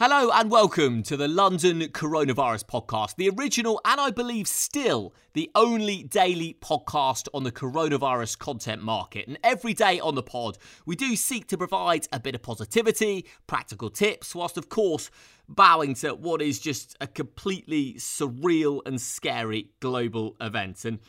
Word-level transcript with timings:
Hello 0.00 0.30
and 0.32 0.48
welcome 0.48 1.02
to 1.02 1.16
the 1.16 1.26
London 1.26 1.80
Coronavirus 1.80 2.66
Podcast, 2.66 3.16
the 3.16 3.30
original 3.30 3.80
and 3.84 4.00
I 4.00 4.12
believe 4.12 4.46
still 4.46 5.12
the 5.32 5.50
only 5.56 6.04
daily 6.04 6.56
podcast 6.60 7.26
on 7.34 7.42
the 7.42 7.50
coronavirus 7.50 8.38
content 8.38 8.80
market. 8.80 9.26
And 9.26 9.40
every 9.42 9.74
day 9.74 9.98
on 9.98 10.14
the 10.14 10.22
pod, 10.22 10.56
we 10.86 10.94
do 10.94 11.16
seek 11.16 11.48
to 11.48 11.58
provide 11.58 12.06
a 12.12 12.20
bit 12.20 12.36
of 12.36 12.42
positivity, 12.42 13.26
practical 13.48 13.90
tips, 13.90 14.36
whilst 14.36 14.56
of 14.56 14.68
course 14.68 15.10
bowing 15.48 15.94
to 15.94 16.14
what 16.14 16.42
is 16.42 16.60
just 16.60 16.96
a 17.00 17.08
completely 17.08 17.94
surreal 17.94 18.82
and 18.86 19.00
scary 19.00 19.72
global 19.80 20.36
event. 20.40 20.84
And 20.84 21.00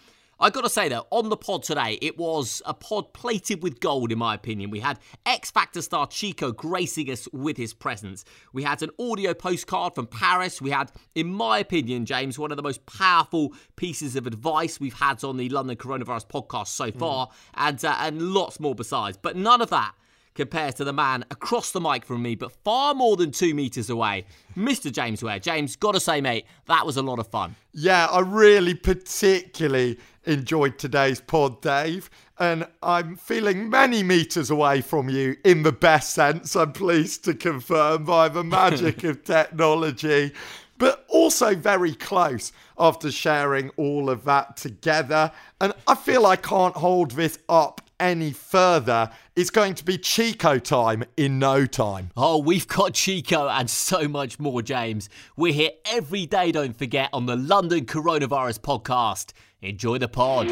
I 0.42 0.50
got 0.50 0.62
to 0.62 0.70
say 0.70 0.88
though, 0.88 1.06
on 1.12 1.28
the 1.28 1.36
pod 1.36 1.64
today, 1.64 2.00
it 2.02 2.18
was 2.18 2.62
a 2.66 2.74
pod 2.74 3.14
plated 3.14 3.62
with 3.62 3.82
gold, 3.82 4.12
in 4.12 4.20
my 4.20 4.36
opinion. 4.36 4.70
We 4.70 4.80
had 4.80 5.00
X 5.26 5.52
Factor 5.52 5.82
star 5.82 6.08
Chico 6.08 6.54
gracing 6.54 7.12
us 7.12 7.28
with 7.34 7.58
his 7.58 7.74
presence. 7.74 8.24
We 8.54 8.64
had 8.64 8.82
an 8.82 8.92
audio 8.98 9.34
postcard 9.34 9.96
from 9.96 10.08
Paris. 10.08 10.62
We 10.62 10.70
had, 10.70 10.92
in 11.14 11.28
my 11.28 11.60
opinion, 11.60 12.06
James, 12.06 12.40
one 12.40 12.52
of 12.52 12.58
the 12.58 12.64
most 12.64 12.86
powerful 12.86 13.54
pieces 13.76 14.16
of 14.16 14.28
advice 14.28 14.80
we've 14.80 14.94
had 14.94 15.24
on 15.26 15.36
the 15.36 15.50
London 15.50 15.76
Coronavirus 15.76 16.28
podcast 16.28 16.68
so 16.68 16.92
far, 16.92 17.28
mm. 17.28 17.32
and 17.56 17.84
uh, 17.84 17.96
and 18.00 18.22
lots 18.22 18.60
more 18.62 18.76
besides. 18.76 19.18
But 19.22 19.36
none 19.36 19.62
of 19.62 19.70
that 19.72 19.94
compared 20.36 20.74
to 20.78 20.86
the 20.86 20.94
man 20.94 21.26
across 21.32 21.72
the 21.72 21.82
mic 21.82 22.06
from 22.06 22.22
me, 22.22 22.34
but 22.34 22.50
far 22.64 22.94
more 22.94 23.18
than 23.18 23.30
two 23.30 23.54
metres 23.54 23.90
away, 23.90 24.26
Mr. 24.56 24.90
James 24.90 25.22
Ware. 25.22 25.38
James, 25.38 25.76
gotta 25.76 26.00
say, 26.00 26.22
mate, 26.22 26.46
that 26.68 26.86
was 26.86 26.96
a 26.96 27.02
lot 27.02 27.20
of 27.20 27.28
fun. 27.28 27.58
Yeah, 27.74 28.06
I 28.06 28.22
really 28.22 28.74
particularly 28.74 30.00
enjoyed 30.30 30.78
today's 30.78 31.20
pod, 31.20 31.62
Dave. 31.62 32.10
And 32.38 32.68
I'm 32.82 33.18
feeling 33.18 33.70
many 33.70 34.04
metres 34.04 34.50
away 34.50 34.82
from 34.82 35.10
you 35.10 35.36
in 35.44 35.64
the 35.64 35.72
best 35.72 36.14
sense, 36.14 36.56
I'm 36.56 36.72
pleased 36.72 37.26
to 37.26 37.34
confirm, 37.34 38.06
by 38.06 38.30
the 38.30 38.44
magic 38.44 39.04
of 39.04 39.24
technology, 39.24 40.32
but 40.78 41.06
also 41.10 41.56
very 41.56 41.94
close 41.94 42.54
after 42.78 43.12
sharing 43.12 43.70
all 43.72 44.10
of 44.10 44.24
that 44.24 44.56
together. 44.56 45.32
And 45.60 45.74
I 45.88 45.96
feel 45.96 46.26
I 46.26 46.38
can't 46.38 46.76
hold 46.76 47.12
this 47.12 47.40
up 47.50 47.82
any 48.00 48.32
further. 48.32 49.10
It's 49.36 49.50
going 49.50 49.76
to 49.76 49.86
be 49.86 49.98
Chico 49.98 50.58
time 50.60 51.04
in 51.18 51.40
no 51.40 51.66
time. 51.66 52.12
Oh, 52.16 52.38
we've 52.38 52.68
got 52.68 52.94
Chico 52.94 53.48
and 53.48 53.70
so 53.70 54.08
much 54.08 54.40
more, 54.40 54.62
James. 54.62 55.10
We're 55.36 55.54
here 55.54 55.72
every 55.86 56.26
day, 56.26 56.52
don't 56.52 56.78
forget, 56.78 57.10
on 57.14 57.26
the 57.26 57.36
London 57.36 57.86
Coronavirus 57.86 58.60
Podcast. 58.60 59.34
Enjoy 59.62 59.98
the 59.98 60.08
pod. 60.08 60.48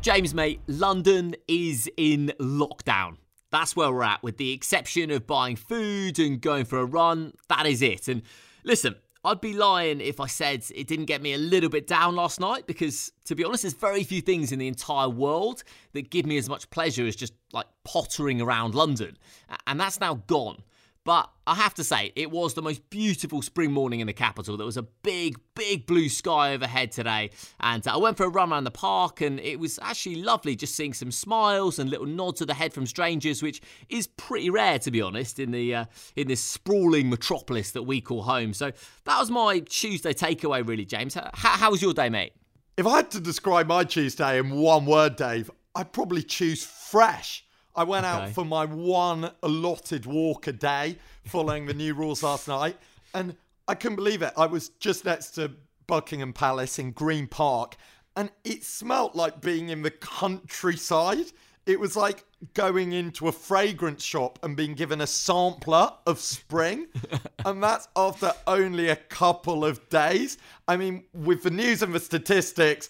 James, 0.00 0.32
mate, 0.34 0.60
London 0.68 1.34
is 1.48 1.90
in 1.96 2.32
lockdown. 2.38 3.16
That's 3.50 3.74
where 3.74 3.90
we're 3.90 4.04
at, 4.04 4.22
with 4.22 4.36
the 4.36 4.52
exception 4.52 5.10
of 5.10 5.26
buying 5.26 5.56
food 5.56 6.20
and 6.20 6.40
going 6.40 6.64
for 6.64 6.78
a 6.78 6.84
run. 6.84 7.32
That 7.48 7.66
is 7.66 7.82
it. 7.82 8.06
And 8.06 8.22
listen, 8.62 8.94
I'd 9.26 9.40
be 9.40 9.54
lying 9.54 10.00
if 10.00 10.20
I 10.20 10.26
said 10.26 10.64
it 10.72 10.86
didn't 10.86 11.06
get 11.06 11.20
me 11.20 11.34
a 11.34 11.38
little 11.38 11.68
bit 11.68 11.88
down 11.88 12.14
last 12.14 12.38
night 12.38 12.66
because, 12.68 13.10
to 13.24 13.34
be 13.34 13.44
honest, 13.44 13.64
there's 13.64 13.74
very 13.74 14.04
few 14.04 14.20
things 14.20 14.52
in 14.52 14.60
the 14.60 14.68
entire 14.68 15.08
world 15.08 15.64
that 15.94 16.10
give 16.10 16.26
me 16.26 16.38
as 16.38 16.48
much 16.48 16.70
pleasure 16.70 17.04
as 17.06 17.16
just 17.16 17.32
like 17.52 17.66
pottering 17.82 18.40
around 18.40 18.76
London. 18.76 19.18
And 19.66 19.80
that's 19.80 19.98
now 19.98 20.22
gone. 20.28 20.62
But 21.06 21.30
I 21.46 21.54
have 21.54 21.72
to 21.74 21.84
say, 21.84 22.12
it 22.16 22.32
was 22.32 22.54
the 22.54 22.62
most 22.62 22.90
beautiful 22.90 23.40
spring 23.40 23.70
morning 23.70 24.00
in 24.00 24.08
the 24.08 24.12
capital. 24.12 24.56
There 24.56 24.66
was 24.66 24.76
a 24.76 24.82
big, 24.82 25.38
big 25.54 25.86
blue 25.86 26.08
sky 26.08 26.52
overhead 26.52 26.90
today. 26.90 27.30
And 27.60 27.86
I 27.86 27.96
went 27.96 28.16
for 28.16 28.24
a 28.24 28.28
run 28.28 28.50
around 28.50 28.64
the 28.64 28.72
park, 28.72 29.20
and 29.20 29.38
it 29.38 29.60
was 29.60 29.78
actually 29.80 30.16
lovely 30.16 30.56
just 30.56 30.74
seeing 30.74 30.92
some 30.92 31.12
smiles 31.12 31.78
and 31.78 31.88
little 31.88 32.06
nods 32.06 32.40
of 32.40 32.48
the 32.48 32.54
head 32.54 32.72
from 32.72 32.86
strangers, 32.86 33.40
which 33.40 33.62
is 33.88 34.08
pretty 34.08 34.50
rare, 34.50 34.80
to 34.80 34.90
be 34.90 35.00
honest, 35.00 35.38
in, 35.38 35.52
the, 35.52 35.76
uh, 35.76 35.84
in 36.16 36.26
this 36.26 36.40
sprawling 36.40 37.08
metropolis 37.08 37.70
that 37.70 37.84
we 37.84 38.00
call 38.00 38.22
home. 38.22 38.52
So 38.52 38.72
that 39.04 39.20
was 39.20 39.30
my 39.30 39.60
Tuesday 39.60 40.12
takeaway, 40.12 40.66
really, 40.66 40.84
James. 40.84 41.14
How, 41.14 41.30
how 41.32 41.70
was 41.70 41.80
your 41.80 41.94
day, 41.94 42.08
mate? 42.08 42.32
If 42.76 42.84
I 42.84 42.96
had 42.96 43.12
to 43.12 43.20
describe 43.20 43.68
my 43.68 43.84
Tuesday 43.84 44.40
in 44.40 44.50
one 44.50 44.86
word, 44.86 45.14
Dave, 45.14 45.52
I'd 45.76 45.92
probably 45.92 46.24
choose 46.24 46.64
fresh. 46.64 47.45
I 47.76 47.84
went 47.84 48.06
okay. 48.06 48.14
out 48.14 48.30
for 48.30 48.44
my 48.44 48.64
one 48.64 49.30
allotted 49.42 50.06
walk 50.06 50.46
a 50.46 50.52
day 50.52 50.96
following 51.26 51.66
the 51.66 51.74
new 51.74 51.94
rules 51.94 52.22
last 52.22 52.48
night, 52.48 52.76
and 53.14 53.36
I 53.68 53.74
couldn't 53.74 53.96
believe 53.96 54.22
it. 54.22 54.32
I 54.36 54.46
was 54.46 54.70
just 54.80 55.04
next 55.04 55.32
to 55.32 55.52
Buckingham 55.86 56.32
Palace 56.32 56.78
in 56.78 56.92
Green 56.92 57.26
Park, 57.26 57.76
and 58.16 58.30
it 58.44 58.64
smelt 58.64 59.14
like 59.14 59.40
being 59.40 59.68
in 59.68 59.82
the 59.82 59.90
countryside. 59.90 61.26
It 61.66 61.78
was 61.80 61.96
like 61.96 62.24
going 62.54 62.92
into 62.92 63.26
a 63.26 63.32
fragrance 63.32 64.04
shop 64.04 64.38
and 64.42 64.56
being 64.56 64.74
given 64.74 65.00
a 65.00 65.06
sampler 65.06 65.92
of 66.06 66.20
spring. 66.20 66.86
and 67.44 67.62
that's 67.62 67.88
after 67.96 68.32
only 68.46 68.88
a 68.88 68.96
couple 68.96 69.64
of 69.64 69.86
days. 69.88 70.38
I 70.68 70.76
mean, 70.76 71.04
with 71.12 71.42
the 71.42 71.50
news 71.50 71.82
and 71.82 71.92
the 71.92 72.00
statistics, 72.00 72.88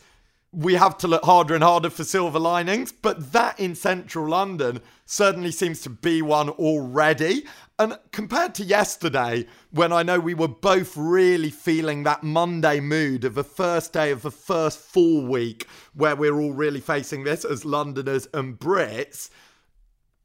we 0.56 0.72
have 0.72 0.96
to 0.96 1.06
look 1.06 1.22
harder 1.22 1.54
and 1.54 1.62
harder 1.62 1.90
for 1.90 2.02
silver 2.02 2.38
linings, 2.38 2.90
but 2.90 3.32
that 3.32 3.60
in 3.60 3.74
central 3.74 4.26
London 4.26 4.80
certainly 5.04 5.52
seems 5.52 5.82
to 5.82 5.90
be 5.90 6.22
one 6.22 6.48
already. 6.48 7.44
And 7.78 7.98
compared 8.10 8.54
to 8.54 8.64
yesterday, 8.64 9.46
when 9.70 9.92
I 9.92 10.02
know 10.02 10.18
we 10.18 10.32
were 10.32 10.48
both 10.48 10.96
really 10.96 11.50
feeling 11.50 12.04
that 12.04 12.22
Monday 12.22 12.80
mood 12.80 13.26
of 13.26 13.34
the 13.34 13.44
first 13.44 13.92
day 13.92 14.10
of 14.10 14.22
the 14.22 14.30
first 14.30 14.78
full 14.78 15.26
week, 15.26 15.68
where 15.92 16.16
we're 16.16 16.40
all 16.40 16.54
really 16.54 16.80
facing 16.80 17.24
this 17.24 17.44
as 17.44 17.66
Londoners 17.66 18.26
and 18.32 18.58
Brits, 18.58 19.28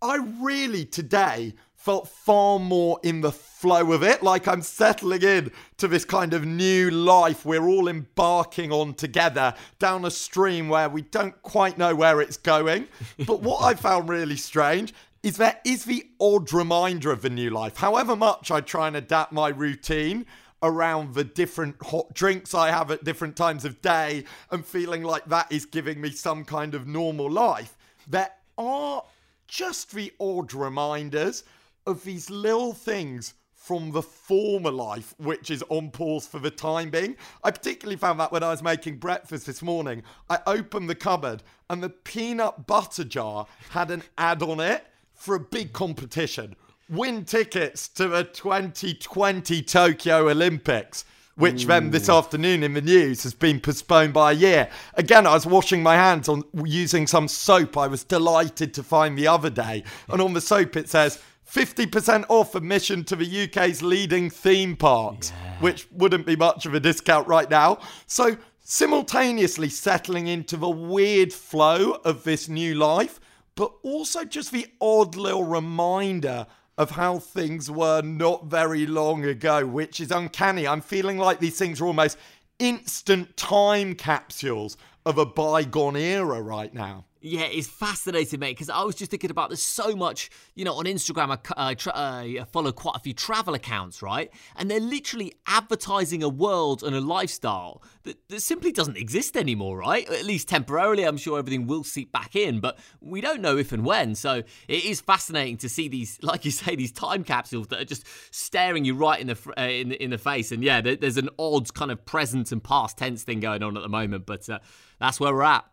I 0.02 0.16
really 0.40 0.86
today 0.86 1.56
felt 1.81 2.08
far 2.08 2.59
more 2.59 3.00
in 3.02 3.22
the 3.22 3.31
flow 3.31 3.92
of 3.92 4.03
it, 4.03 4.22
like 4.22 4.47
I'm 4.47 4.62
settling 4.62 5.24
in 5.24 5.52
to 5.78 5.88
this 5.88 6.06
kind 6.06 6.36
of 6.36 6.46
new 6.46 6.92
life 6.92 7.44
we're 7.44 7.68
all 7.68 7.88
embarking 7.88 8.72
on 8.72 8.94
together 8.94 9.56
down 9.80 10.06
a 10.06 10.12
stream 10.12 10.69
where 10.69 10.90
we 10.90 11.02
don't 11.02 11.42
quite 11.42 11.80
know 11.80 11.96
where 11.96 12.22
it's 12.22 12.38
going. 12.38 12.88
But 13.25 13.42
what 13.42 13.64
I 13.64 13.74
found 13.74 14.09
really 14.09 14.38
strange 14.38 14.94
is 15.24 15.38
there 15.38 15.59
is 15.66 15.86
the 15.86 16.06
odd 16.19 16.53
reminder 16.53 17.12
of 17.12 17.24
the 17.24 17.31
new 17.31 17.50
life. 17.50 17.78
However 17.78 18.16
much 18.16 18.52
I 18.52 18.62
try 18.62 18.86
and 18.86 18.96
adapt 18.96 19.31
my 19.31 19.50
routine 19.50 20.28
around 20.62 21.16
the 21.16 21.24
different 21.24 21.78
hot 21.81 22.13
drinks 22.13 22.53
I 22.53 22.69
have 22.69 22.92
at 22.92 23.03
different 23.03 23.36
times 23.36 23.66
of 23.66 23.81
day 23.81 24.25
and 24.52 24.63
feeling 24.63 25.02
like 25.02 25.25
that 25.25 25.52
is 25.52 25.66
giving 25.66 26.00
me 26.00 26.12
some 26.12 26.46
kind 26.46 26.75
of 26.75 26.86
normal 26.86 27.30
life, 27.30 27.75
there 28.08 28.30
are 28.56 29.03
just 29.48 29.94
the 29.94 30.13
odd 30.19 30.53
reminders 30.53 31.44
of 31.86 32.03
these 32.03 32.30
little 32.30 32.74
things 32.74 33.34
from 33.62 33.92
the 33.92 34.02
former 34.02 34.72
life, 34.72 35.14
which 35.19 35.52
is 35.52 35.64
on 35.69 35.92
pause 35.92 36.25
for 36.25 36.40
the 36.40 36.50
time 36.50 36.90
being. 36.90 37.16
I 37.44 37.52
particularly 37.52 37.96
found 37.96 38.19
that 38.19 38.31
when 38.31 38.42
I 38.42 38.50
was 38.50 38.64
making 38.64 38.97
breakfast 38.97 39.46
this 39.46 39.62
morning. 39.62 40.02
I 40.30 40.40
opened 40.47 40.90
the 40.90 40.96
cupboard 40.96 41.44
and 41.69 41.81
the 41.81 41.90
peanut 41.90 42.66
butter 42.66 43.03
jar 43.03 43.46
had 43.69 43.92
an 43.92 44.02
ad 44.18 44.42
on 44.42 44.59
it 44.59 44.88
for 45.14 45.36
a 45.36 45.40
big 45.40 45.74
competition. 45.74 46.56
Win 46.90 47.24
tickets 47.24 47.88
to 47.90 48.08
the 48.08 48.24
2020 48.24 49.62
Tokyo 49.62 50.30
Olympics 50.30 51.06
which 51.36 51.66
then 51.66 51.92
this 51.92 52.09
afternoon 52.09 52.62
in 52.62 52.74
the 52.74 52.81
news 52.81 53.24
has 53.24 53.34
been 53.34 53.59
postponed 53.59 54.13
by 54.13 54.31
a 54.31 54.36
year. 54.36 54.69
Again, 54.96 55.25
I 55.25 55.34
was 55.34 55.46
washing 55.46 55.81
my 55.81 55.96
hands 55.96 56.28
on 56.30 56.44
using 56.66 57.08
some 57.08 57.28
soap 57.28 57.78
I 57.78 57.88
was 57.88 58.03
delighted 58.03 58.74
to 58.75 58.84
find 58.84 59.18
the 59.18 59.28
other 59.28 59.50
day. 59.50 59.84
And 60.09 60.22
on 60.22 60.34
the 60.34 60.42
soap 60.42 60.75
it 60.75 60.90
says 60.90 61.19
50% 61.51 62.25
off 62.29 62.56
admission 62.56 63.03
to 63.03 63.16
the 63.16 63.44
UK's 63.44 63.81
leading 63.84 64.29
theme 64.29 64.78
parks, 64.78 65.34
yeah. 65.44 65.59
which 65.59 65.85
wouldn't 65.91 66.25
be 66.25 66.38
much 66.38 66.66
of 66.66 66.73
a 66.73 66.79
discount 66.79 67.28
right 67.28 67.50
now. 67.50 67.79
So, 68.07 68.38
simultaneously 68.63 69.67
settling 69.67 70.28
into 70.28 70.56
the 70.56 70.69
weird 70.69 71.34
flow 71.34 72.00
of 72.06 72.23
this 72.23 72.47
new 72.47 72.75
life, 72.75 73.19
but 73.56 73.74
also 73.83 74.24
just 74.24 74.53
the 74.53 74.68
odd 74.80 75.18
little 75.18 75.44
reminder 75.44 76.48
of 76.77 76.92
how 76.92 77.19
things 77.19 77.69
were 77.69 78.01
not 78.01 78.45
very 78.45 78.86
long 78.86 79.25
ago, 79.25 79.65
which 79.65 80.00
is 80.00 80.09
uncanny. 80.09 80.65
I'm 80.65 80.80
feeling 80.80 81.18
like 81.18 81.39
these 81.39 81.57
things 81.57 81.81
are 81.81 81.86
almost 81.86 82.18
instant 82.59 83.36
time 83.36 83.94
capsules 83.95 84.77
of 85.06 85.18
a 85.18 85.25
bygone 85.25 85.97
era 85.97 86.42
right 86.42 86.74
now. 86.74 87.04
Yeah, 87.23 87.44
it's 87.44 87.68
fascinating, 87.68 88.39
mate, 88.39 88.53
because 88.53 88.71
I 88.71 88.83
was 88.83 88.95
just 88.95 89.12
thinking 89.12 89.29
about 89.29 89.50
there's 89.50 89.62
so 89.62 89.95
much, 89.95 90.31
you 90.56 90.65
know, 90.65 90.73
on 90.73 90.85
Instagram, 90.85 91.38
I, 91.56 91.75
tra- 91.75 91.95
I 91.95 92.45
follow 92.51 92.71
quite 92.71 92.95
a 92.95 93.00
few 93.00 93.13
travel 93.13 93.53
accounts, 93.53 94.01
right? 94.01 94.31
And 94.56 94.71
they're 94.71 94.79
literally 94.79 95.33
advertising 95.45 96.23
a 96.23 96.29
world 96.29 96.81
and 96.81 96.95
a 96.95 97.00
lifestyle 97.00 97.83
that, 98.03 98.27
that 98.29 98.41
simply 98.41 98.71
doesn't 98.71 98.97
exist 98.97 99.38
anymore, 99.38 99.77
right? 99.77 100.09
At 100.09 100.25
least 100.25 100.50
temporarily, 100.50 101.03
I'm 101.03 101.18
sure 101.18 101.38
everything 101.38 101.68
will 101.68 101.83
seep 101.83 102.12
back 102.12 102.35
in, 102.35 102.59
but 102.59 102.79
we 103.01 103.21
don't 103.21 103.41
know 103.41 103.56
if 103.56 103.71
and 103.71 103.85
when. 103.85 104.15
So 104.15 104.41
it 104.68 104.85
is 104.85 105.00
fascinating 105.00 105.57
to 105.57 105.69
see 105.69 105.89
these, 105.89 106.18
like 106.23 106.44
you 106.44 106.50
say, 106.50 106.75
these 106.75 106.91
time 106.91 107.23
capsules 107.23 107.68
that 107.68 107.81
are 107.81 107.85
just 107.85 108.03
staring 108.31 108.83
you 108.83 108.95
right 108.95 109.21
in 109.21 109.27
the 109.27 109.38
uh, 109.59 109.62
in, 109.62 109.91
in 109.91 110.09
the 110.09 110.18
face. 110.18 110.51
And 110.51 110.63
yeah, 110.63 110.81
there, 110.81 110.95
there's 110.95 111.18
an 111.18 111.29
odd 111.38 111.71
kind 111.75 111.91
of 111.91 112.03
present 112.03 112.51
and 112.51 112.63
past 112.63 112.97
tense 112.97 113.21
thing 113.21 113.41
going 113.41 113.62
on 113.62 113.77
at 113.77 113.83
the 113.83 113.89
moment, 113.89 114.25
but 114.25 114.50
uh, 114.50 114.57
that's 115.00 115.19
where 115.19 115.31
we're 115.31 115.44
at. 115.44 115.70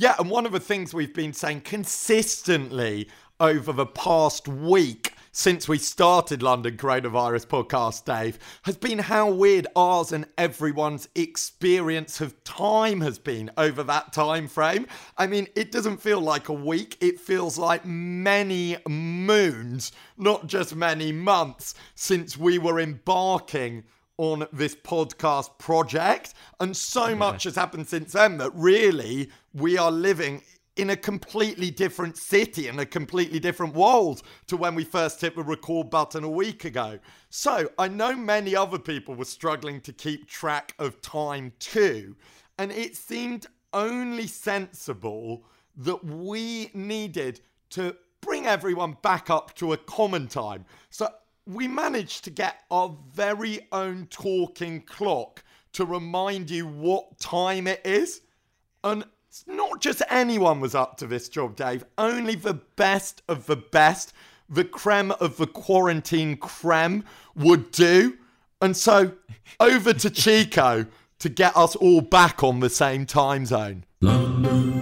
Yeah, 0.00 0.14
and 0.20 0.30
one 0.30 0.46
of 0.46 0.52
the 0.52 0.60
things 0.60 0.94
we've 0.94 1.12
been 1.12 1.32
saying 1.32 1.62
consistently 1.62 3.08
over 3.40 3.72
the 3.72 3.84
past 3.84 4.46
week 4.46 5.12
since 5.32 5.68
we 5.68 5.76
started 5.76 6.40
London 6.40 6.76
Coronavirus 6.76 7.48
Podcast, 7.48 8.04
Dave, 8.04 8.38
has 8.62 8.76
been 8.76 9.00
how 9.00 9.28
weird 9.28 9.66
ours 9.74 10.12
and 10.12 10.26
everyone's 10.38 11.08
experience 11.16 12.20
of 12.20 12.44
time 12.44 13.00
has 13.00 13.18
been 13.18 13.50
over 13.56 13.82
that 13.82 14.12
time 14.12 14.46
frame. 14.46 14.86
I 15.16 15.26
mean, 15.26 15.48
it 15.56 15.72
doesn't 15.72 16.00
feel 16.00 16.20
like 16.20 16.48
a 16.48 16.52
week, 16.52 16.96
it 17.00 17.18
feels 17.18 17.58
like 17.58 17.84
many 17.84 18.76
moons, 18.88 19.90
not 20.16 20.46
just 20.46 20.76
many 20.76 21.10
months, 21.10 21.74
since 21.96 22.36
we 22.36 22.60
were 22.60 22.78
embarking 22.78 23.82
on 24.18 24.46
this 24.52 24.74
podcast 24.76 25.56
project. 25.58 26.34
And 26.60 26.76
so 26.76 27.08
yeah. 27.08 27.14
much 27.14 27.44
has 27.44 27.54
happened 27.54 27.88
since 27.88 28.12
then 28.12 28.36
that 28.38 28.50
really 28.54 29.30
we 29.54 29.78
are 29.78 29.90
living 29.90 30.42
in 30.78 30.90
a 30.90 30.96
completely 30.96 31.72
different 31.72 32.16
city 32.16 32.68
and 32.68 32.78
a 32.78 32.86
completely 32.86 33.40
different 33.40 33.74
world 33.74 34.22
to 34.46 34.56
when 34.56 34.76
we 34.76 34.84
first 34.84 35.20
hit 35.20 35.34
the 35.34 35.42
record 35.42 35.90
button 35.90 36.22
a 36.22 36.30
week 36.30 36.64
ago. 36.64 36.98
So 37.30 37.68
I 37.78 37.88
know 37.88 38.14
many 38.14 38.54
other 38.54 38.78
people 38.78 39.16
were 39.16 39.24
struggling 39.24 39.80
to 39.82 39.92
keep 39.92 40.28
track 40.28 40.74
of 40.78 41.00
time 41.02 41.52
too, 41.58 42.14
and 42.58 42.70
it 42.70 42.96
seemed 42.96 43.46
only 43.72 44.28
sensible 44.28 45.44
that 45.76 46.04
we 46.04 46.70
needed 46.74 47.40
to 47.70 47.96
bring 48.20 48.46
everyone 48.46 48.96
back 49.02 49.30
up 49.30 49.54
to 49.56 49.72
a 49.72 49.76
common 49.76 50.28
time. 50.28 50.64
So 50.90 51.08
we 51.48 51.66
managed 51.66 52.24
to 52.24 52.30
get 52.30 52.60
our 52.70 52.94
very 53.14 53.66
own 53.72 54.06
talking 54.10 54.82
clock 54.82 55.42
to 55.72 55.84
remind 55.84 56.50
you 56.50 56.66
what 56.66 57.18
time 57.18 57.66
it 57.66 57.80
is. 57.84 58.20
And 58.84 59.04
not 59.46 59.80
just 59.80 60.02
anyone 60.10 60.60
was 60.60 60.74
up 60.74 60.98
to 60.98 61.06
this 61.06 61.28
job, 61.28 61.56
Dave. 61.56 61.84
Only 61.96 62.34
the 62.34 62.54
best 62.54 63.22
of 63.28 63.46
the 63.46 63.56
best, 63.56 64.12
the 64.48 64.64
creme 64.64 65.10
of 65.12 65.38
the 65.38 65.46
quarantine 65.46 66.36
creme 66.36 67.04
would 67.34 67.70
do. 67.70 68.18
And 68.60 68.76
so 68.76 69.12
over 69.58 69.94
to 69.94 70.10
Chico 70.10 70.86
to 71.18 71.28
get 71.28 71.56
us 71.56 71.74
all 71.76 72.02
back 72.02 72.44
on 72.44 72.60
the 72.60 72.70
same 72.70 73.06
time 73.06 73.46
zone. 73.46 73.84
London, 74.00 74.77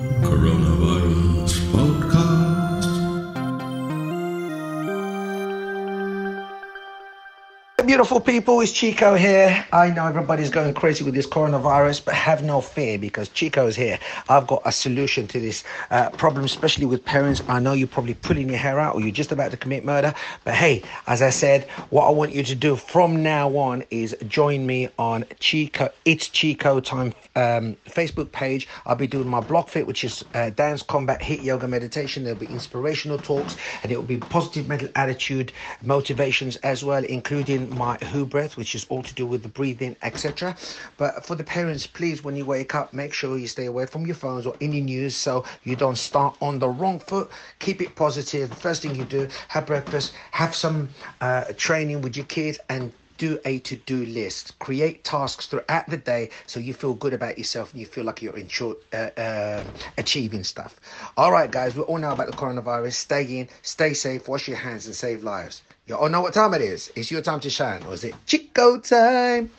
beautiful 7.96 8.20
people, 8.20 8.60
it's 8.60 8.72
Chico 8.72 9.14
here. 9.14 9.64
I 9.72 9.88
know 9.88 10.06
everybody's 10.06 10.50
going 10.50 10.74
crazy 10.74 11.02
with 11.02 11.14
this 11.14 11.26
coronavirus, 11.26 12.04
but 12.04 12.12
have 12.12 12.44
no 12.44 12.60
fear 12.60 12.98
because 12.98 13.30
Chico's 13.30 13.74
here. 13.74 13.98
I've 14.28 14.46
got 14.46 14.60
a 14.66 14.70
solution 14.70 15.26
to 15.28 15.40
this 15.40 15.64
uh, 15.90 16.10
problem, 16.10 16.44
especially 16.44 16.84
with 16.84 17.02
parents. 17.02 17.42
I 17.48 17.58
know 17.58 17.72
you're 17.72 17.88
probably 17.88 18.12
pulling 18.12 18.50
your 18.50 18.58
hair 18.58 18.78
out 18.78 18.96
or 18.96 19.00
you're 19.00 19.12
just 19.12 19.32
about 19.32 19.50
to 19.52 19.56
commit 19.56 19.82
murder, 19.82 20.12
but 20.44 20.52
hey, 20.52 20.82
as 21.06 21.22
I 21.22 21.30
said, 21.30 21.70
what 21.88 22.06
I 22.06 22.10
want 22.10 22.34
you 22.34 22.42
to 22.42 22.54
do 22.54 22.76
from 22.76 23.22
now 23.22 23.56
on 23.56 23.82
is 23.88 24.14
join 24.28 24.66
me 24.66 24.90
on 24.98 25.24
Chico, 25.40 25.88
It's 26.04 26.28
Chico 26.28 26.80
Time 26.80 27.14
um, 27.36 27.76
Facebook 27.86 28.32
page. 28.32 28.66
I'll 28.84 28.96
be 28.96 29.06
doing 29.06 29.28
my 29.28 29.40
block 29.40 29.68
fit, 29.68 29.86
which 29.86 30.04
is 30.04 30.24
uh, 30.34 30.50
dance, 30.50 30.82
combat, 30.82 31.22
hit, 31.22 31.42
yoga, 31.42 31.68
meditation. 31.68 32.24
There'll 32.24 32.38
be 32.38 32.46
inspirational 32.46 33.18
talks 33.18 33.56
and 33.82 33.92
it 33.92 33.96
will 33.96 34.02
be 34.02 34.18
positive 34.18 34.68
mental 34.68 34.88
attitude, 34.96 35.52
motivations 35.82 36.56
as 36.56 36.84
well, 36.84 37.04
including 37.04 37.74
my 37.76 37.85
who 37.94 38.26
breath, 38.26 38.56
which 38.56 38.74
is 38.74 38.86
all 38.88 39.02
to 39.02 39.14
do 39.14 39.26
with 39.26 39.42
the 39.42 39.48
breathing, 39.48 39.96
etc. 40.02 40.56
But 40.96 41.24
for 41.24 41.34
the 41.34 41.44
parents, 41.44 41.86
please, 41.86 42.24
when 42.24 42.36
you 42.36 42.44
wake 42.44 42.74
up, 42.74 42.92
make 42.92 43.12
sure 43.12 43.38
you 43.38 43.46
stay 43.46 43.66
away 43.66 43.86
from 43.86 44.06
your 44.06 44.16
phones 44.16 44.46
or 44.46 44.54
any 44.60 44.80
news 44.80 45.14
so 45.14 45.44
you 45.64 45.76
don't 45.76 45.96
start 45.96 46.36
on 46.40 46.58
the 46.58 46.68
wrong 46.68 46.98
foot. 46.98 47.30
Keep 47.58 47.80
it 47.80 47.94
positive. 47.94 48.52
First 48.58 48.82
thing 48.82 48.94
you 48.94 49.04
do, 49.04 49.28
have 49.48 49.66
breakfast, 49.66 50.14
have 50.32 50.54
some 50.54 50.88
uh, 51.20 51.44
training 51.56 52.02
with 52.02 52.16
your 52.16 52.26
kids, 52.26 52.58
and 52.68 52.92
do 53.16 53.38
a 53.44 53.58
to-do 53.60 54.06
list. 54.06 54.58
Create 54.58 55.04
tasks 55.04 55.46
throughout 55.46 55.88
the 55.88 55.96
day 55.96 56.30
so 56.46 56.60
you 56.60 56.74
feel 56.74 56.94
good 56.94 57.12
about 57.12 57.38
yourself 57.38 57.72
and 57.72 57.80
you 57.80 57.86
feel 57.86 58.04
like 58.04 58.22
you're 58.22 58.36
short, 58.48 58.78
uh, 58.92 59.10
uh, 59.18 59.64
achieving 59.98 60.44
stuff. 60.44 60.76
All 61.16 61.32
right 61.32 61.50
guys 61.50 61.74
we 61.74 61.82
all 61.82 61.98
know 61.98 62.12
about 62.12 62.30
the 62.30 62.36
coronavirus. 62.36 62.94
Stay 62.94 63.24
in 63.38 63.48
stay 63.62 63.94
safe 63.94 64.28
wash 64.28 64.48
your 64.48 64.56
hands 64.56 64.86
and 64.86 64.94
save 64.94 65.22
lives. 65.24 65.62
You 65.86 65.96
all 65.96 66.08
know 66.08 66.20
what 66.20 66.34
time 66.34 66.52
it 66.54 66.62
is. 66.62 66.90
It's 66.96 67.10
your 67.10 67.22
time 67.22 67.40
to 67.40 67.50
shine, 67.50 67.82
or 67.84 67.94
is 67.94 68.02
it 68.02 68.14
Chico 68.26 68.78
time? 68.78 69.50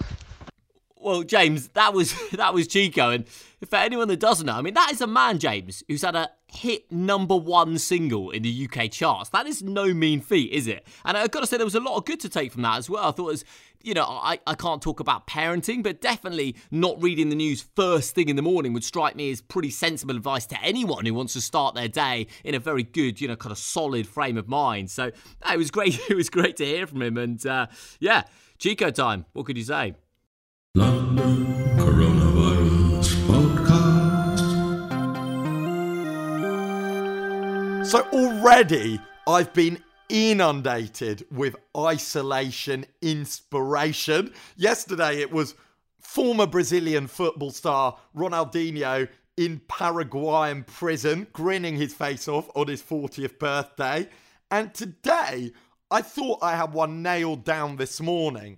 Well, 1.00 1.24
James, 1.24 1.70
that 1.70 1.94
was 1.94 2.14
that 2.32 2.54
was 2.54 2.68
Chico, 2.68 3.12
and 3.12 3.28
for 3.28 3.78
anyone 3.78 4.08
that 4.10 4.20
doesn't 4.20 4.46
know, 4.46 4.54
I 4.54 4.62
mean, 4.62 4.74
that 4.74 4.92
is 4.92 5.02
a 5.02 5.08
man, 5.08 5.40
James, 5.40 5.84
who's 5.88 6.02
had 6.02 6.16
a 6.16 6.30
hit 6.58 6.92
number 6.92 7.36
one 7.36 7.78
single 7.78 8.32
in 8.32 8.44
the 8.44 8.70
UK 8.70 8.92
charts. 8.92 9.30
That 9.30 9.48
is 9.48 9.62
no 9.64 9.94
mean 9.94 10.22
feat, 10.22 10.52
is 10.52 10.68
it? 10.68 10.86
And 11.06 11.18
I've 11.18 11.32
got 11.32 11.42
to 11.42 11.48
say, 11.48 11.58
there 11.58 11.66
was 11.66 11.76
a 11.76 11.80
lot 11.80 11.98
of 11.98 12.06
good 12.06 12.20
to 12.22 12.30
take 12.30 12.52
from 12.52 12.64
that 12.64 12.78
as 12.78 12.90
well. 12.90 13.06
I 13.06 13.12
thought 13.12 13.30
it 13.30 13.32
was 13.32 13.46
you 13.84 13.94
know, 13.94 14.04
I, 14.04 14.40
I 14.46 14.56
can't 14.56 14.82
talk 14.82 15.00
about 15.00 15.28
parenting, 15.28 15.84
but 15.84 16.02
definitely 16.02 16.56
not 16.72 17.02
reading 17.02 17.30
the 17.30 17.36
news 17.36 17.66
first 17.76 18.16
thing 18.16 18.28
in 18.28 18.36
the 18.36 18.42
morning 18.42 18.74
would 18.74 18.84
strike 18.84 19.16
me 19.16 19.32
as 19.32 19.42
pretty 19.42 19.70
sensible 19.70 20.16
advice 20.16 20.46
to 20.48 20.62
anyone 20.62 21.06
who 21.06 21.14
wants 21.14 21.34
to 21.34 21.42
start 21.42 21.76
their 21.76 21.88
day 21.88 22.28
in 22.44 22.56
a 22.56 22.60
very 22.60 22.84
good, 22.84 23.22
you 23.22 23.28
know, 23.28 23.36
kind 23.36 23.52
of 23.52 23.58
solid 23.58 24.08
frame 24.08 24.38
of 24.38 24.48
mind. 24.48 24.90
So 24.92 25.12
it 25.50 25.58
was 25.58 25.72
great. 25.72 25.98
It 26.10 26.16
was 26.16 26.30
great 26.30 26.58
to 26.58 26.66
hear 26.66 26.88
from 26.88 27.02
him. 27.02 27.18
And 27.18 27.46
uh, 27.46 27.68
yeah, 28.00 28.24
Chico 28.58 28.92
time. 28.92 29.26
What 29.34 29.46
could 29.46 29.58
you 29.58 29.64
say? 29.64 29.94
London 30.74 31.46
Coronavirus 31.78 32.17
So 37.88 38.02
already 38.12 39.00
I've 39.26 39.54
been 39.54 39.82
inundated 40.10 41.26
with 41.32 41.56
isolation 41.78 42.86
inspiration. 43.02 44.34
Yesterday 44.58 45.22
it 45.22 45.32
was 45.32 45.56
former 46.02 46.46
Brazilian 46.48 47.08
football 47.08 47.50
star 47.50 47.98
Ronaldinho 48.14 49.08
in 49.38 49.62
Paraguayan 49.70 50.66
prison, 50.66 51.28
grinning 51.32 51.78
his 51.78 51.94
face 51.94 52.28
off 52.28 52.50
on 52.56 52.68
his 52.68 52.84
40th 52.84 53.40
birthday. 53.40 54.10
And 54.52 54.74
today, 54.74 55.54
I 55.90 56.02
thought 56.02 56.44
I 56.44 56.58
had 56.58 56.74
one 56.74 57.02
nailed 57.02 57.46
down 57.46 57.78
this 57.78 58.02
morning 58.02 58.58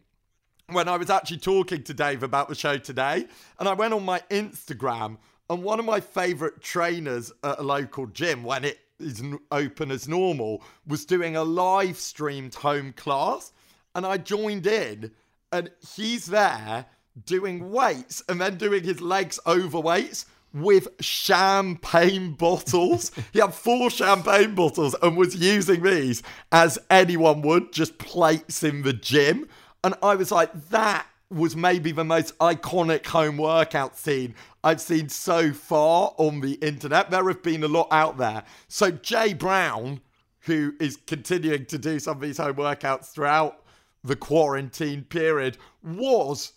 when 0.72 0.88
I 0.88 0.98
was 0.98 1.12
actually 1.12 1.38
talking 1.38 1.84
to 1.84 1.94
Dave 1.94 2.24
about 2.24 2.50
the 2.50 2.56
show 2.56 2.80
today. 2.80 3.28
And 3.60 3.70
I 3.70 3.74
went 3.74 3.94
on 3.94 4.04
my 4.04 4.24
Instagram, 4.32 5.18
and 5.52 5.62
one 5.62 5.78
of 5.78 5.86
my 5.86 6.00
favorite 6.00 6.64
trainers 6.64 7.32
at 7.44 7.60
a 7.60 7.64
local 7.64 8.08
gym, 8.08 8.44
when 8.44 8.66
it 8.66 8.80
is 9.00 9.24
open 9.52 9.92
as 9.92 10.08
normal, 10.08 10.64
was 10.86 11.06
doing 11.06 11.36
a 11.36 11.44
live 11.44 11.98
streamed 11.98 12.56
home 12.56 12.94
class. 12.94 13.52
And 13.96 14.06
I 14.06 14.18
joined 14.18 14.68
in, 14.68 15.12
and 15.52 15.72
he's 15.96 16.28
there 16.28 16.86
doing 17.26 17.72
weights 17.72 18.24
and 18.30 18.40
then 18.40 18.58
doing 18.58 18.84
his 18.84 19.02
legs 19.02 19.40
over 19.46 19.80
weights 19.80 20.26
with 20.54 20.88
champagne 21.00 22.34
bottles. 22.38 23.12
he 23.32 23.40
had 23.40 23.54
four 23.54 23.90
champagne 23.90 24.56
bottles 24.56 24.96
and 25.02 25.18
was 25.18 25.36
using 25.36 25.84
these 25.84 26.24
as 26.52 26.80
anyone 26.90 27.42
would, 27.42 27.72
just 27.72 27.98
plates 27.98 28.64
in 28.64 28.82
the 28.84 28.94
gym. 28.94 29.48
And 29.84 29.96
I 30.02 30.16
was 30.16 30.32
like, 30.32 30.70
that 30.70 31.06
was 31.30 31.56
maybe 31.56 31.92
the 31.92 32.04
most 32.04 32.38
iconic 32.40 33.06
home 33.06 33.38
workout 33.38 33.98
scene 33.98 34.34
I've 34.64 34.82
seen 34.82 35.10
so 35.10 35.54
far 35.54 36.14
on 36.18 36.42
the 36.42 36.54
internet. 36.56 37.12
There 37.12 37.28
have 37.28 37.44
been 37.44 37.64
a 37.64 37.68
lot 37.68 37.88
out 37.92 38.18
there. 38.18 38.44
So, 38.68 38.92
Jay 38.92 39.34
Brown, 39.34 40.02
who 40.42 40.74
is 40.80 40.98
continuing 40.98 41.66
to 41.68 41.78
do 41.78 42.00
some 42.00 42.18
of 42.18 42.22
these 42.22 42.38
home 42.38 42.56
workouts 42.56 43.12
throughout 43.12 43.64
the 44.04 44.16
quarantine 44.16 45.04
period, 45.04 45.58
was 45.84 46.54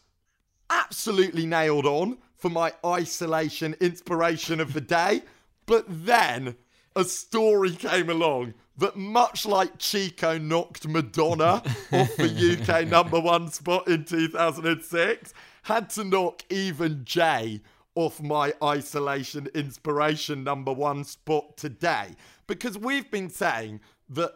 absolutely 0.71 1.45
nailed 1.45 1.87
on 1.87 2.19
for 2.37 2.49
my 2.49 2.73
isolation 2.85 3.77
inspiration 3.81 4.59
of 4.59 4.73
the 4.73 4.81
day. 4.81 5.23
But 5.67 5.85
then 5.89 6.57
a 6.97 7.05
story 7.05 7.73
came 7.73 8.09
along 8.09 8.55
that, 8.79 8.97
much 8.97 9.47
like 9.47 9.79
Chico 9.79 10.39
knocked 10.39 10.87
Madonna 10.89 11.63
off 11.93 12.17
the 12.17 12.59
UK 12.61 12.89
number 12.89 13.21
one 13.21 13.51
spot 13.51 13.89
in 13.89 14.05
2006, 14.05 15.35
had 15.63 15.91
to 15.91 16.05
knock 16.05 16.43
even 16.51 17.05
Jay 17.05 17.61
off 17.95 18.21
my 18.21 18.53
isolation 18.63 19.49
inspiration 19.55 20.43
number 20.43 20.73
one 20.73 21.05
spot 21.05 21.57
today. 21.57 22.09
Because 22.47 22.79
we've 22.79 23.11
been 23.11 23.29
saying 23.29 23.81
that 24.11 24.33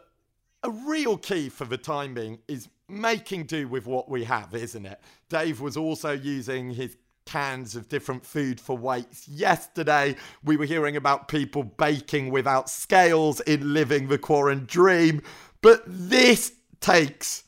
a 0.63 0.69
real 0.69 1.17
key 1.17 1.49
for 1.49 1.65
the 1.65 1.77
time 1.77 2.13
being 2.13 2.39
is 2.47 2.69
making 2.89 3.45
do 3.45 3.67
with 3.67 3.85
what 3.85 4.09
we 4.09 4.23
have, 4.23 4.53
isn't 4.53 4.85
it? 4.85 4.99
Dave 5.29 5.59
was 5.59 5.75
also 5.75 6.11
using 6.11 6.71
his 6.71 6.97
cans 7.27 7.75
of 7.75 7.87
different 7.89 8.25
food 8.25 8.59
for 8.59 8.75
weights. 8.75 9.27
Yesterday, 9.27 10.15
we 10.43 10.57
were 10.57 10.65
hearing 10.65 10.95
about 10.95 11.27
people 11.27 11.63
baking 11.63 12.31
without 12.31 12.69
scales 12.69 13.39
in 13.41 13.73
living 13.73 14.07
the 14.07 14.17
quarantine 14.17 14.65
dream. 14.65 15.21
But 15.61 15.83
this 15.85 16.53
takes 16.79 17.43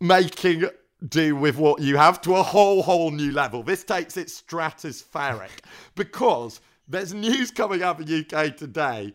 making 0.00 0.68
do 1.08 1.34
with 1.34 1.56
what 1.56 1.80
you 1.80 1.96
have 1.96 2.20
to 2.20 2.36
a 2.36 2.42
whole, 2.42 2.82
whole 2.82 3.10
new 3.10 3.32
level. 3.32 3.62
This 3.62 3.84
takes 3.84 4.16
it 4.16 4.28
stratospheric 4.28 5.64
because 5.94 6.60
There's 6.90 7.12
news 7.12 7.50
coming 7.50 7.82
out 7.82 8.00
of 8.00 8.06
the 8.06 8.20
UK 8.20 8.56
today 8.56 9.12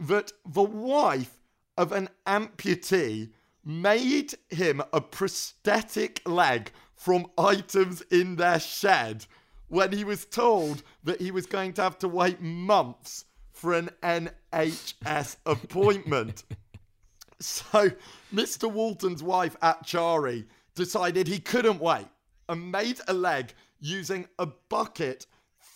that 0.00 0.32
the 0.44 0.62
wife 0.62 1.38
of 1.78 1.92
an 1.92 2.08
amputee 2.26 3.30
made 3.64 4.34
him 4.50 4.82
a 4.92 5.00
prosthetic 5.00 6.20
leg 6.26 6.72
from 7.02 7.26
items 7.36 8.00
in 8.12 8.36
their 8.36 8.60
shed 8.60 9.26
when 9.66 9.90
he 9.90 10.04
was 10.04 10.24
told 10.24 10.84
that 11.02 11.20
he 11.20 11.32
was 11.32 11.46
going 11.46 11.72
to 11.72 11.82
have 11.82 11.98
to 11.98 12.06
wait 12.06 12.40
months 12.40 13.24
for 13.50 13.74
an 13.74 13.90
NHS 14.04 15.36
appointment. 15.44 16.44
so, 17.40 17.90
Mr. 18.32 18.70
Walton's 18.70 19.20
wife 19.20 19.56
Achari 19.60 20.44
decided 20.76 21.26
he 21.26 21.40
couldn't 21.40 21.80
wait 21.80 22.06
and 22.48 22.70
made 22.70 23.00
a 23.08 23.12
leg 23.12 23.52
using 23.80 24.28
a 24.38 24.46
bucket, 24.46 25.26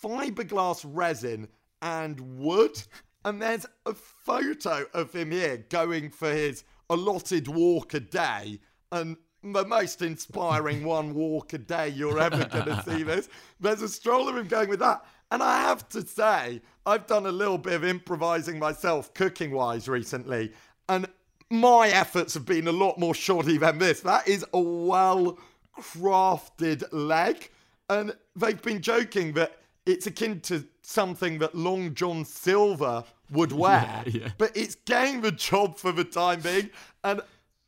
fiberglass 0.01 0.85
resin, 0.87 1.49
and 1.81 2.39
wood. 2.39 2.81
And 3.25 3.41
there's 3.41 3.65
a 3.85 3.93
photo 3.93 4.85
of 4.93 5.13
him 5.13 5.31
here 5.31 5.65
going 5.67 6.09
for 6.09 6.31
his 6.31 6.63
allotted 6.89 7.49
walk 7.49 7.93
a 7.93 7.99
day. 7.99 8.61
And 8.93 9.17
the 9.53 9.65
most 9.65 10.01
inspiring 10.01 10.83
one 10.83 11.13
walk 11.13 11.53
a 11.53 11.57
day 11.57 11.89
you're 11.89 12.19
ever 12.19 12.45
going 12.45 12.65
to 12.65 12.83
see 12.83 13.03
this. 13.03 13.29
There's 13.59 13.81
a 13.81 13.89
stroll 13.89 14.29
of 14.29 14.37
him 14.37 14.47
going 14.47 14.69
with 14.69 14.79
that. 14.79 15.05
And 15.31 15.43
I 15.43 15.61
have 15.61 15.89
to 15.89 16.05
say, 16.05 16.61
I've 16.85 17.05
done 17.05 17.25
a 17.25 17.31
little 17.31 17.57
bit 17.57 17.73
of 17.73 17.83
improvising 17.83 18.59
myself, 18.59 19.13
cooking 19.13 19.51
wise, 19.51 19.89
recently. 19.89 20.53
And 20.87 21.07
my 21.49 21.89
efforts 21.89 22.33
have 22.33 22.45
been 22.45 22.67
a 22.67 22.71
lot 22.71 22.97
more 22.97 23.13
shoddy 23.13 23.57
than 23.57 23.77
this. 23.77 24.01
That 24.01 24.27
is 24.27 24.45
a 24.53 24.59
well 24.59 25.37
crafted 25.77 26.83
leg. 26.91 27.49
And 27.89 28.15
they've 28.35 28.61
been 28.61 28.81
joking 28.81 29.33
that 29.33 29.57
it's 29.85 30.07
akin 30.07 30.41
to 30.41 30.65
something 30.81 31.39
that 31.39 31.55
Long 31.55 31.93
John 31.93 32.25
Silver 32.25 33.03
would 33.31 33.51
wear. 33.53 34.03
Yeah, 34.05 34.21
yeah. 34.21 34.29
But 34.37 34.55
it's 34.55 34.75
getting 34.75 35.21
the 35.21 35.31
job 35.31 35.77
for 35.77 35.91
the 35.91 36.03
time 36.03 36.41
being. 36.41 36.69
And 37.03 37.21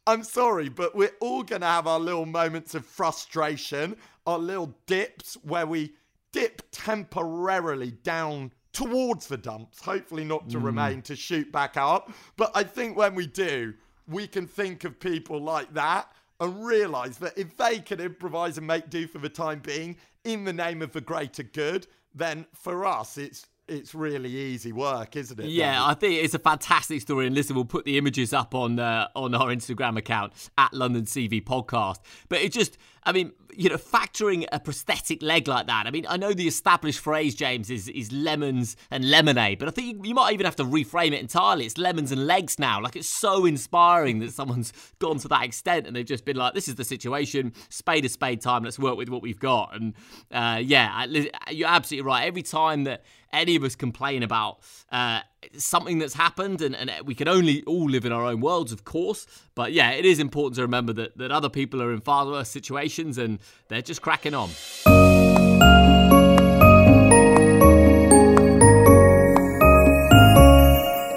I'm 0.10 0.24
sorry, 0.24 0.70
but 0.70 0.96
we're 0.96 1.16
all 1.20 1.44
going 1.44 1.62
to 1.62 1.68
have 1.68 1.86
our 1.86 2.00
little 2.00 2.26
moments 2.26 2.74
of 2.74 2.84
frustration, 2.84 3.96
our 4.26 4.40
little 4.40 4.76
dips 4.88 5.38
where 5.44 5.68
we 5.68 5.94
dip 6.32 6.64
temporarily 6.72 7.92
down 7.92 8.52
towards 8.74 9.28
the 9.28 9.38
dumps, 9.38 9.80
hopefully 9.80 10.26
not 10.26 10.50
to 10.50 10.58
mm. 10.58 10.64
remain 10.64 11.04
to 11.04 11.16
shoot 11.16 11.52
back 11.52 11.78
up. 11.78 12.12
But 12.38 12.50
I 12.56 12.64
think 12.64 12.98
when 12.98 13.14
we 13.14 13.28
do, 13.28 13.76
we 14.08 14.26
can 14.26 14.48
think 14.48 14.84
of 14.84 15.00
people 15.00 15.40
like 15.40 15.72
that 15.76 16.12
and 16.40 16.66
realize 16.66 17.20
that 17.20 17.38
if 17.38 17.56
they 17.56 17.78
can 17.78 18.00
improvise 18.00 18.58
and 18.58 18.66
make 18.66 18.90
do 18.90 19.06
for 19.06 19.20
the 19.20 19.30
time 19.30 19.60
being 19.60 19.96
in 20.24 20.44
the 20.44 20.54
name 20.54 20.82
of 20.82 20.92
the 20.92 21.02
greater 21.02 21.44
good, 21.44 21.86
then 22.16 22.48
for 22.56 22.84
us, 22.84 23.20
it's 23.20 23.46
it's 23.70 23.96
really 23.96 24.30
easy 24.30 24.72
work, 24.72 25.16
isn't 25.16 25.40
it? 25.40 25.48
Yeah, 25.48 25.74
David? 25.74 25.90
I 25.90 25.94
think 25.94 26.24
it's 26.24 26.34
a 26.34 26.40
fantastic 26.40 27.02
story. 27.02 27.28
And 27.28 27.36
listen, 27.36 27.56
we'll 27.56 27.66
put 27.66 27.86
the 27.86 27.98
images 27.98 28.34
up 28.34 28.56
on 28.56 28.80
uh, 28.80 29.08
on 29.16 29.36
our 29.36 29.48
Instagram 29.48 29.98
account 29.98 30.34
at 30.58 30.74
London 30.74 31.06
CV 31.06 31.44
Podcast. 31.44 32.00
But 32.28 32.40
it 32.40 32.52
just, 32.52 32.78
I 33.04 33.12
mean, 33.12 33.32
you 33.54 33.70
know, 33.70 33.78
factoring 33.78 34.46
a 34.52 34.60
prosthetic 34.60 35.22
leg 35.22 35.48
like 35.48 35.68
that. 35.68 35.88
I 35.88 35.92
mean, 35.92 36.06
I 36.08 36.18
know 36.18 36.34
the 36.34 36.48
established 36.48 37.00
phrase, 37.00 37.36
James, 37.36 37.70
is 37.70 37.88
is 37.88 38.12
lemons 38.12 38.76
and 38.92 39.10
lemonade, 39.10 39.60
but 39.60 39.68
I 39.68 39.72
think 39.72 40.06
you 40.06 40.14
might 40.14 40.34
even 40.34 40.46
have 40.46 40.56
to 40.58 40.64
reframe 40.64 41.14
it 41.14 41.20
entirely. 41.20 41.66
It's 41.66 41.78
lemons 41.78 42.12
and 42.12 42.28
legs 42.28 42.60
now. 42.60 42.82
Like 42.82 42.96
it's 42.96 43.10
so 43.10 43.46
inspiring 43.46 44.20
that 44.20 44.34
someone's 44.34 44.74
gone 45.00 45.18
to 45.20 45.28
that 45.30 45.44
extent 45.44 45.88
and 45.88 45.96
they've 45.96 46.06
just 46.06 46.26
been 46.26 46.38
like, 46.38 46.54
"This 46.54 46.68
is 46.68 46.76
the 46.76 46.84
situation. 46.84 47.54
Spade 47.70 48.06
a 48.06 48.10
spade 48.10 48.42
time. 48.42 48.64
Let's 48.64 48.80
work 48.80 48.98
with 48.98 49.10
what 49.10 49.22
we've 49.22 49.40
got." 49.40 49.76
And 49.76 49.94
uh, 50.32 50.62
yeah, 50.64 51.06
you're 51.50 51.68
absolutely 51.68 52.08
right. 52.08 52.26
Every 52.26 52.44
time 52.44 52.84
that 52.86 53.04
any 53.32 53.56
of 53.56 53.64
us 53.64 53.76
complain 53.76 54.24
about 54.24 54.60
uh, 54.92 55.22
something 55.58 56.00
that's 56.00 56.14
happened, 56.14 56.62
and, 56.62 56.76
and 56.76 56.92
we 57.06 57.16
can 57.16 57.28
only 57.28 57.64
all 57.64 57.90
live 57.90 58.06
in 58.06 58.12
our 58.12 58.26
own 58.26 58.42
worlds, 58.42 58.72
of 58.72 58.84
course. 58.84 59.26
But 59.56 59.74
yeah, 59.74 59.92
it 59.92 60.06
is 60.06 60.20
important 60.20 60.56
to 60.56 60.62
remember 60.62 60.94
that, 60.94 61.18
that 61.18 61.32
other 61.32 61.50
people 61.50 61.82
are 61.82 61.92
in 61.94 62.02
far 62.02 62.26
worse 62.26 62.50
situations 62.50 63.18
and 63.18 63.40
they're 63.68 63.82
just 63.82 64.02
cracking 64.02 64.34
on. 64.34 64.50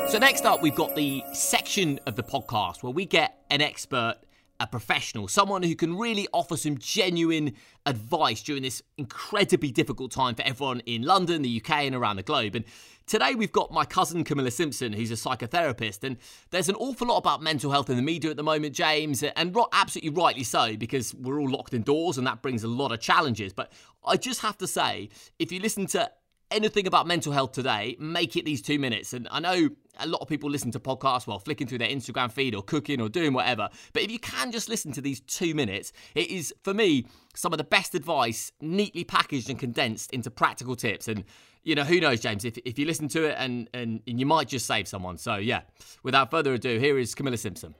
So, 0.08 0.18
next 0.18 0.44
up, 0.44 0.60
we've 0.60 0.74
got 0.74 0.94
the 0.94 1.22
section 1.32 1.98
of 2.06 2.16
the 2.16 2.22
podcast 2.22 2.82
where 2.82 2.92
we 2.92 3.06
get 3.06 3.38
an 3.50 3.62
expert 3.62 4.16
a 4.62 4.66
professional, 4.66 5.26
someone 5.26 5.62
who 5.64 5.74
can 5.74 5.98
really 5.98 6.28
offer 6.32 6.56
some 6.56 6.78
genuine 6.78 7.52
advice 7.84 8.42
during 8.42 8.62
this 8.62 8.80
incredibly 8.96 9.72
difficult 9.72 10.12
time 10.12 10.36
for 10.36 10.42
everyone 10.42 10.80
in 10.86 11.02
London, 11.02 11.42
the 11.42 11.60
UK, 11.60 11.82
and 11.82 11.96
around 11.96 12.16
the 12.16 12.22
globe. 12.22 12.54
And 12.54 12.64
today 13.06 13.34
we've 13.34 13.50
got 13.50 13.72
my 13.72 13.84
cousin 13.84 14.22
Camilla 14.22 14.52
Simpson, 14.52 14.92
who's 14.92 15.10
a 15.10 15.14
psychotherapist. 15.14 16.04
And 16.04 16.16
there's 16.50 16.68
an 16.68 16.76
awful 16.76 17.08
lot 17.08 17.18
about 17.18 17.42
mental 17.42 17.72
health 17.72 17.90
in 17.90 17.96
the 17.96 18.02
media 18.02 18.30
at 18.30 18.36
the 18.36 18.44
moment, 18.44 18.74
James, 18.74 19.24
and 19.24 19.56
absolutely 19.72 20.10
rightly 20.10 20.44
so, 20.44 20.76
because 20.76 21.12
we're 21.14 21.40
all 21.40 21.50
locked 21.50 21.74
indoors 21.74 22.16
and 22.16 22.26
that 22.28 22.40
brings 22.40 22.62
a 22.62 22.68
lot 22.68 22.92
of 22.92 23.00
challenges. 23.00 23.52
But 23.52 23.72
I 24.06 24.16
just 24.16 24.42
have 24.42 24.56
to 24.58 24.68
say, 24.68 25.08
if 25.40 25.50
you 25.50 25.58
listen 25.58 25.86
to 25.86 26.08
anything 26.52 26.86
about 26.86 27.06
mental 27.06 27.32
health 27.32 27.52
today, 27.52 27.96
make 27.98 28.36
it 28.36 28.44
these 28.44 28.62
two 28.62 28.78
minutes. 28.78 29.12
And 29.12 29.28
I 29.30 29.40
know 29.40 29.70
a 29.98 30.06
lot 30.06 30.20
of 30.20 30.28
people 30.28 30.50
listen 30.50 30.70
to 30.72 30.80
podcasts 30.80 31.26
while 31.26 31.38
flicking 31.38 31.66
through 31.66 31.78
their 31.78 31.88
Instagram 31.88 32.30
feed 32.30 32.54
or 32.54 32.62
cooking 32.62 33.00
or 33.00 33.08
doing 33.08 33.32
whatever. 33.32 33.68
But 33.92 34.02
if 34.02 34.10
you 34.10 34.18
can 34.18 34.52
just 34.52 34.68
listen 34.68 34.92
to 34.92 35.00
these 35.00 35.20
two 35.20 35.54
minutes, 35.54 35.92
it 36.14 36.30
is, 36.30 36.54
for 36.62 36.74
me, 36.74 37.06
some 37.34 37.52
of 37.52 37.58
the 37.58 37.64
best 37.64 37.94
advice 37.94 38.52
neatly 38.60 39.04
packaged 39.04 39.50
and 39.50 39.58
condensed 39.58 40.12
into 40.12 40.30
practical 40.30 40.76
tips. 40.76 41.08
And, 41.08 41.24
you 41.62 41.74
know, 41.74 41.84
who 41.84 42.00
knows, 42.00 42.20
James, 42.20 42.44
if, 42.44 42.58
if 42.64 42.78
you 42.78 42.86
listen 42.86 43.08
to 43.08 43.24
it 43.24 43.36
and, 43.38 43.68
and, 43.74 44.00
and 44.06 44.18
you 44.18 44.26
might 44.26 44.48
just 44.48 44.66
save 44.66 44.88
someone. 44.88 45.18
So, 45.18 45.36
yeah, 45.36 45.62
without 46.02 46.30
further 46.30 46.54
ado, 46.54 46.78
here 46.78 46.98
is 46.98 47.14
Camilla 47.14 47.36
Simpson. 47.36 47.74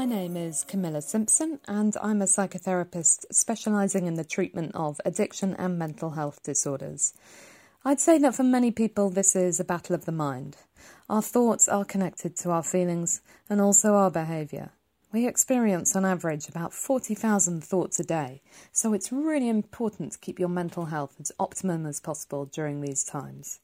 Is 0.00 0.64
Camilla 0.64 1.02
Simpson, 1.02 1.60
and 1.68 1.94
I'm 2.00 2.22
a 2.22 2.24
psychotherapist 2.24 3.26
specialising 3.30 4.06
in 4.06 4.14
the 4.14 4.24
treatment 4.24 4.72
of 4.74 4.98
addiction 5.04 5.54
and 5.58 5.78
mental 5.78 6.12
health 6.12 6.42
disorders. 6.42 7.12
I'd 7.84 8.00
say 8.00 8.16
that 8.16 8.34
for 8.34 8.42
many 8.42 8.70
people, 8.70 9.10
this 9.10 9.36
is 9.36 9.60
a 9.60 9.64
battle 9.64 9.94
of 9.94 10.06
the 10.06 10.12
mind. 10.12 10.56
Our 11.10 11.20
thoughts 11.20 11.68
are 11.68 11.84
connected 11.84 12.34
to 12.38 12.50
our 12.50 12.62
feelings 12.62 13.20
and 13.50 13.60
also 13.60 13.92
our 13.92 14.10
behaviour. 14.10 14.70
We 15.12 15.28
experience 15.28 15.94
on 15.94 16.06
average 16.06 16.48
about 16.48 16.72
40,000 16.72 17.62
thoughts 17.62 18.00
a 18.00 18.04
day, 18.04 18.40
so 18.72 18.94
it's 18.94 19.12
really 19.12 19.50
important 19.50 20.12
to 20.12 20.18
keep 20.18 20.40
your 20.40 20.48
mental 20.48 20.86
health 20.86 21.16
as 21.20 21.30
optimum 21.38 21.84
as 21.84 22.00
possible 22.00 22.46
during 22.46 22.80
these 22.80 23.04
times. 23.04 23.60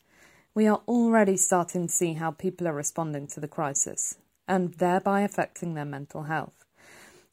We 0.55 0.67
are 0.67 0.83
already 0.87 1.39
starting 1.39 1.87
to 1.87 1.93
see 1.93 2.13
how 2.13 2.31
people 2.31 2.69
are 2.69 2.75
responding 2.75 3.27
to 3.29 3.41
the 3.41 3.49
crisis 3.49 4.17
and 4.49 4.75
thereby 4.75 5.23
affecting 5.23 5.75
their 5.75 5.85
mental 5.85 6.25
health. 6.25 6.65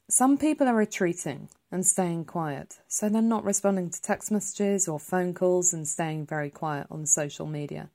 Some 0.08 0.36
people 0.36 0.68
are 0.68 0.76
retreating 0.76 1.48
and 1.72 1.84
staying 1.84 2.26
quiet, 2.26 2.78
so 2.86 3.08
they're 3.08 3.22
not 3.22 3.42
responding 3.42 3.88
to 3.88 4.02
text 4.02 4.30
messages 4.30 4.86
or 4.86 5.00
phone 5.00 5.32
calls 5.32 5.72
and 5.72 5.88
staying 5.88 6.26
very 6.26 6.50
quiet 6.50 6.86
on 6.90 7.06
social 7.06 7.46
media. 7.46 7.88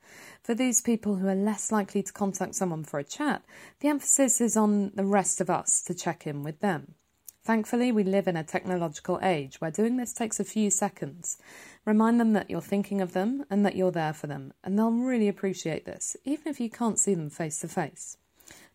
For 0.44 0.56
these 0.56 0.82
people 0.82 1.18
who 1.18 1.28
are 1.28 1.36
less 1.36 1.72
likely 1.72 2.02
to 2.02 2.12
contact 2.12 2.56
someone 2.56 2.84
for 2.84 3.00
a 3.00 3.04
chat, 3.04 3.44
the 3.80 3.90
emphasis 3.90 4.42
is 4.42 4.58
on 4.58 4.92
the 4.96 5.06
rest 5.06 5.40
of 5.40 5.52
us 5.52 5.84
to 5.84 5.94
check 5.94 6.26
in 6.26 6.42
with 6.42 6.62
them. 6.62 6.96
Thankfully, 7.44 7.92
we 7.92 8.04
live 8.04 8.28
in 8.28 8.36
a 8.36 8.44
technological 8.44 9.20
age 9.22 9.62
where 9.62 9.72
doing 9.72 9.98
this 9.98 10.12
takes 10.12 10.40
a 10.40 10.44
few 10.44 10.72
seconds. 10.72 11.38
Remind 11.86 12.20
them 12.20 12.34
that 12.34 12.50
you're 12.50 12.60
thinking 12.60 13.02
of 13.02 13.14
them 13.14 13.46
and 13.52 13.64
that 13.66 13.76
you're 13.76 13.92
there 13.92 14.14
for 14.14 14.28
them, 14.28 14.52
and 14.64 14.78
they'll 14.78 14.92
really 14.92 15.28
appreciate 15.28 15.86
this, 15.86 16.18
even 16.26 16.48
if 16.48 16.60
you 16.60 16.72
can't 16.72 17.00
see 17.00 17.14
them 17.14 17.30
face 17.30 17.60
to 17.60 17.68
face. 17.68 18.18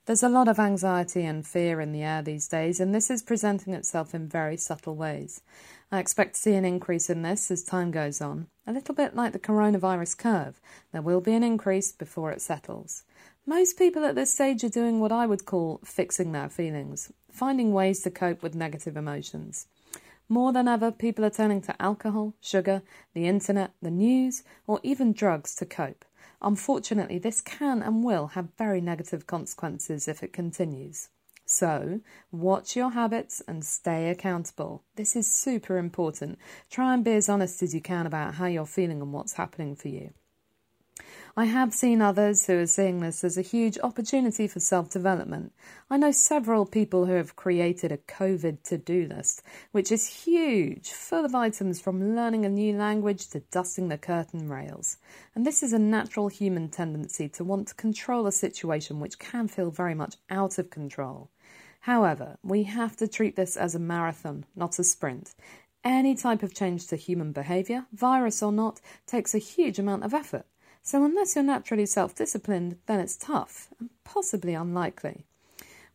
There's 0.07 0.23
a 0.23 0.29
lot 0.29 0.49
of 0.49 0.59
anxiety 0.59 1.25
and 1.25 1.47
fear 1.47 1.81
in 1.81 1.93
the 1.93 2.03
air 2.03 2.21
these 2.21 2.47
days, 2.47 2.79
and 2.79 2.95
this 2.95 3.11
is 3.11 3.23
presenting 3.23 3.73
itself 3.73 4.15
in 4.15 4.29
very 4.29 4.59
subtle 4.59 4.95
ways. 4.95 5.41
I 5.91 5.99
expect 5.99 6.35
to 6.35 6.41
see 6.41 6.53
an 6.53 6.67
increase 6.67 7.09
in 7.09 7.23
this 7.23 7.51
as 7.51 7.65
time 7.65 7.91
goes 7.91 8.21
on, 8.21 8.49
a 8.67 8.73
little 8.73 8.95
bit 8.95 9.17
like 9.17 9.33
the 9.33 9.39
coronavirus 9.39 10.19
curve. 10.19 10.61
There 10.93 11.01
will 11.01 11.23
be 11.23 11.33
an 11.33 11.43
increase 11.43 11.91
before 11.91 12.33
it 12.33 12.43
settles. 12.43 13.05
Most 13.47 13.79
people 13.79 14.05
at 14.05 14.15
this 14.15 14.31
stage 14.31 14.63
are 14.63 14.69
doing 14.69 15.01
what 15.01 15.13
I 15.13 15.25
would 15.25 15.47
call 15.47 15.81
fixing 15.85 16.33
their 16.33 16.51
feelings, 16.51 17.11
finding 17.31 17.73
ways 17.73 18.03
to 18.03 18.11
cope 18.11 18.43
with 18.43 18.55
negative 18.55 18.99
emotions. 18.99 19.69
More 20.29 20.53
than 20.53 20.69
ever, 20.69 20.91
people 20.91 21.25
are 21.25 21.31
turning 21.31 21.63
to 21.63 21.83
alcohol, 21.83 22.35
sugar, 22.43 22.83
the 23.15 23.27
internet, 23.27 23.71
the 23.81 23.91
news, 23.91 24.43
or 24.67 24.81
even 24.83 25.15
drugs 25.15 25.55
to 25.57 25.65
cope. 25.65 26.05
Unfortunately, 26.45 27.19
this 27.19 27.41
can 27.41 27.83
and 27.83 28.05
will 28.05 28.29
have 28.29 28.55
very 28.59 28.83
negative 28.83 29.27
consequences 29.27 30.07
if 30.07 30.23
it 30.23 30.35
continues. 30.35 31.09
So, 31.47 32.01
watch 32.31 32.77
your 32.77 32.91
habits 32.91 33.43
and 33.49 33.65
stay 33.65 34.11
accountable. 34.11 34.83
This 34.97 35.17
is 35.17 35.27
super 35.27 35.79
important. 35.79 36.39
Try 36.71 36.93
and 36.93 37.03
be 37.03 37.13
as 37.13 37.31
honest 37.31 37.63
as 37.63 37.75
you 37.75 37.81
can 37.81 38.07
about 38.07 38.35
how 38.35 38.47
you're 38.47 38.67
feeling 38.67 39.01
and 39.01 39.11
what's 39.11 39.35
happening 39.35 39.75
for 39.75 39.89
you. 39.89 40.13
I 41.37 41.47
have 41.47 41.75
seen 41.75 42.01
others 42.01 42.47
who 42.47 42.61
are 42.61 42.67
seeing 42.69 43.01
this 43.01 43.25
as 43.25 43.37
a 43.37 43.43
huge 43.43 43.77
opportunity 43.83 44.47
for 44.47 44.61
self 44.61 44.91
development. 44.91 45.53
I 45.91 45.97
know 45.97 46.13
several 46.13 46.65
people 46.65 47.07
who 47.07 47.15
have 47.15 47.35
created 47.35 47.91
a 47.91 47.99
COVID 47.99 48.63
to 48.63 48.79
do 48.79 49.09
list, 49.09 49.43
which 49.73 49.91
is 49.91 50.07
huge, 50.25 50.93
full 50.93 51.25
of 51.25 51.35
items 51.35 51.81
from 51.81 52.15
learning 52.15 52.45
a 52.45 52.49
new 52.49 52.77
language 52.77 53.27
to 53.31 53.41
dusting 53.41 53.89
the 53.89 53.99
curtain 53.99 54.49
rails. 54.49 54.99
And 55.35 55.45
this 55.45 55.65
is 55.65 55.73
a 55.73 55.79
natural 55.81 56.29
human 56.29 56.69
tendency 56.69 57.29
to 57.31 57.43
want 57.43 57.67
to 57.67 57.75
control 57.75 58.29
a 58.29 58.33
situation 58.33 59.01
which 59.01 59.19
can 59.19 59.49
feel 59.49 59.73
very 59.73 59.97
much 59.97 60.15
out 60.31 60.59
of 60.59 60.71
control. 60.71 61.31
However, 61.81 62.39
we 62.45 62.63
have 62.63 62.97
to 62.99 63.09
treat 63.09 63.35
this 63.35 63.57
as 63.57 63.75
a 63.75 63.81
marathon, 63.81 64.45
not 64.55 64.79
a 64.79 64.85
sprint. 64.85 65.35
Any 65.83 66.15
type 66.15 66.45
of 66.45 66.55
change 66.55 66.87
to 66.87 66.97
human 66.97 67.33
behaviour, 67.33 67.87
virus 67.93 68.41
or 68.41 68.53
not, 68.53 68.81
takes 69.05 69.35
a 69.35 69.39
huge 69.39 69.81
amount 69.81 70.05
of 70.05 70.15
effort. 70.15 70.47
So, 70.87 71.03
unless 71.03 71.35
you're 71.35 71.43
naturally 71.43 71.87
self 71.87 72.15
disciplined, 72.15 72.77
then 72.85 73.01
it's 73.01 73.17
tough 73.17 73.69
and 73.81 73.89
possibly 74.05 74.53
unlikely. 74.53 75.25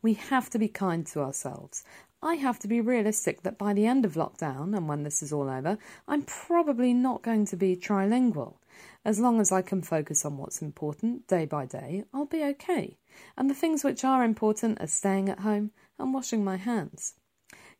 We 0.01 0.15
have 0.15 0.49
to 0.49 0.57
be 0.57 0.67
kind 0.67 1.05
to 1.07 1.21
ourselves. 1.21 1.83
I 2.23 2.35
have 2.35 2.57
to 2.59 2.67
be 2.67 2.81
realistic 2.81 3.43
that 3.43 3.59
by 3.59 3.73
the 3.73 3.85
end 3.85 4.03
of 4.03 4.15
lockdown 4.15 4.75
and 4.75 4.89
when 4.89 5.03
this 5.03 5.21
is 5.21 5.31
all 5.31 5.47
over, 5.47 5.77
I'm 6.07 6.23
probably 6.23 6.91
not 6.91 7.21
going 7.21 7.45
to 7.45 7.55
be 7.55 7.75
trilingual. 7.75 8.55
As 9.05 9.19
long 9.19 9.39
as 9.39 9.51
I 9.51 9.61
can 9.61 9.83
focus 9.83 10.25
on 10.25 10.37
what's 10.37 10.59
important 10.59 11.27
day 11.27 11.45
by 11.45 11.67
day, 11.67 12.05
I'll 12.11 12.25
be 12.25 12.43
okay. 12.45 12.97
And 13.37 13.47
the 13.47 13.53
things 13.53 13.83
which 13.83 14.03
are 14.03 14.23
important 14.23 14.81
are 14.81 14.87
staying 14.87 15.29
at 15.29 15.41
home 15.41 15.69
and 15.99 16.15
washing 16.15 16.43
my 16.43 16.57
hands. 16.57 17.13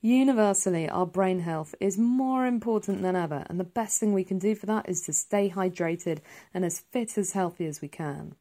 Universally, 0.02 0.88
our 0.88 1.06
brain 1.06 1.42
health 1.42 1.76
is 1.82 1.98
more 1.98 2.46
important 2.46 3.02
than 3.02 3.18
ever, 3.18 3.44
and 3.50 3.60
the 3.60 3.66
best 3.66 4.00
thing 4.00 4.14
we 4.14 4.24
can 4.24 4.40
do 4.40 4.56
for 4.56 4.66
that 4.66 4.88
is 4.88 5.02
to 5.02 5.12
stay 5.12 5.50
hydrated 5.50 6.20
and 6.54 6.64
as 6.64 6.80
fit 6.80 7.18
as 7.18 7.34
healthy 7.34 7.66
as 7.66 7.82
we 7.82 7.90
can. 7.90 8.34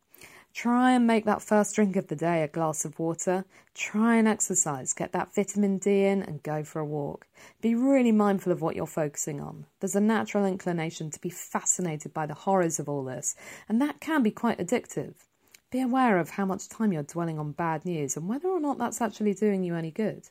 Try 0.55 0.93
and 0.93 1.05
make 1.05 1.25
that 1.25 1.43
first 1.43 1.75
drink 1.75 1.97
of 1.97 2.07
the 2.07 2.15
day 2.15 2.45
a 2.45 2.49
glass 2.49 2.85
of 2.85 3.01
water. 3.01 3.45
Try 3.75 4.17
and 4.17 4.29
exercise, 4.29 4.93
get 4.93 5.11
that 5.13 5.35
vitamin 5.35 5.79
D 5.79 6.05
in, 6.05 6.23
and 6.23 6.43
go 6.45 6.63
for 6.63 6.79
a 6.79 6.85
walk. 6.85 7.27
Be 7.61 7.75
really 7.75 8.13
mindful 8.13 8.53
of 8.53 8.63
what 8.63 8.77
you're 8.77 8.87
focusing 8.87 9.41
on. 9.41 9.67
There's 9.81 9.97
a 9.97 10.01
natural 10.01 10.47
inclination 10.47 11.11
to 11.11 11.21
be 11.21 11.29
fascinated 11.29 12.15
by 12.15 12.27
the 12.27 12.35
horrors 12.35 12.79
of 12.79 12.89
all 12.89 13.03
this, 13.03 13.35
and 13.69 13.83
that 13.83 13.99
can 13.99 14.23
be 14.23 14.31
quite 14.31 14.59
addictive. 14.59 15.15
Be 15.73 15.81
aware 15.81 16.19
of 16.19 16.31
how 16.31 16.47
much 16.47 16.69
time 16.69 16.93
you're 16.93 17.03
dwelling 17.03 17.39
on 17.41 17.51
bad 17.51 17.85
news 17.85 18.17
and 18.17 18.29
whether 18.29 18.49
or 18.49 18.61
not 18.61 18.79
that's 18.79 19.01
actually 19.01 19.35
doing 19.35 19.65
you 19.65 19.75
any 19.75 19.91
good. 19.91 20.29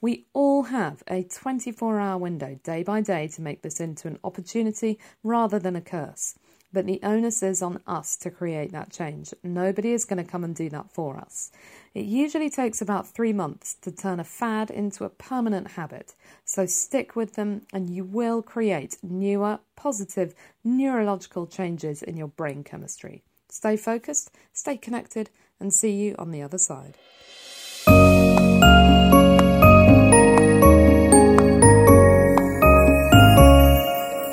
We 0.00 0.26
all 0.32 0.64
have 0.64 1.02
a 1.08 1.24
24 1.24 1.98
hour 1.98 2.18
window 2.18 2.60
day 2.62 2.84
by 2.84 3.00
day 3.00 3.26
to 3.28 3.42
make 3.42 3.62
this 3.62 3.80
into 3.80 4.06
an 4.06 4.20
opportunity 4.22 4.98
rather 5.24 5.58
than 5.58 5.74
a 5.74 5.80
curse. 5.80 6.38
But 6.72 6.86
the 6.86 7.00
onus 7.02 7.42
is 7.42 7.62
on 7.62 7.80
us 7.84 8.16
to 8.18 8.30
create 8.30 8.70
that 8.72 8.92
change. 8.92 9.34
Nobody 9.42 9.92
is 9.92 10.04
going 10.04 10.22
to 10.22 10.30
come 10.30 10.44
and 10.44 10.54
do 10.54 10.68
that 10.68 10.92
for 10.92 11.16
us. 11.16 11.50
It 11.94 12.04
usually 12.04 12.50
takes 12.50 12.80
about 12.80 13.08
three 13.08 13.32
months 13.32 13.74
to 13.82 13.90
turn 13.90 14.20
a 14.20 14.24
fad 14.24 14.70
into 14.70 15.04
a 15.04 15.08
permanent 15.08 15.72
habit. 15.72 16.14
So 16.44 16.66
stick 16.66 17.16
with 17.16 17.34
them 17.34 17.62
and 17.72 17.90
you 17.90 18.04
will 18.04 18.42
create 18.42 18.98
newer, 19.02 19.58
positive 19.74 20.34
neurological 20.62 21.46
changes 21.46 22.02
in 22.02 22.16
your 22.16 22.28
brain 22.28 22.62
chemistry. 22.62 23.22
Stay 23.48 23.76
focused, 23.76 24.30
stay 24.52 24.76
connected, 24.76 25.30
and 25.58 25.72
see 25.74 25.90
you 25.90 26.14
on 26.18 26.30
the 26.30 26.42
other 26.42 26.58
side. 26.58 26.94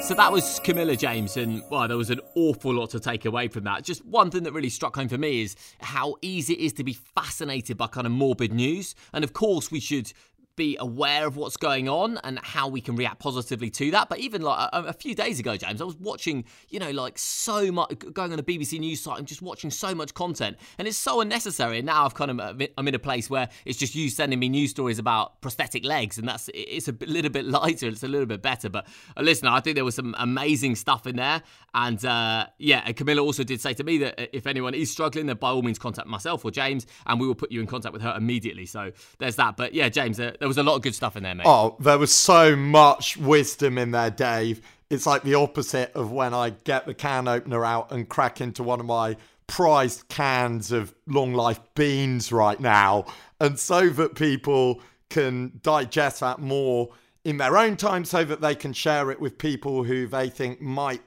So 0.06 0.14
that 0.14 0.32
was 0.32 0.60
Camilla 0.60 0.96
James, 0.96 1.36
and 1.36 1.64
well, 1.72 1.88
there 1.88 1.98
was 1.98 2.12
an 2.12 2.20
awful 2.36 2.72
lot 2.72 2.92
to 2.92 3.00
take 3.00 3.26
away 3.26 3.48
from 3.48 3.64
that. 3.64 3.84
Just 3.84 4.06
one 4.06 4.30
thing 4.30 4.44
that 4.44 4.52
really 4.52 4.70
struck 4.70 4.96
home 4.96 5.08
for 5.08 5.18
me 5.18 5.42
is 5.42 5.56
how 5.80 6.14
easy 6.22 6.54
it 6.54 6.60
is 6.60 6.74
to 6.74 6.84
be 6.84 6.94
fascinated 6.94 7.76
by 7.76 7.88
kind 7.88 8.06
of 8.06 8.14
morbid 8.14 8.54
news. 8.54 8.94
And 9.14 9.24
of 9.24 9.34
course, 9.34 9.72
we 9.72 9.80
should 9.80 10.14
be 10.56 10.78
aware 10.80 11.28
of 11.28 11.36
what's 11.36 11.58
going 11.58 11.90
on 11.90 12.18
and 12.24 12.40
how 12.40 12.68
we 12.68 12.82
can 12.82 12.96
react 12.96 13.20
positively 13.20 13.70
to 13.72 13.92
that. 13.92 14.10
But 14.10 14.20
even 14.20 14.42
like 14.42 14.70
a, 14.72 14.84
a, 14.84 14.94
few 14.94 15.14
days 15.16 15.40
ago, 15.40 15.58
James, 15.58 15.82
I 15.82 15.86
was 15.86 15.98
watching, 15.98 16.46
you 16.70 16.79
know, 16.79 16.92
like 16.92 17.18
so 17.18 17.72
much 17.72 17.94
going 18.14 18.32
on 18.32 18.38
the 18.38 18.44
BBC 18.44 18.79
News 18.79 19.01
site 19.01 19.20
and 19.20 19.27
just 19.27 19.42
watching 19.42 19.70
so 19.70 19.94
much 19.94 20.14
content, 20.14 20.58
and 20.77 20.88
it's 20.88 20.98
so 20.98 21.22
unnecessary. 21.22 21.79
And 21.79 21.86
now 21.86 22.06
I've 22.06 22.14
kind 22.14 22.32
of 22.32 22.40
uh, 22.40 22.68
I'm 22.77 22.88
in 22.88 22.96
a 22.96 23.00
place 23.00 23.29
where 23.29 23.50
it's 23.66 23.77
just 23.77 23.96
you 23.96 24.10
sending 24.10 24.40
me 24.40 24.50
news 24.50 24.72
stories 24.72 25.00
about 25.00 25.42
prosthetic 25.42 25.84
legs, 25.86 26.18
and 26.18 26.27
that's 26.27 26.50
it's 26.53 26.88
a 26.88 26.96
little 27.01 27.32
bit 27.32 27.46
lighter, 27.46 27.88
it's 27.88 28.03
a 28.03 28.08
little 28.08 28.27
bit 28.27 28.42
better. 28.42 28.70
But 28.70 28.88
uh, 29.18 29.22
listen, 29.22 29.48
I 29.48 29.60
think 29.60 29.75
there 29.75 29.86
was 29.86 29.96
some 29.96 30.16
amazing 30.18 30.75
stuff 30.75 31.06
in 31.06 31.18
there, 31.18 31.42
and 31.74 32.03
uh, 32.06 32.48
yeah, 32.58 32.84
and 32.86 32.96
Camilla 32.96 33.22
also 33.22 33.44
did 33.44 33.62
say 33.62 33.74
to 33.74 33.84
me 33.84 33.98
that 34.00 34.20
uh, 34.20 34.27
if 34.34 34.48
anyone 34.48 34.74
is 34.74 34.92
struggling, 34.92 35.25
then 35.25 35.38
by 35.38 35.50
all 35.50 35.62
means 35.62 35.79
contact 35.79 36.08
myself 36.08 36.46
or 36.46 36.51
James, 36.51 36.88
and 37.06 37.20
we 37.20 37.27
will 37.27 37.36
put 37.36 37.51
you 37.51 37.60
in 37.60 37.68
contact 37.68 37.94
with 37.94 38.01
her 38.01 38.16
immediately. 38.18 38.66
So 38.66 38.92
there's 39.20 39.36
that. 39.36 39.58
But 39.58 39.74
yeah, 39.74 39.90
James. 39.90 40.20
Uh, 40.20 40.34
there 40.46 40.50
was 40.50 40.60
a 40.60 40.64
lot 40.64 40.75
of 40.75 40.84
good 40.84 40.94
stuff 40.94 41.18
in 41.18 41.24
there, 41.24 41.34
mate. 41.34 41.48
Oh, 41.48 41.75
there 41.79 41.98
was 41.98 42.14
so 42.14 42.55
much 42.55 43.18
wisdom 43.18 43.79
in 43.79 43.90
there, 43.90 44.12
Dave. 44.12 44.62
It's 44.92 45.08
like 45.08 45.24
the 45.24 45.34
opposite 45.34 45.92
of 45.96 46.12
when 46.12 46.36
I 46.36 46.51
get 46.51 46.86
the 46.86 46.94
can 46.94 47.27
opener 47.27 47.66
out 47.66 47.92
and 47.92 48.08
crack 48.08 48.42
into 48.42 48.62
one 48.62 48.79
of 48.79 48.86
my 48.86 49.18
prized 49.48 50.08
cans 50.08 50.72
of 50.72 50.94
long 51.08 51.34
life 51.34 51.60
beans 51.74 52.31
right 52.31 52.60
now. 52.60 53.05
And 53.40 53.58
so 53.58 53.90
that 53.90 54.14
people 54.14 54.81
can 55.10 55.62
digest 55.64 56.20
that 56.20 56.38
more 56.38 56.90
in 57.24 57.38
their 57.38 57.58
own 57.58 57.75
time 57.75 58.05
so 58.05 58.24
that 58.24 58.42
they 58.42 58.53
can 58.53 58.72
share 58.72 59.10
it 59.10 59.20
with 59.20 59.40
people 59.40 59.84
who 59.84 60.05
they 60.05 60.29
think 60.29 60.62
might 60.62 61.01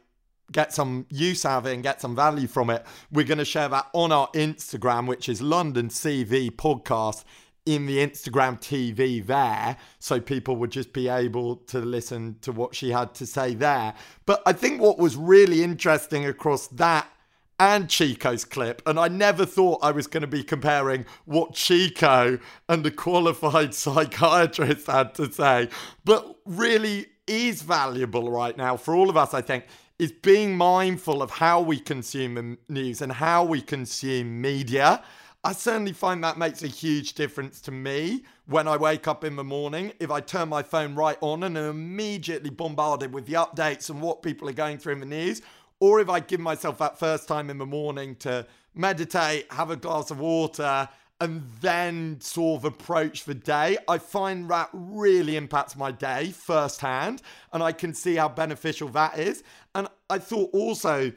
get 0.50 0.72
some 0.72 1.06
use 1.10 1.44
out 1.44 1.58
of 1.58 1.66
it 1.66 1.74
and 1.74 1.84
get 1.84 2.00
some 2.00 2.16
value 2.16 2.48
from 2.48 2.70
it. 2.70 2.84
We're 3.12 3.24
going 3.24 3.38
to 3.38 3.44
share 3.44 3.68
that 3.68 3.86
on 3.92 4.10
our 4.10 4.26
Instagram, 4.32 5.06
which 5.06 5.28
is 5.28 5.40
London 5.40 5.90
CV 5.90 6.50
Podcast 6.50 7.22
in 7.68 7.84
the 7.84 7.98
Instagram 7.98 8.58
TV 8.58 9.24
there, 9.24 9.76
so 9.98 10.18
people 10.18 10.56
would 10.56 10.70
just 10.70 10.94
be 10.94 11.06
able 11.06 11.56
to 11.56 11.80
listen 11.80 12.36
to 12.40 12.50
what 12.50 12.74
she 12.74 12.90
had 12.90 13.14
to 13.16 13.26
say 13.26 13.54
there. 13.54 13.92
But 14.24 14.42
I 14.46 14.54
think 14.54 14.80
what 14.80 14.98
was 14.98 15.16
really 15.16 15.62
interesting 15.62 16.24
across 16.24 16.66
that 16.68 17.06
and 17.60 17.90
Chico's 17.90 18.46
clip, 18.46 18.80
and 18.86 18.98
I 18.98 19.08
never 19.08 19.44
thought 19.44 19.80
I 19.82 19.90
was 19.90 20.06
going 20.06 20.22
to 20.22 20.26
be 20.26 20.42
comparing 20.42 21.04
what 21.26 21.52
Chico 21.52 22.38
and 22.70 22.86
a 22.86 22.90
qualified 22.90 23.74
psychiatrist 23.74 24.86
had 24.86 25.14
to 25.16 25.30
say, 25.30 25.68
but 26.06 26.38
really 26.46 27.08
is 27.26 27.60
valuable 27.60 28.30
right 28.30 28.56
now 28.56 28.78
for 28.78 28.94
all 28.94 29.10
of 29.10 29.18
us, 29.18 29.34
I 29.34 29.42
think, 29.42 29.66
is 29.98 30.12
being 30.12 30.56
mindful 30.56 31.20
of 31.20 31.32
how 31.32 31.60
we 31.60 31.78
consume 31.78 32.56
news 32.70 33.02
and 33.02 33.12
how 33.12 33.44
we 33.44 33.60
consume 33.60 34.40
media. 34.40 35.02
I 35.44 35.52
certainly 35.52 35.92
find 35.92 36.22
that 36.24 36.36
makes 36.36 36.64
a 36.64 36.66
huge 36.66 37.12
difference 37.14 37.60
to 37.62 37.70
me 37.70 38.24
when 38.46 38.66
I 38.66 38.76
wake 38.76 39.06
up 39.06 39.22
in 39.22 39.36
the 39.36 39.44
morning. 39.44 39.92
If 40.00 40.10
I 40.10 40.20
turn 40.20 40.48
my 40.48 40.64
phone 40.64 40.96
right 40.96 41.16
on 41.20 41.44
and 41.44 41.56
am 41.56 41.70
immediately 41.70 42.50
bombarded 42.50 43.12
with 43.14 43.26
the 43.26 43.34
updates 43.34 43.88
and 43.88 44.02
what 44.02 44.22
people 44.22 44.48
are 44.48 44.52
going 44.52 44.78
through 44.78 44.94
in 44.94 45.00
the 45.00 45.06
news, 45.06 45.40
or 45.78 46.00
if 46.00 46.08
I 46.08 46.18
give 46.18 46.40
myself 46.40 46.78
that 46.78 46.98
first 46.98 47.28
time 47.28 47.50
in 47.50 47.58
the 47.58 47.66
morning 47.66 48.16
to 48.16 48.46
meditate, 48.74 49.46
have 49.52 49.70
a 49.70 49.76
glass 49.76 50.10
of 50.10 50.18
water, 50.18 50.88
and 51.20 51.44
then 51.60 52.20
sort 52.20 52.60
of 52.60 52.64
approach 52.64 53.24
the 53.24 53.34
day, 53.34 53.78
I 53.86 53.98
find 53.98 54.50
that 54.50 54.70
really 54.72 55.36
impacts 55.36 55.76
my 55.76 55.92
day 55.92 56.32
firsthand, 56.32 57.22
and 57.52 57.62
I 57.62 57.70
can 57.70 57.94
see 57.94 58.16
how 58.16 58.28
beneficial 58.28 58.88
that 58.88 59.18
is. 59.18 59.44
And 59.74 59.86
I 60.10 60.18
thought 60.18 60.50
also 60.52 61.12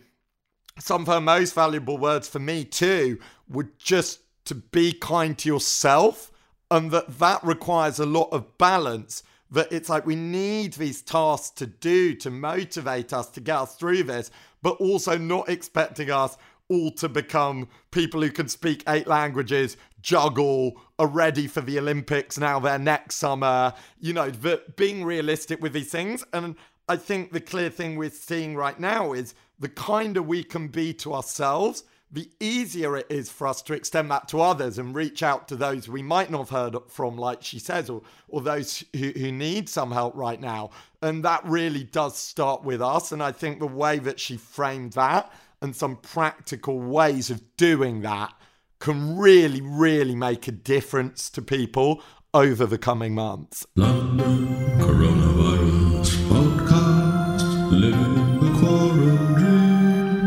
some 0.82 1.04
of 1.04 1.08
her 1.08 1.22
most 1.22 1.54
valuable 1.54 1.98
words 1.98 2.28
for 2.28 2.40
me 2.40 2.66
too 2.66 3.20
were 3.48 3.70
just 3.78 4.22
to 4.46 4.56
be 4.56 4.92
kind 4.92 5.38
to 5.38 5.48
yourself 5.48 6.32
and 6.72 6.92
that 6.92 7.20
that 7.20 7.44
requires 7.44 8.00
a 8.00 8.06
lot 8.06 8.30
of 8.32 8.58
balance 8.58 9.24
that 9.52 9.72
it's 9.72 9.90
like 9.90 10.06
we 10.06 10.16
need 10.16 10.74
these 10.74 11.02
tasks 11.02 11.52
to 11.52 11.68
do 11.68 12.16
to 12.16 12.32
motivate 12.32 13.14
us 13.14 13.30
to 13.30 13.40
get 13.40 13.58
us 13.58 13.76
through 13.76 14.04
this 14.04 14.32
but 14.62 14.72
also 14.78 15.18
not 15.18 15.48
expecting 15.50 16.10
us 16.10 16.38
all 16.70 16.90
to 16.90 17.10
become 17.10 17.68
people 17.92 18.22
who 18.22 18.32
can 18.32 18.48
speak 18.48 18.84
eight 18.88 19.08
languages 19.08 19.78
juggle 20.02 20.82
are 20.98 21.08
ready 21.08 21.46
for 21.46 21.62
the 21.62 21.78
olympics 21.78 22.40
now 22.40 22.60
they're 22.60 22.80
next 22.80 23.18
summer 23.18 23.72
you 24.00 24.14
know 24.14 24.32
being 24.76 25.04
realistic 25.04 25.62
with 25.62 25.74
these 25.74 25.92
things. 25.92 26.24
And 26.34 26.56
i 26.90 26.96
think 26.96 27.32
the 27.32 27.42
clear 27.42 27.70
thing 27.70 27.98
we're 27.98 28.10
seeing 28.10 28.56
right 28.56 28.80
now 28.80 29.14
is 29.14 29.36
the 29.62 29.70
kinder 29.70 30.22
we 30.22 30.44
can 30.44 30.68
be 30.68 30.92
to 30.96 31.14
ourselves, 31.14 31.84
the 32.12 32.30
easier 32.42 32.98
it 32.98 33.08
is 33.10 33.30
for 33.30 33.48
us 33.48 33.62
to 33.62 33.74
extend 33.74 34.12
that 34.12 34.28
to 34.28 34.42
others 34.42 34.78
and 34.78 34.94
reach 34.94 35.24
out 35.24 35.48
to 35.48 35.56
those 35.56 35.88
we 35.88 36.02
might 36.02 36.30
not 36.30 36.40
have 36.40 36.50
heard 36.50 36.76
from, 36.90 37.16
like 37.16 37.42
she 37.42 37.60
says, 37.60 37.90
or, 37.90 38.02
or 38.28 38.42
those 38.42 38.84
who, 38.94 39.12
who 39.12 39.32
need 39.32 39.70
some 39.70 39.92
help 39.92 40.14
right 40.16 40.42
now. 40.42 40.72
And 41.02 41.24
that 41.24 41.46
really 41.46 41.84
does 41.84 42.18
start 42.18 42.64
with 42.64 42.82
us. 42.82 43.12
And 43.12 43.24
I 43.24 43.32
think 43.32 43.60
the 43.60 43.68
way 43.68 44.00
that 44.00 44.20
she 44.20 44.36
framed 44.36 44.94
that 44.94 45.32
and 45.62 45.76
some 45.76 45.96
practical 45.96 46.80
ways 46.80 47.30
of 47.30 47.42
doing 47.56 48.02
that 48.02 48.34
can 48.80 49.16
really, 49.16 49.62
really 49.62 50.16
make 50.16 50.48
a 50.48 50.52
difference 50.52 51.30
to 51.30 51.42
people 51.42 52.02
over 52.34 52.66
the 52.66 52.80
coming 52.80 53.14
months. 53.14 53.66
London 53.76 55.21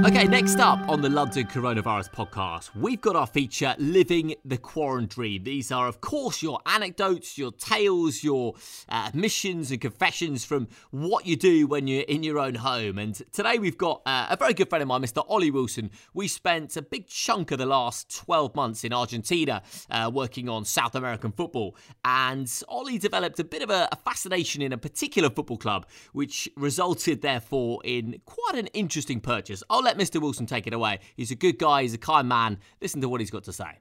Okay, 0.05 0.27
next 0.27 0.59
up 0.61 0.87
on 0.87 1.01
the 1.01 1.09
London 1.09 1.47
Coronavirus 1.47 2.13
Podcast, 2.13 2.77
we've 2.77 3.01
got 3.01 3.17
our 3.17 3.27
feature 3.27 3.75
Living 3.79 4.35
the 4.45 4.59
Quarantine. 4.59 5.45
These 5.45 5.73
are, 5.73 5.89
of 5.89 6.03
course, 6.03 6.43
your 6.43 6.61
anecdotes, 6.67 7.39
your 7.39 7.53
tales, 7.53 8.23
your 8.23 8.53
uh, 8.91 9.07
admissions 9.09 9.71
and 9.71 9.81
confessions 9.81 10.45
from 10.45 10.69
what 10.91 11.25
you 11.25 11.37
do 11.37 11.67
when 11.67 11.87
you're 11.87 12.03
in 12.03 12.23
your 12.23 12.39
own 12.39 12.57
home. 12.57 12.99
And 12.99 13.15
today 13.33 13.59
we've 13.59 13.79
got 13.79 14.03
uh, 14.05 14.27
a 14.29 14.37
very 14.37 14.53
good 14.53 14.69
friend 14.69 14.83
of 14.83 14.89
mine, 14.89 15.01
Mr. 15.01 15.25
Ollie 15.27 15.51
Wilson. 15.51 15.91
We 16.13 16.29
spent 16.29 16.77
a 16.77 16.83
big 16.83 17.07
chunk 17.07 17.51
of 17.51 17.57
the 17.57 17.65
last 17.65 18.15
12 18.15 18.55
months 18.55 18.85
in 18.85 18.93
Argentina 18.93 19.63
uh, 19.91 20.11
working 20.13 20.51
on 20.51 20.67
South 20.67 20.95
American 20.97 21.33
football. 21.33 21.79
And 22.05 22.53
Ollie 22.69 22.99
developed 22.99 23.41
a 23.41 23.45
bit 23.45 23.63
of 23.63 23.71
a, 23.71 23.89
a 23.91 23.97
fascination 23.97 24.61
in 24.61 24.75
a 24.75 24.79
particular 24.79 25.31
football 25.31 25.57
club, 25.57 25.87
which 26.13 26.47
resulted, 26.59 27.23
therefore, 27.23 27.81
in 27.85 28.21
quite 28.27 28.57
an 28.57 28.67
interesting 28.75 29.19
purchase. 29.19 29.63
I'll 29.71 29.83
let 29.83 29.94
Mr. 29.99 30.21
Wilson 30.21 30.47
take 30.47 30.67
it 30.67 30.73
away. 30.73 31.01
He's 31.17 31.31
a 31.31 31.35
good 31.35 31.59
guy, 31.59 31.83
he's 31.83 31.95
a 31.95 31.99
kind 31.99 32.29
man. 32.29 32.59
Listen 32.81 33.01
to 33.01 33.09
what 33.09 33.21
he's 33.21 33.31
got 33.31 33.45
to 33.45 33.53
say. 33.53 33.79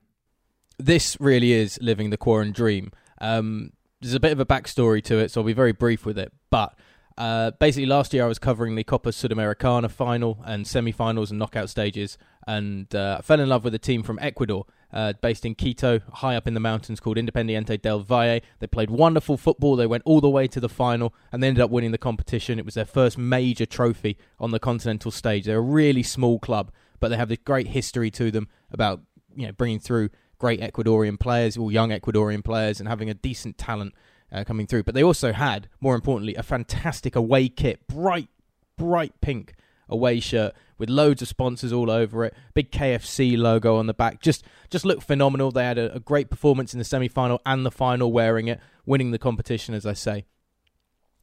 This 0.78 1.18
really 1.20 1.54
is 1.54 1.78
living 1.82 2.10
the 2.10 2.18
Quarren 2.18 2.52
dream. 2.52 2.92
Um, 3.22 3.72
there's 4.02 4.14
a 4.14 4.20
bit 4.20 4.32
of 4.32 4.40
a 4.40 4.46
backstory 4.46 5.04
to 5.06 5.18
it, 5.18 5.32
so 5.32 5.42
I'll 5.42 5.48
be 5.48 5.54
very 5.54 5.72
brief 5.72 6.06
with 6.06 6.18
it. 6.18 6.32
But 6.50 6.78
uh, 7.18 7.52
basically, 7.52 7.86
last 7.86 8.14
year 8.14 8.24
I 8.24 8.28
was 8.28 8.40
covering 8.40 8.76
the 8.76 8.84
Copa 8.84 9.10
Sudamericana 9.10 9.90
final 9.90 10.40
and 10.46 10.66
semi-finals 10.66 11.30
and 11.30 11.40
knockout 11.40 11.70
stages, 11.70 12.18
and 12.48 12.94
uh, 12.96 13.18
I 13.20 13.22
fell 13.22 13.40
in 13.40 13.50
love 13.50 13.64
with 13.64 13.76
a 13.76 13.80
team 13.80 14.04
from 14.04 14.18
Ecuador, 14.20 14.66
uh, 14.92 15.14
based 15.22 15.46
in 15.46 15.56
Quito, 15.56 16.00
high 16.12 16.36
up 16.36 16.48
in 16.48 16.54
the 16.54 16.60
mountains, 16.60 17.00
called 17.00 17.18
Independiente 17.18 17.82
del 17.82 18.00
Valle. 18.00 18.40
They 18.60 18.68
played 18.68 18.90
wonderful 18.90 19.38
football. 19.38 19.76
They 19.76 19.88
went 19.88 20.04
all 20.06 20.22
the 20.22 20.30
way 20.30 20.48
to 20.48 20.60
the 20.60 20.70
final, 20.70 21.14
and 21.32 21.42
they 21.42 21.48
ended 21.48 21.64
up 21.64 21.70
winning 21.70 21.92
the 21.92 21.98
competition. 21.98 22.58
It 22.58 22.66
was 22.66 22.74
their 22.74 22.86
first 22.86 23.18
major 23.18 23.66
trophy 23.66 24.18
on 24.40 24.52
the 24.52 24.60
continental 24.60 25.12
stage. 25.12 25.46
They're 25.46 25.58
a 25.60 25.62
really 25.62 26.04
small 26.04 26.40
club, 26.40 26.72
but 27.00 27.10
they 27.10 27.18
have 27.18 27.30
this 27.30 27.40
great 27.44 27.68
history 27.68 28.10
to 28.12 28.32
them 28.32 28.48
about 28.72 29.02
you 29.36 29.46
know 29.46 29.52
bringing 29.52 29.80
through 29.80 30.10
great 30.40 30.60
Ecuadorian 30.60 31.20
players, 31.20 31.58
all 31.58 31.72
young 31.72 31.92
Ecuadorian 31.92 32.44
players, 32.44 32.80
and 32.80 32.90
having 32.90 33.10
a 33.10 33.14
decent 33.14 33.58
talent 33.58 33.94
uh, 34.34 34.44
coming 34.44 34.68
through. 34.68 34.84
But 34.84 34.96
they 34.96 35.04
also 35.04 35.32
had, 35.32 35.70
more 35.80 35.96
importantly, 35.96 36.36
a 36.36 36.44
fantastic 36.44 37.16
away 37.16 37.48
kit, 37.48 37.88
bright, 37.88 38.30
bright 38.78 39.14
pink 39.22 39.54
away 39.88 40.20
shirt 40.20 40.54
with 40.78 40.90
loads 40.90 41.22
of 41.22 41.28
sponsors 41.28 41.72
all 41.72 41.92
over 41.92 42.26
it, 42.26 42.34
big 42.54 42.72
KFC 42.72 43.38
logo 43.38 43.78
on 43.78 43.88
the 43.88 43.94
back. 43.94 44.22
Just 44.22 44.44
just 44.70 44.86
looked 44.86 45.04
phenomenal. 45.04 45.52
They 45.52 45.64
had 45.64 45.78
a, 45.78 45.96
a 45.96 46.00
great 46.00 46.30
performance 46.30 46.74
in 46.74 46.80
the 46.80 46.84
semi 46.84 47.08
final 47.08 47.40
and 47.46 47.66
the 47.66 47.72
final 47.72 48.12
wearing 48.12 48.48
it, 48.48 48.60
winning 48.86 49.12
the 49.12 49.20
competition, 49.20 49.76
as 49.76 49.86
I 49.86 49.94
say. 49.94 50.26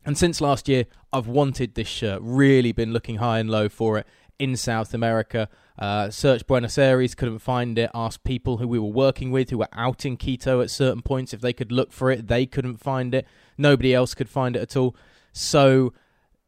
And 0.05 0.16
since 0.16 0.40
last 0.40 0.68
year, 0.68 0.87
I've 1.12 1.27
wanted 1.27 1.75
this 1.75 1.88
shirt, 1.88 2.20
really 2.23 2.73
been 2.73 2.92
looking 2.92 3.16
high 3.16 3.38
and 3.38 3.51
low 3.51 3.68
for 3.68 3.99
it 3.99 4.07
in 4.38 4.57
South 4.57 4.94
America. 4.94 5.49
Uh, 5.81 6.11
searched 6.11 6.47
Buenos 6.47 6.77
Aires, 6.77 7.14
couldn't 7.14 7.38
find 7.38 7.79
it. 7.79 7.90
Asked 7.95 8.23
people 8.23 8.59
who 8.59 8.69
we 8.69 8.79
were 8.79 8.87
working 8.87 9.31
with, 9.31 9.49
who 9.49 9.59
were 9.59 9.69
out 9.73 10.05
in 10.05 10.19
Quito 10.19 10.61
at 10.61 10.71
certain 10.71 11.01
points, 11.01 11.33
if 11.33 11.40
they 11.40 11.55
could 11.55 11.73
look 11.73 11.90
for 11.90 12.11
it. 12.11 12.29
They 12.29 12.45
couldn't 12.45 12.77
find 12.77 13.14
it. 13.14 13.27
Nobody 13.57 13.95
else 13.95 14.14
could 14.14 14.29
find 14.29 14.57
it 14.57 14.62
at 14.62 14.77
all. 14.77 14.95
So, 15.33 15.95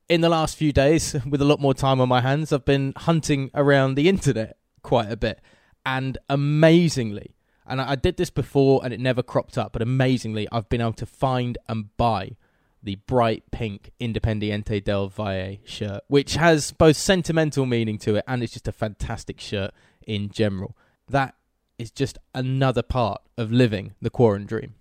in 0.08 0.20
the 0.20 0.28
last 0.28 0.56
few 0.56 0.70
days, 0.70 1.16
with 1.28 1.40
a 1.40 1.46
lot 1.46 1.60
more 1.60 1.72
time 1.72 2.00
on 2.00 2.08
my 2.10 2.20
hands, 2.20 2.52
I've 2.52 2.66
been 2.66 2.92
hunting 2.94 3.50
around 3.54 3.94
the 3.94 4.08
internet 4.08 4.58
quite 4.82 5.10
a 5.10 5.16
bit. 5.16 5.40
And 5.86 6.18
amazingly, 6.28 7.34
and 7.66 7.80
I 7.80 7.94
did 7.94 8.18
this 8.18 8.30
before 8.30 8.82
and 8.84 8.92
it 8.92 9.00
never 9.00 9.22
cropped 9.22 9.56
up, 9.56 9.72
but 9.72 9.80
amazingly, 9.80 10.46
I've 10.52 10.68
been 10.68 10.82
able 10.82 10.92
to 10.94 11.06
find 11.06 11.56
and 11.68 11.96
buy 11.96 12.36
the 12.82 12.96
bright 13.06 13.44
pink 13.50 13.92
Independiente 14.00 14.82
del 14.82 15.08
Valle 15.08 15.58
shirt, 15.64 16.02
which 16.08 16.34
has 16.34 16.72
both 16.72 16.96
sentimental 16.96 17.64
meaning 17.66 17.98
to 17.98 18.16
it 18.16 18.24
and 18.26 18.42
it's 18.42 18.52
just 18.52 18.68
a 18.68 18.72
fantastic 18.72 19.40
shirt 19.40 19.72
in 20.06 20.30
general. 20.30 20.76
That 21.08 21.34
is 21.78 21.90
just 21.90 22.18
another 22.34 22.82
part 22.82 23.22
of 23.36 23.52
living 23.52 23.94
the 24.00 24.10
Quarren 24.10 24.46
dream. 24.46 24.74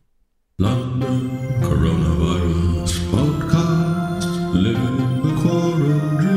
London 0.58 1.30
Coronavirus 1.62 3.00
Podcast, 3.10 4.54
living 4.54 5.22
the 5.24 5.42
Quarren 5.42 6.18
dream. 6.18 6.32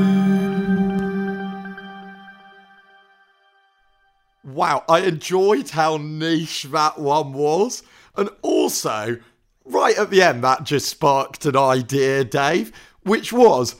Wow, 4.44 4.84
I 4.88 5.00
enjoyed 5.00 5.70
how 5.70 5.96
niche 5.96 6.64
that 6.64 6.98
one 6.98 7.32
was. 7.32 7.82
And 8.16 8.30
also, 8.42 9.18
right 9.64 9.96
at 9.98 10.10
the 10.10 10.22
end, 10.22 10.44
that 10.44 10.64
just 10.64 10.88
sparked 10.88 11.46
an 11.46 11.56
idea, 11.56 12.24
Dave, 12.24 12.72
which 13.02 13.32
was 13.32 13.76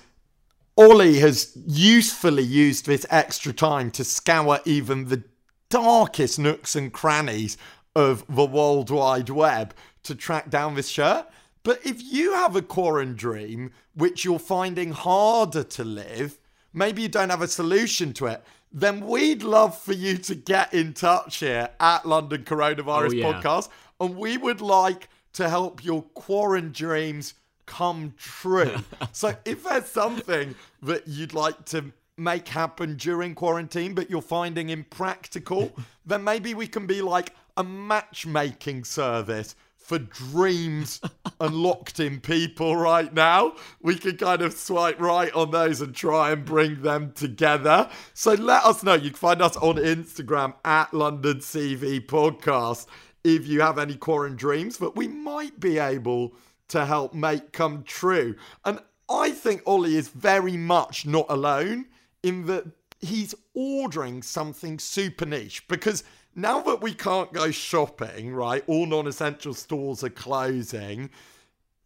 Ollie 0.77 1.21
has 1.21 1.57
usefully 1.67 2.43
used 2.43 2.87
this 2.87 3.07
extra 3.11 3.53
time 3.53 3.91
to 3.93 4.05
scour 4.05 4.61
even 4.65 5.09
the 5.09 5.23
darkest 5.71 6.39
nooks 6.39 6.75
and 6.75 6.93
crannies 6.93 7.57
of 7.95 8.25
the 8.29 8.45
World 8.45 8.91
Wide 8.91 9.31
Web 9.31 9.75
to 10.03 10.15
track 10.15 10.51
down 10.51 10.75
this 10.75 10.89
shirt. 10.89 11.27
But 11.63 11.85
if 11.85 12.03
you 12.03 12.35
have 12.35 12.57
a 12.57 12.63
quarantine 12.63 13.17
dream 13.17 13.73
which 13.95 14.25
you're 14.25 14.39
finding 14.39 14.93
harder 14.93 15.63
to 15.65 15.85
live, 15.85 16.39
maybe 16.73 17.03
you 17.03 17.09
don't 17.09 17.31
have 17.31 17.43
a 17.43 17.49
solution 17.49 18.13
to 18.15 18.27
it, 18.27 18.43
then 18.73 19.07
we'd 19.07 19.45
love 19.45 19.79
for 19.79 19.93
you 19.93 20.19
to 20.19 20.35
get 20.35 20.75
in 20.75 20.93
touch 20.93 21.37
here 21.37 21.71
at 21.79 22.05
London 22.05 22.43
Coronavirus 22.43 23.11
oh, 23.11 23.13
yeah. 23.13 23.33
Podcast. 23.33 23.69
And 24.01 24.17
we 24.17 24.37
would 24.37 24.61
like 24.61 25.09
to 25.35 25.49
help 25.49 25.85
your 25.85 26.03
quarantine 26.03 26.73
dreams 26.73 27.35
come 27.67 28.15
true. 28.17 28.75
so 29.13 29.35
if 29.45 29.65
there's 29.65 29.87
something 29.87 30.55
that 30.83 31.07
you'd 31.07 31.35
like 31.35 31.65
to 31.67 31.93
make 32.17 32.49
happen 32.49 32.97
during 32.97 33.35
quarantine, 33.35 33.95
but 33.95 34.11
you're 34.11 34.23
finding 34.23 34.71
impractical, 34.71 35.73
then 36.07 36.23
maybe 36.23 36.55
we 36.55 36.67
can 36.67 36.87
be 36.87 37.03
like 37.03 37.35
a 37.57 37.65
matchmaking 37.65 38.85
service 38.85 39.55
for 39.77 39.99
dreams 39.99 41.01
unlocked 41.41 42.01
in 42.01 42.21
people 42.21 42.77
right 42.77 43.13
now. 43.13 43.55
We 43.83 43.97
can 43.97 44.17
kind 44.17 44.41
of 44.41 44.55
swipe 44.55 45.01
right 45.01 45.33
on 45.35 45.51
those 45.51 45.81
and 45.81 45.95
try 45.95 46.31
and 46.31 46.45
bring 46.45 46.83
them 46.83 47.13
together. 47.13 47.91
So 48.15 48.33
let 48.33 48.65
us 48.65 48.83
know. 48.83 48.95
You 48.95 49.11
can 49.11 49.19
find 49.19 49.43
us 49.43 49.57
on 49.57 49.77
Instagram 49.77 50.55
at 50.65 50.95
London 50.95 51.39
CV 51.39 52.05
Podcast 52.05 52.87
if 53.25 53.47
you 53.47 53.63
have 53.63 53.79
any 53.79 53.97
quarantine 53.97 54.37
dreams 54.37 54.77
that 54.79 54.95
we 54.95 55.09
might 55.09 55.59
be 55.59 55.79
able 55.79 56.35
to 56.69 56.85
help 56.85 57.15
make 57.15 57.53
come 57.53 57.83
true. 57.83 58.37
And 58.65 58.79
I 59.09 59.31
think 59.31 59.63
Ollie 59.67 59.97
is 59.97 60.09
very 60.09 60.57
much 60.57 61.07
not 61.07 61.27
alone 61.29 61.87
in 62.23 62.47
that 62.47 62.65
he's 63.01 63.35
ordering 63.55 64.23
something 64.23 64.79
super 64.79 65.27
niche 65.27 65.67
because 65.69 66.05
now 66.35 66.61
that 66.63 66.83
we 66.83 66.95
can't 66.95 67.33
go 67.33 67.51
shopping, 67.51 68.35
right, 68.35 68.65
all 68.67 68.87
non 68.87 69.07
essential 69.07 69.55
stores 69.55 70.03
are 70.03 70.11
closing. 70.11 71.11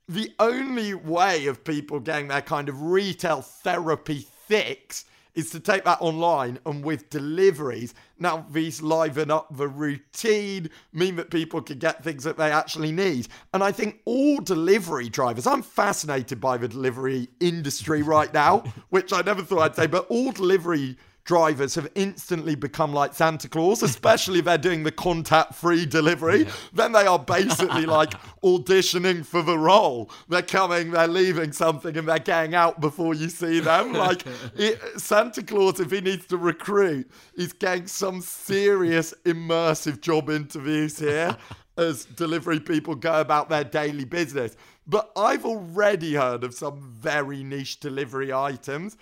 The 0.09 0.33
only 0.39 0.95
way 0.95 1.47
of 1.47 1.65
people 1.65 2.01
getting 2.01 2.29
their 2.29 2.41
kind 2.41 2.69
of 2.69 2.81
retail 2.83 3.43
therapy 3.43 4.27
fix 4.47 5.05
is 5.39 5.51
to 5.51 5.61
take 5.61 5.85
that 5.85 5.99
online 6.01 6.59
and 6.67 6.85
with 6.85 7.09
deliveries. 7.11 7.95
Now, 8.19 8.45
these 8.51 8.83
liven 8.83 9.31
up 9.31 9.47
the 9.57 9.69
routine, 9.69 10.69
mean 10.93 11.15
that 11.15 11.31
people 11.31 11.63
can 11.63 11.79
get 11.79 12.03
things 12.03 12.25
that 12.25 12.37
they 12.37 12.51
actually 12.51 12.91
need. 12.91 13.29
And 13.55 13.63
I 13.63 13.71
think 13.71 14.01
all 14.05 14.41
delivery 14.41 15.09
drivers, 15.09 15.47
I'm 15.47 15.63
fascinated 15.63 16.41
by 16.41 16.57
the 16.57 16.67
delivery 16.67 17.29
industry 17.39 18.03
right 18.03 18.35
now, 18.35 18.65
which 18.91 19.13
I 19.13 19.23
never 19.23 19.43
thought 19.43 19.61
I'd 19.61 19.77
say, 19.77 19.87
but 19.87 20.07
all 20.09 20.33
delivery 20.33 20.97
drivers 21.29 21.75
have 21.75 21.87
instantly 21.95 22.55
become 22.55 22.95
like 22.95 23.13
Santa 23.13 23.51
Claus, 23.51 23.83
especially 23.83 24.39
if 24.39 24.47
they're 24.47 24.57
doing 24.57 24.83
the 24.83 24.91
contact 24.91 25.55
free 25.55 25.85
delivery. 25.85 26.45
Yeah. 26.45 26.53
Then 26.73 26.93
they 26.93 27.07
are 27.07 27.19
basically 27.19 27.85
like 27.99 28.13
auditioning 28.43 29.27
for 29.27 29.43
the 29.43 29.59
role. 29.59 30.11
They're 30.31 30.41
coming, 30.41 30.91
they're 30.91 31.07
leaving 31.07 31.53
something, 31.53 31.99
and 31.99 32.09
they're 32.09 32.19
getting 32.19 32.55
out 32.55 32.81
before 32.81 33.13
you 33.13 33.29
see 33.29 33.61
them. 33.61 33.93
Like 33.93 34.25
it, 34.57 34.81
Santa 34.99 35.43
Claus, 35.43 35.81
if 35.81 35.91
he 35.91 36.01
needs 36.01 36.25
to 36.29 36.39
recruit, 36.39 37.11
he's 37.37 37.53
getting 37.53 37.89
some 37.89 38.23
serious 38.23 39.13
immersive 39.27 40.01
job 40.01 40.31
interviews 40.31 40.99
here 40.99 41.37
as 41.77 42.07
delivery 42.07 42.59
people 42.59 42.95
go 42.95 43.21
about 43.21 43.51
their 43.51 43.65
daily 43.65 44.07
business. 44.07 44.57
But 44.87 45.13
I've 45.15 45.45
already 45.45 46.15
heard 46.15 46.43
of 46.43 46.55
some 46.55 46.81
very 46.81 47.45
niche 47.45 47.81
delivery 47.81 48.33
items 48.33 48.97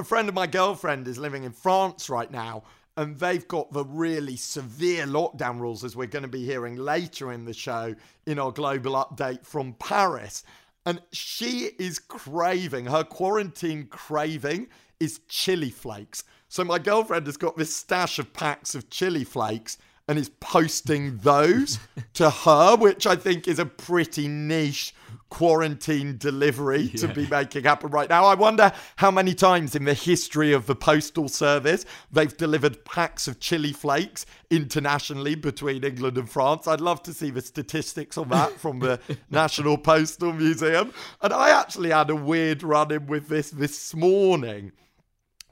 a 0.00 0.04
friend 0.04 0.28
of 0.28 0.34
my 0.34 0.46
girlfriend 0.46 1.06
is 1.06 1.18
living 1.18 1.44
in 1.44 1.52
France 1.52 2.08
right 2.08 2.30
now, 2.30 2.64
and 2.96 3.18
they've 3.18 3.46
got 3.46 3.70
the 3.70 3.84
really 3.84 4.34
severe 4.34 5.04
lockdown 5.04 5.60
rules, 5.60 5.84
as 5.84 5.94
we're 5.94 6.06
going 6.06 6.22
to 6.22 6.28
be 6.28 6.44
hearing 6.44 6.76
later 6.76 7.32
in 7.32 7.44
the 7.44 7.52
show 7.52 7.94
in 8.26 8.38
our 8.38 8.50
global 8.50 8.92
update 8.92 9.44
from 9.44 9.74
Paris. 9.74 10.42
And 10.86 11.02
she 11.12 11.70
is 11.78 11.98
craving, 11.98 12.86
her 12.86 13.04
quarantine 13.04 13.88
craving 13.88 14.68
is 14.98 15.20
chili 15.28 15.70
flakes. 15.70 16.24
So 16.48 16.64
my 16.64 16.78
girlfriend 16.78 17.26
has 17.26 17.36
got 17.36 17.58
this 17.58 17.74
stash 17.74 18.18
of 18.18 18.32
packs 18.32 18.74
of 18.74 18.88
chili 18.88 19.24
flakes 19.24 19.76
and 20.10 20.18
is 20.18 20.28
posting 20.40 21.18
those 21.18 21.78
to 22.14 22.28
her, 22.28 22.76
which 22.76 23.06
I 23.06 23.14
think 23.14 23.46
is 23.46 23.60
a 23.60 23.64
pretty 23.64 24.26
niche 24.26 24.92
quarantine 25.28 26.18
delivery 26.18 26.90
yeah. 26.92 27.00
to 27.02 27.14
be 27.14 27.28
making 27.28 27.62
happen 27.62 27.92
right 27.92 28.08
now. 28.10 28.24
I 28.24 28.34
wonder 28.34 28.72
how 28.96 29.12
many 29.12 29.34
times 29.34 29.76
in 29.76 29.84
the 29.84 29.94
history 29.94 30.52
of 30.52 30.66
the 30.66 30.74
Postal 30.74 31.28
Service 31.28 31.86
they've 32.10 32.36
delivered 32.36 32.84
packs 32.84 33.28
of 33.28 33.38
chili 33.38 33.72
flakes 33.72 34.26
internationally 34.50 35.36
between 35.36 35.84
England 35.84 36.18
and 36.18 36.28
France. 36.28 36.66
I'd 36.66 36.80
love 36.80 37.04
to 37.04 37.14
see 37.14 37.30
the 37.30 37.40
statistics 37.40 38.18
on 38.18 38.30
that 38.30 38.50
from 38.58 38.80
the 38.80 38.98
National 39.30 39.78
Postal 39.78 40.32
Museum. 40.32 40.92
And 41.22 41.32
I 41.32 41.50
actually 41.50 41.90
had 41.90 42.10
a 42.10 42.16
weird 42.16 42.64
run 42.64 42.90
in 42.90 43.06
with 43.06 43.28
this 43.28 43.50
this 43.50 43.94
morning 43.94 44.72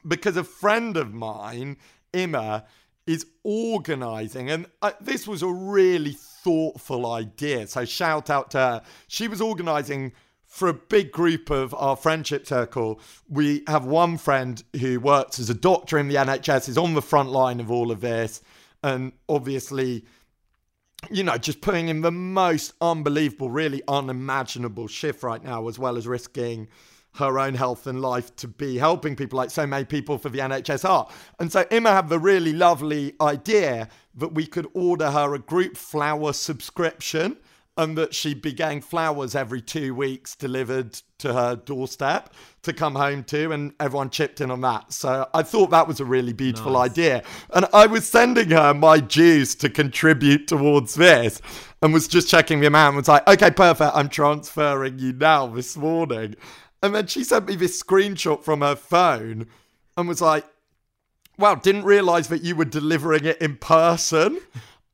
because 0.04 0.36
a 0.36 0.42
friend 0.42 0.96
of 0.96 1.14
mine, 1.14 1.76
Emma, 2.12 2.64
is 3.08 3.26
organizing. 3.42 4.50
And 4.50 4.66
uh, 4.82 4.92
this 5.00 5.26
was 5.26 5.42
a 5.42 5.48
really 5.48 6.12
thoughtful 6.12 7.10
idea. 7.10 7.66
So 7.66 7.86
shout 7.86 8.28
out 8.28 8.50
to 8.50 8.58
her. 8.58 8.82
She 9.08 9.28
was 9.28 9.40
organizing 9.40 10.12
for 10.44 10.68
a 10.68 10.74
big 10.74 11.10
group 11.10 11.50
of 11.50 11.74
our 11.74 11.96
friendship 11.96 12.46
circle. 12.46 13.00
We 13.26 13.64
have 13.66 13.86
one 13.86 14.18
friend 14.18 14.62
who 14.78 15.00
works 15.00 15.38
as 15.38 15.48
a 15.48 15.54
doctor 15.54 15.98
in 15.98 16.08
the 16.08 16.16
NHS, 16.16 16.68
is 16.68 16.76
on 16.76 16.92
the 16.92 17.02
front 17.02 17.30
line 17.30 17.60
of 17.60 17.70
all 17.70 17.90
of 17.90 18.02
this. 18.02 18.42
And 18.82 19.12
obviously, 19.26 20.04
you 21.10 21.24
know, 21.24 21.38
just 21.38 21.62
putting 21.62 21.88
in 21.88 22.02
the 22.02 22.12
most 22.12 22.74
unbelievable, 22.82 23.50
really 23.50 23.82
unimaginable 23.88 24.86
shift 24.86 25.22
right 25.22 25.42
now, 25.42 25.66
as 25.66 25.78
well 25.78 25.96
as 25.96 26.06
risking 26.06 26.68
her 27.14 27.38
own 27.38 27.54
health 27.54 27.86
and 27.86 28.00
life 28.00 28.34
to 28.36 28.48
be 28.48 28.78
helping 28.78 29.16
people 29.16 29.36
like 29.36 29.50
so 29.50 29.66
many 29.66 29.84
people 29.84 30.18
for 30.18 30.28
the 30.28 30.38
NHS 30.38 30.88
are. 30.88 31.08
And 31.40 31.50
so 31.50 31.64
Emma 31.70 31.90
had 31.90 32.08
the 32.08 32.18
really 32.18 32.52
lovely 32.52 33.14
idea 33.20 33.88
that 34.14 34.34
we 34.34 34.46
could 34.46 34.68
order 34.74 35.10
her 35.10 35.34
a 35.34 35.38
group 35.38 35.76
flower 35.76 36.32
subscription 36.32 37.38
and 37.78 37.96
that 37.96 38.12
she'd 38.12 38.42
be 38.42 38.52
getting 38.52 38.80
flowers 38.80 39.36
every 39.36 39.62
two 39.62 39.94
weeks 39.94 40.34
delivered 40.34 41.00
to 41.16 41.32
her 41.32 41.54
doorstep 41.54 42.34
to 42.62 42.72
come 42.72 42.96
home 42.96 43.22
to, 43.22 43.52
and 43.52 43.72
everyone 43.78 44.10
chipped 44.10 44.40
in 44.40 44.50
on 44.50 44.60
that. 44.62 44.92
So 44.92 45.28
I 45.32 45.44
thought 45.44 45.70
that 45.70 45.86
was 45.86 46.00
a 46.00 46.04
really 46.04 46.32
beautiful 46.32 46.72
nice. 46.72 46.90
idea. 46.90 47.22
And 47.54 47.66
I 47.72 47.86
was 47.86 48.04
sending 48.04 48.50
her 48.50 48.74
my 48.74 48.98
dues 48.98 49.54
to 49.56 49.70
contribute 49.70 50.48
towards 50.48 50.96
this 50.96 51.40
and 51.80 51.92
was 51.92 52.08
just 52.08 52.28
checking 52.28 52.58
the 52.58 52.66
amount 52.66 52.88
and 52.88 52.96
was 52.96 53.08
like, 53.08 53.26
okay, 53.28 53.52
perfect, 53.52 53.92
I'm 53.94 54.08
transferring 54.08 54.98
you 54.98 55.12
now 55.12 55.46
this 55.46 55.76
morning. 55.76 56.34
And 56.82 56.94
then 56.94 57.06
she 57.06 57.24
sent 57.24 57.46
me 57.46 57.56
this 57.56 57.82
screenshot 57.82 58.42
from 58.42 58.60
her 58.60 58.76
phone 58.76 59.48
and 59.96 60.08
was 60.08 60.20
like, 60.20 60.44
wow, 61.38 61.54
didn't 61.54 61.84
realize 61.84 62.28
that 62.28 62.42
you 62.42 62.56
were 62.56 62.64
delivering 62.64 63.24
it 63.24 63.40
in 63.40 63.56
person. 63.56 64.40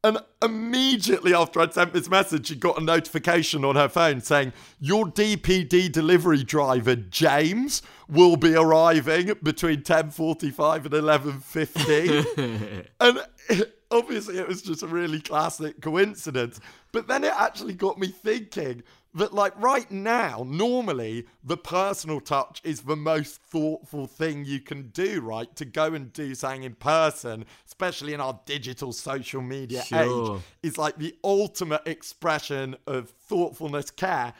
And 0.04 0.18
immediately 0.42 1.34
after 1.34 1.60
I'd 1.60 1.72
sent 1.72 1.94
this 1.94 2.10
message, 2.10 2.48
she 2.48 2.56
got 2.56 2.78
a 2.78 2.84
notification 2.84 3.64
on 3.64 3.74
her 3.76 3.88
phone 3.88 4.20
saying, 4.20 4.52
Your 4.78 5.06
DPD 5.06 5.90
delivery 5.90 6.44
driver, 6.44 6.94
James, 6.94 7.80
will 8.06 8.36
be 8.36 8.54
arriving 8.54 9.32
between 9.42 9.80
10.45 9.80 10.84
and 10.84 10.94
11.15. 10.94 12.86
and 13.00 13.66
obviously 13.90 14.38
it 14.38 14.46
was 14.46 14.60
just 14.60 14.82
a 14.82 14.86
really 14.86 15.20
classic 15.20 15.80
coincidence. 15.80 16.60
But 16.92 17.08
then 17.08 17.24
it 17.24 17.32
actually 17.34 17.72
got 17.72 17.98
me 17.98 18.08
thinking 18.08 18.82
that 19.14 19.32
like 19.32 19.58
right 19.60 19.90
now 19.90 20.44
normally 20.46 21.26
the 21.42 21.56
personal 21.56 22.20
touch 22.20 22.60
is 22.64 22.82
the 22.82 22.96
most 22.96 23.40
thoughtful 23.42 24.06
thing 24.06 24.44
you 24.44 24.60
can 24.60 24.88
do 24.88 25.20
right? 25.20 25.54
To 25.56 25.64
go 25.64 25.94
and 25.94 26.12
do 26.12 26.34
something 26.34 26.64
in 26.64 26.74
person 26.74 27.46
especially 27.66 28.12
in 28.14 28.20
our 28.20 28.38
digital 28.44 28.92
social 28.92 29.40
media 29.40 29.82
sure. 29.82 30.36
age 30.36 30.42
is 30.62 30.78
like 30.78 30.96
the 30.96 31.14
ultimate 31.22 31.86
expression 31.86 32.76
of 32.86 33.10
thoughtfulness 33.10 33.90
care. 33.90 34.34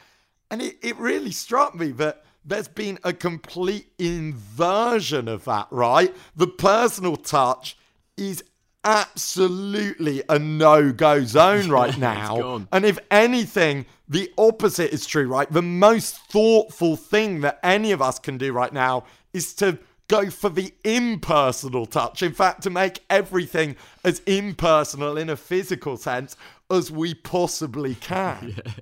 And 0.51 0.61
it, 0.61 0.77
it 0.83 0.97
really 0.97 1.33
struck 1.33 1.75
me 1.75 1.91
that 1.93 2.25
there's 2.45 2.69
been 2.69 2.99
a 3.05 3.13
complete 3.13 3.93
inversion 3.99 5.29
of 5.29 5.45
that 5.45 5.69
right? 5.71 6.15
The 6.37 6.47
personal 6.47 7.17
touch 7.17 7.77
is 8.17 8.45
absolutely 8.85 10.23
a 10.29 10.39
no 10.39 10.93
go 10.93 11.25
zone 11.25 11.71
right 11.71 11.97
now. 11.99 12.67
and 12.73 12.85
if 12.85 12.99
anything, 13.11 13.87
the 14.09 14.33
opposite 14.39 14.93
is 14.93 15.07
true, 15.07 15.27
right? 15.27 15.51
The 15.51 15.63
most 15.63 16.17
thoughtful 16.31 16.97
thing 16.97 17.41
that 17.41 17.59
any 17.63 17.93
of 17.93 18.03
us 18.03 18.19
can 18.19 18.39
do 18.39 18.53
right 18.53 18.73
now 18.73 19.05
is 19.33 19.55
to 19.55 19.79
go 20.09 20.29
for 20.29 20.51
the 20.51 20.73
impersonal 20.85 21.87
touch. 21.87 22.23
In 22.23 22.33
fact, 22.33 22.63
to 22.65 22.71
make 22.71 23.01
everything 23.09 23.77
as 24.05 24.21
impersonal 24.27 25.17
in 25.17 25.31
a 25.31 25.37
physical 25.37 25.97
sense 25.97 26.37
as 26.71 26.91
we 26.91 27.15
possibly 27.15 27.95
can. 27.95 28.57
Yeah. 28.67 28.73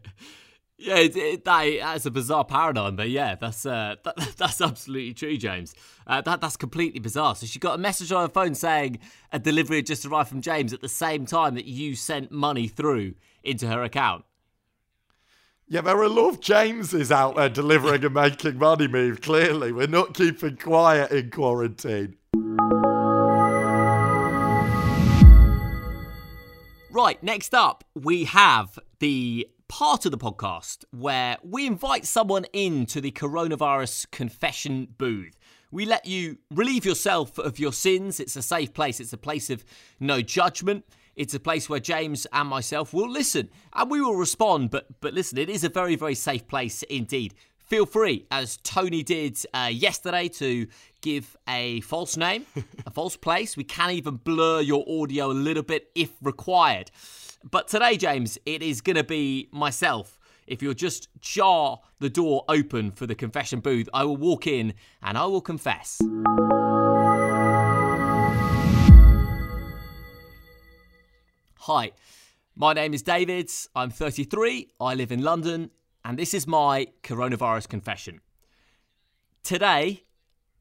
Yeah, 0.84 0.96
it, 0.96 1.16
it, 1.16 1.44
that, 1.44 1.78
that's 1.78 2.06
a 2.06 2.10
bizarre 2.10 2.44
paradigm, 2.44 2.96
but 2.96 3.08
yeah, 3.08 3.36
that's 3.36 3.64
uh, 3.64 3.94
that, 4.04 4.16
that's 4.36 4.60
absolutely 4.60 5.14
true, 5.14 5.36
James. 5.36 5.76
Uh, 6.08 6.20
that 6.22 6.40
that's 6.40 6.56
completely 6.56 6.98
bizarre. 6.98 7.36
So 7.36 7.46
she 7.46 7.60
got 7.60 7.76
a 7.76 7.78
message 7.78 8.10
on 8.10 8.22
her 8.22 8.28
phone 8.28 8.56
saying 8.56 8.98
a 9.30 9.38
delivery 9.38 9.76
had 9.76 9.86
just 9.86 10.04
arrived 10.04 10.28
from 10.28 10.40
James 10.40 10.72
at 10.72 10.80
the 10.80 10.88
same 10.88 11.24
time 11.24 11.54
that 11.54 11.66
you 11.66 11.94
sent 11.94 12.32
money 12.32 12.66
through 12.66 13.14
into 13.44 13.68
her 13.68 13.84
account. 13.84 14.24
Yeah, 15.68 15.82
there 15.82 15.96
are 15.96 16.02
a 16.02 16.08
lot 16.08 16.30
of 16.30 16.40
Jameses 16.40 17.12
out 17.12 17.36
there 17.36 17.48
delivering 17.48 18.04
and 18.04 18.14
making 18.14 18.58
money 18.58 18.88
move. 18.88 19.20
Clearly, 19.20 19.70
we're 19.70 19.86
not 19.86 20.14
keeping 20.14 20.56
quiet 20.56 21.12
in 21.12 21.30
quarantine. 21.30 22.16
Right, 26.90 27.22
next 27.22 27.54
up, 27.54 27.84
we 27.94 28.24
have 28.24 28.78
the 28.98 29.48
part 29.72 30.04
of 30.04 30.12
the 30.12 30.18
podcast 30.18 30.84
where 30.90 31.38
we 31.42 31.66
invite 31.66 32.04
someone 32.04 32.44
into 32.52 33.00
the 33.00 33.10
coronavirus 33.10 34.10
confession 34.10 34.86
booth. 34.98 35.38
We 35.70 35.86
let 35.86 36.04
you 36.04 36.36
relieve 36.50 36.84
yourself 36.84 37.38
of 37.38 37.58
your 37.58 37.72
sins. 37.72 38.20
It's 38.20 38.36
a 38.36 38.42
safe 38.42 38.74
place, 38.74 39.00
it's 39.00 39.14
a 39.14 39.16
place 39.16 39.48
of 39.48 39.64
no 39.98 40.20
judgment. 40.20 40.84
It's 41.16 41.32
a 41.32 41.40
place 41.40 41.70
where 41.70 41.80
James 41.80 42.26
and 42.34 42.50
myself 42.50 42.92
will 42.92 43.10
listen 43.10 43.48
and 43.72 43.90
we 43.90 44.02
will 44.02 44.14
respond. 44.14 44.70
But 44.70 45.00
but 45.00 45.14
listen, 45.14 45.38
it 45.38 45.48
is 45.48 45.64
a 45.64 45.70
very 45.70 45.96
very 45.96 46.16
safe 46.16 46.46
place 46.46 46.82
indeed. 46.82 47.32
Feel 47.56 47.86
free, 47.86 48.26
as 48.30 48.58
Tony 48.58 49.02
did 49.02 49.38
uh, 49.54 49.70
yesterday, 49.72 50.28
to 50.28 50.66
give 51.00 51.34
a 51.48 51.80
false 51.80 52.18
name, 52.18 52.44
a 52.86 52.90
false 52.90 53.16
place. 53.16 53.56
We 53.56 53.64
can 53.64 53.90
even 53.92 54.16
blur 54.16 54.60
your 54.60 54.84
audio 54.86 55.30
a 55.30 55.32
little 55.32 55.62
bit 55.62 55.88
if 55.94 56.10
required. 56.20 56.90
But 57.50 57.66
today, 57.68 57.96
James, 57.96 58.38
it 58.46 58.62
is 58.62 58.80
going 58.80 58.96
to 58.96 59.04
be 59.04 59.48
myself. 59.50 60.18
If 60.46 60.62
you'll 60.62 60.74
just 60.74 61.08
jar 61.20 61.80
the 61.98 62.10
door 62.10 62.44
open 62.48 62.92
for 62.92 63.06
the 63.06 63.14
confession 63.14 63.60
booth, 63.60 63.88
I 63.92 64.04
will 64.04 64.16
walk 64.16 64.46
in 64.46 64.74
and 65.02 65.18
I 65.18 65.26
will 65.26 65.40
confess. 65.40 66.00
Hi, 71.58 71.92
my 72.56 72.72
name 72.72 72.94
is 72.94 73.02
David. 73.02 73.50
I'm 73.74 73.90
33. 73.90 74.72
I 74.80 74.94
live 74.94 75.12
in 75.12 75.22
London, 75.22 75.70
and 76.04 76.18
this 76.18 76.34
is 76.34 76.46
my 76.46 76.88
coronavirus 77.02 77.68
confession. 77.68 78.20
Today, 79.44 80.04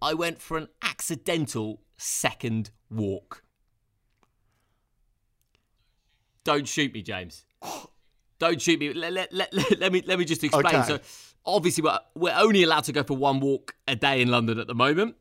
I 0.02 0.13
went 0.13 0.41
for 0.41 0.58
an 0.58 0.67
accidental 0.82 1.82
second 1.98 2.72
walk. 2.89 3.44
Don't 6.43 6.67
shoot 6.67 6.93
me, 6.93 7.01
James. 7.01 7.45
Don't 8.39 8.62
shoot 8.62 8.80
me. 8.80 8.93
Let, 8.93 9.13
let, 9.13 9.34
let, 9.34 9.80
let 9.80 9.91
me 9.91 10.04
let 10.06 10.17
me 10.17 10.25
just 10.25 10.43
explain. 10.43 10.65
Okay. 10.65 10.84
So, 10.84 10.99
obviously, 11.45 11.84
we're, 11.84 11.99
we're 12.15 12.36
only 12.36 12.63
allowed 12.63 12.86
to 12.86 12.91
go 12.91 13.04
for 13.04 13.15
one 13.15 13.39
walk 13.39 13.75
a 13.88 13.95
day 13.95 14.21
in 14.21 14.30
London 14.30 14.60
at 14.60 14.67
the 14.67 14.75
moment. 14.75 15.15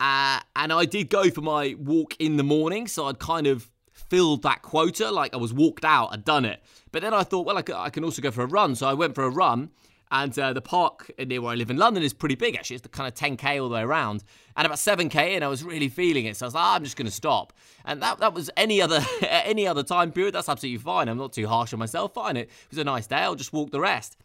Uh, 0.00 0.40
and 0.56 0.72
I 0.72 0.86
did 0.86 1.10
go 1.10 1.30
for 1.30 1.42
my 1.42 1.76
walk 1.78 2.16
in 2.18 2.36
the 2.36 2.42
morning, 2.42 2.86
so 2.86 3.06
I'd 3.06 3.18
kind 3.18 3.46
of 3.46 3.70
filled 3.92 4.42
that 4.42 4.62
quota. 4.62 5.10
Like 5.10 5.34
I 5.34 5.36
was 5.36 5.52
walked 5.52 5.84
out, 5.84 6.08
I'd 6.12 6.24
done 6.24 6.44
it. 6.44 6.62
But 6.90 7.02
then 7.02 7.14
I 7.14 7.22
thought, 7.22 7.46
well, 7.46 7.58
I, 7.58 7.62
I 7.74 7.90
can 7.90 8.02
also 8.02 8.22
go 8.22 8.30
for 8.30 8.42
a 8.42 8.46
run. 8.46 8.74
So 8.74 8.88
I 8.88 8.94
went 8.94 9.14
for 9.14 9.24
a 9.24 9.30
run. 9.30 9.70
And 10.12 10.36
uh, 10.38 10.52
the 10.52 10.60
park 10.60 11.10
near 11.24 11.40
where 11.40 11.52
I 11.52 11.54
live 11.54 11.70
in 11.70 11.76
London 11.76 12.02
is 12.02 12.12
pretty 12.12 12.34
big, 12.34 12.56
actually. 12.56 12.76
It's 12.76 12.82
the 12.82 12.88
kind 12.88 13.06
of 13.06 13.14
10k 13.14 13.62
all 13.62 13.68
the 13.68 13.76
way 13.76 13.82
around. 13.82 14.24
And 14.56 14.66
about 14.66 14.78
7k 14.78 15.36
in, 15.36 15.42
I 15.44 15.46
was 15.46 15.62
really 15.62 15.88
feeling 15.88 16.24
it. 16.24 16.36
So 16.36 16.46
I 16.46 16.48
was 16.48 16.54
like, 16.54 16.64
oh, 16.64 16.74
I'm 16.74 16.84
just 16.84 16.96
going 16.96 17.06
to 17.06 17.12
stop. 17.12 17.52
And 17.84 18.02
that, 18.02 18.18
that 18.18 18.34
was 18.34 18.50
any 18.56 18.82
other 18.82 19.00
any 19.22 19.68
other 19.68 19.84
time 19.84 20.10
period. 20.10 20.34
That's 20.34 20.48
absolutely 20.48 20.78
fine. 20.78 21.08
I'm 21.08 21.18
not 21.18 21.32
too 21.32 21.46
harsh 21.46 21.72
on 21.72 21.78
myself. 21.78 22.14
Fine. 22.14 22.36
It 22.36 22.50
was 22.70 22.78
a 22.78 22.84
nice 22.84 23.06
day. 23.06 23.18
I'll 23.18 23.36
just 23.36 23.52
walk 23.52 23.70
the 23.70 23.80
rest. 23.80 24.16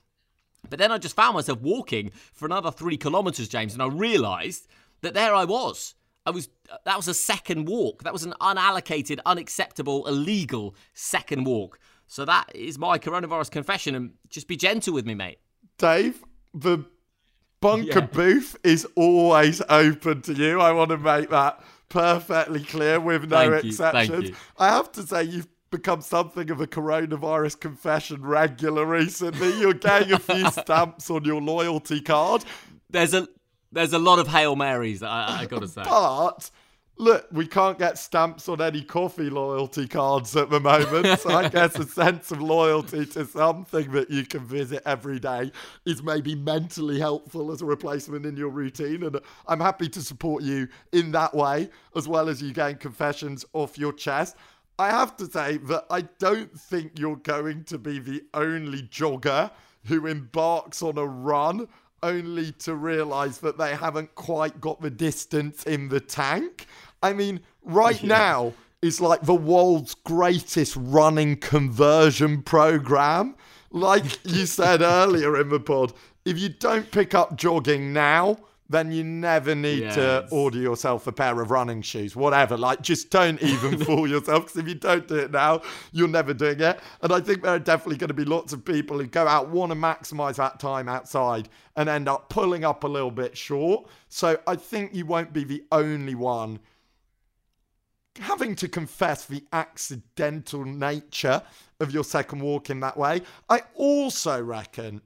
But 0.67 0.80
then 0.80 0.91
I 0.91 0.98
just 0.98 1.15
found 1.15 1.36
myself 1.36 1.62
walking 1.62 2.12
for 2.34 2.48
another 2.48 2.71
three 2.71 2.98
kilometres, 2.98 3.48
James. 3.48 3.74
And 3.74 3.84
I 3.84 3.88
realised 3.88 4.67
that 5.02 5.13
there 5.13 5.36
I 5.36 5.45
was. 5.45 5.93
I 6.26 6.32
was 6.32 6.50
that 6.86 6.98
was 6.98 7.08
a 7.08 7.13
second 7.13 7.67
walk. 7.67 8.04
That 8.04 8.13
was 8.13 8.24
an 8.24 8.34
unallocated, 8.41 9.19
unacceptable, 9.24 10.08
illegal 10.08 10.76
second 10.95 11.43
walk. 11.43 11.78
So 12.08 12.26
that 12.26 12.56
is 12.56 12.80
my 12.80 12.98
coronavirus 12.98 13.52
confession. 13.52 13.93
And 13.93 14.13
just 14.30 14.48
be 14.48 14.58
gentle 14.58 14.93
with 14.93 15.06
me, 15.06 15.13
mate. 15.13 15.38
Dave, 15.77 16.23
the 16.53 16.85
bunker 17.61 17.99
yeah. 17.99 18.05
booth 18.05 18.55
is 18.63 18.85
always 18.95 19.61
open 19.69 20.21
to 20.23 20.33
you. 20.33 20.61
I 20.61 20.71
want 20.71 20.91
to 20.91 20.97
make 20.97 21.29
that 21.29 21.63
perfectly 21.89 22.63
clear 22.63 22.99
with 22.99 23.29
no 23.29 23.51
Thank 23.51 23.65
exceptions. 23.65 24.31
I 24.57 24.69
have 24.69 24.91
to 24.93 25.03
say, 25.03 25.23
you've 25.23 25.47
become 25.71 26.01
something 26.01 26.49
of 26.51 26.61
a 26.61 26.67
coronavirus 26.67 27.59
confession 27.59 28.21
regular 28.21 28.85
recently. 28.85 29.59
You're 29.59 29.73
getting 29.73 30.13
a 30.13 30.19
few 30.19 30.49
stamps 30.51 31.09
on 31.09 31.25
your 31.25 31.41
loyalty 31.41 32.01
card. 32.01 32.45
There's 32.89 33.13
a 33.13 33.27
there's 33.71 33.93
a 33.93 33.99
lot 33.99 34.19
of 34.19 34.27
hail 34.27 34.55
marys. 34.55 35.03
I, 35.03 35.41
I 35.41 35.45
gotta 35.47 35.67
say, 35.67 35.83
but 35.83 36.49
look, 36.97 37.27
we 37.31 37.45
can't 37.45 37.77
get 37.77 37.97
stamps 37.97 38.47
on 38.47 38.62
any 38.62 38.81
coffee 38.81 39.29
loyalty 39.29 39.88
cards 39.88 40.36
at 40.36 40.49
the 40.49 40.60
moment. 40.60 41.19
So 41.19 41.29
I 41.31 41.49
guess 41.49 41.77
a 41.77 41.84
sense 41.88 42.31
of 42.31 42.41
loyalty 42.41 43.05
to 43.08 43.25
something 43.25 43.91
that 43.91 44.10
you 44.10 44.25
can 44.25 44.45
visit 44.45 44.81
every 44.86 45.19
day 45.19 45.51
is 45.86 46.01
maybe 46.01 46.36
mentally 46.36 46.99
helpful 46.99 47.51
as 47.51 47.62
a 47.62 47.65
replacement 47.65 48.25
in 48.25 48.38
your 48.38 48.49
routine. 48.49 49.03
And 49.03 49.19
I'm 49.47 49.60
happy 49.60 49.89
to 49.89 50.01
support 50.01 50.43
you 50.43 50.67
in 50.91 51.12
that 51.12 51.34
way, 51.34 51.69
as 51.95 52.08
well 52.08 52.29
as 52.29 52.41
you 52.41 52.53
getting 52.53 52.77
confessions 52.77 53.45
off 53.53 53.77
your 53.77 53.93
chest. 53.93 54.36
I 54.77 54.89
have 54.89 55.15
to 55.17 55.25
say 55.25 55.58
that 55.58 55.86
I 55.89 56.01
don't 56.19 56.58
think 56.60 56.99
you're 56.99 57.15
going 57.17 57.63
to 57.65 57.77
be 57.77 57.99
the 57.99 58.23
only 58.34 58.84
jogger 58.84 59.51
who 59.86 60.08
embarks 60.08 60.81
on 60.81 60.97
a 60.97 61.05
run 61.05 61.67
only 62.03 62.51
to 62.51 62.75
realize 62.75 63.39
that 63.39 63.58
they 63.58 63.75
haven't 63.75 64.13
quite 64.15 64.62
got 64.62 64.79
the 64.81 64.89
distance 64.89 65.63
in 65.63 65.89
the 65.89 65.99
tank. 65.99 66.67
I 67.01 67.13
mean, 67.13 67.41
right 67.63 68.01
yeah. 68.01 68.08
now 68.08 68.53
is 68.81 69.01
like 69.01 69.21
the 69.21 69.36
world's 69.36 69.95
greatest 69.95 70.75
running 70.77 71.38
conversion 71.38 72.41
program. 72.41 73.36
Like 73.71 74.19
you 74.25 74.45
said 74.45 74.81
earlier 74.84 75.39
in 75.39 75.49
the 75.49 75.60
pod, 75.60 75.93
if 76.23 76.39
you 76.39 76.49
don't 76.49 76.89
pick 76.91 77.13
up 77.13 77.36
jogging 77.36 77.93
now, 77.93 78.38
then 78.69 78.91
you 78.91 79.03
never 79.03 79.53
need 79.53 79.81
yes. 79.81 79.95
to 79.95 80.27
order 80.31 80.58
yourself 80.58 81.05
a 81.05 81.12
pair 81.12 81.39
of 81.39 81.51
running 81.51 81.81
shoes, 81.81 82.15
whatever. 82.15 82.58
Like, 82.58 82.81
just 82.81 83.12
don't 83.12 83.41
even 83.41 83.77
fool 83.86 84.08
yourself 84.08 84.45
because 84.45 84.58
if 84.58 84.67
you 84.67 84.75
don't 84.75 85.08
do 85.08 85.17
it 85.17 85.31
now, 85.31 85.62
you're 85.91 86.08
never 86.08 86.34
doing 86.34 86.60
it. 86.60 86.79
And 87.01 87.13
I 87.13 87.19
think 87.19 87.43
there 87.43 87.53
are 87.53 87.60
definitely 87.60 87.97
going 87.97 88.08
to 88.08 88.15
be 88.15 88.25
lots 88.25 88.53
of 88.53 88.65
people 88.65 88.97
who 88.97 89.05
go 89.05 89.27
out, 89.27 89.49
want 89.49 89.71
to 89.71 89.77
maximize 89.77 90.38
that 90.38 90.60
time 90.60 90.89
outside, 90.89 91.47
and 91.75 91.88
end 91.88 92.10
up 92.10 92.29
pulling 92.29 92.65
up 92.65 92.84
a 92.84 92.88
little 92.88 93.12
bit 93.12 93.38
short. 93.38 93.88
So 94.10 94.39
I 94.47 94.55
think 94.55 94.95
you 94.95 95.05
won't 95.05 95.31
be 95.31 95.43
the 95.43 95.63
only 95.71 96.15
one 96.15 96.60
having 98.19 98.56
to 98.56 98.67
confess 98.67 99.25
the 99.25 99.43
accidental 99.54 100.63
nature 100.63 101.41
of 101.80 101.91
your 101.91 102.04
second 102.04 102.39
walk 102.39 102.69
in 102.69 102.80
that 102.80 102.97
way. 102.97 103.21
I 103.49 103.62
also 103.75 104.41
reckon 104.41 105.01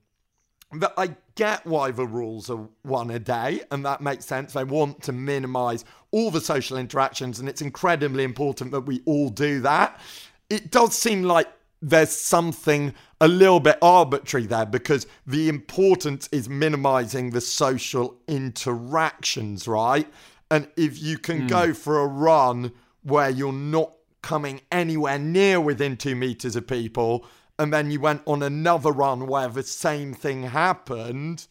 that 0.74 0.94
I 0.98 1.16
get 1.36 1.66
why 1.66 1.92
the 1.92 2.06
rules 2.06 2.50
are 2.50 2.68
one 2.84 3.10
a 3.10 3.20
day, 3.20 3.62
and 3.72 3.84
that 3.86 4.02
makes 4.02 4.26
sense. 4.26 4.54
They 4.54 4.64
want 4.64 5.02
to 5.04 5.12
minimize 5.12 5.84
all 6.12 6.30
the 6.30 6.42
social 6.42 6.78
interactions, 6.78 7.40
and 7.40 7.50
it's 7.50 7.62
incredibly 7.62 8.24
important 8.24 8.72
that 8.72 8.82
we 8.82 9.02
all 9.06 9.30
do 9.30 9.62
that. 9.62 10.00
It 10.50 10.70
does 10.70 10.96
seem 10.96 11.24
like 11.24 11.48
there's 11.82 12.12
something 12.12 12.94
a 13.22 13.28
little 13.28 13.60
bit 13.60 13.78
arbitrary 13.82 14.46
there 14.46 14.66
because 14.66 15.08
the 15.26 15.50
importance 15.50 16.28
is 16.32 16.50
minimizing 16.50 17.32
the 17.32 17.42
social 17.42 18.18
interactions, 18.28 19.68
right? 19.68 20.08
And 20.52 20.68
if 20.76 21.02
you 21.02 21.18
can 21.18 21.44
mm. 21.44 21.50
go 21.50 21.74
for 21.74 22.00
a 22.00 22.08
run 22.08 22.74
where 23.04 23.30
you're 23.30 23.54
not 23.54 23.94
coming 24.22 24.62
anywhere 24.72 25.18
near 25.18 25.62
within 25.62 25.98
two 25.98 26.16
meters 26.16 26.56
of 26.56 26.68
people, 26.68 27.26
and 27.58 27.74
then 27.74 27.92
you 27.92 28.00
went 28.00 28.22
on 28.26 28.44
another 28.44 28.92
run 28.92 29.28
where 29.28 29.48
the 29.48 29.64
same 29.64 30.14
thing 30.14 30.44
happened, 30.44 31.48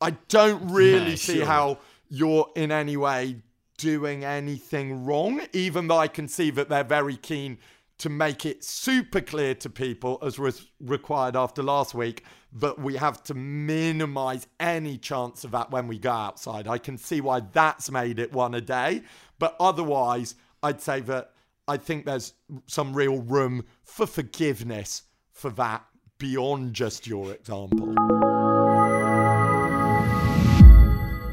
I 0.00 0.12
don't 0.28 0.70
really 0.70 1.10
yeah, 1.10 1.16
see 1.16 1.36
sure. 1.36 1.46
how 1.46 1.78
you're 2.08 2.50
in 2.56 2.72
any 2.72 2.96
way 2.96 3.36
doing 3.76 4.24
anything 4.24 5.04
wrong, 5.04 5.40
even 5.52 5.88
though 5.88 5.98
I 5.98 6.08
can 6.08 6.28
see 6.28 6.50
that 6.50 6.68
they're 6.68 6.84
very 6.84 7.16
keen 7.16 7.58
to 8.00 8.08
make 8.08 8.46
it 8.46 8.64
super 8.64 9.20
clear 9.20 9.54
to 9.54 9.68
people, 9.68 10.18
as 10.22 10.38
was 10.38 10.66
required 10.80 11.36
after 11.36 11.62
last 11.62 11.94
week, 11.94 12.24
that 12.54 12.78
we 12.78 12.96
have 12.96 13.22
to 13.24 13.34
minimize 13.34 14.46
any 14.58 14.96
chance 14.96 15.44
of 15.44 15.50
that 15.50 15.70
when 15.70 15.86
we 15.86 15.98
go 15.98 16.10
outside. 16.10 16.66
I 16.66 16.78
can 16.78 16.96
see 16.96 17.20
why 17.20 17.40
that's 17.40 17.90
made 17.90 18.18
it 18.18 18.32
one 18.32 18.54
a 18.54 18.60
day, 18.60 19.02
but 19.38 19.54
otherwise, 19.60 20.34
I'd 20.62 20.80
say 20.80 21.00
that 21.00 21.32
I 21.68 21.76
think 21.76 22.06
there's 22.06 22.32
some 22.66 22.94
real 22.94 23.18
room 23.18 23.64
for 23.84 24.06
forgiveness 24.06 25.02
for 25.32 25.50
that 25.50 25.84
beyond 26.18 26.74
just 26.74 27.06
your 27.06 27.32
example. 27.32 28.29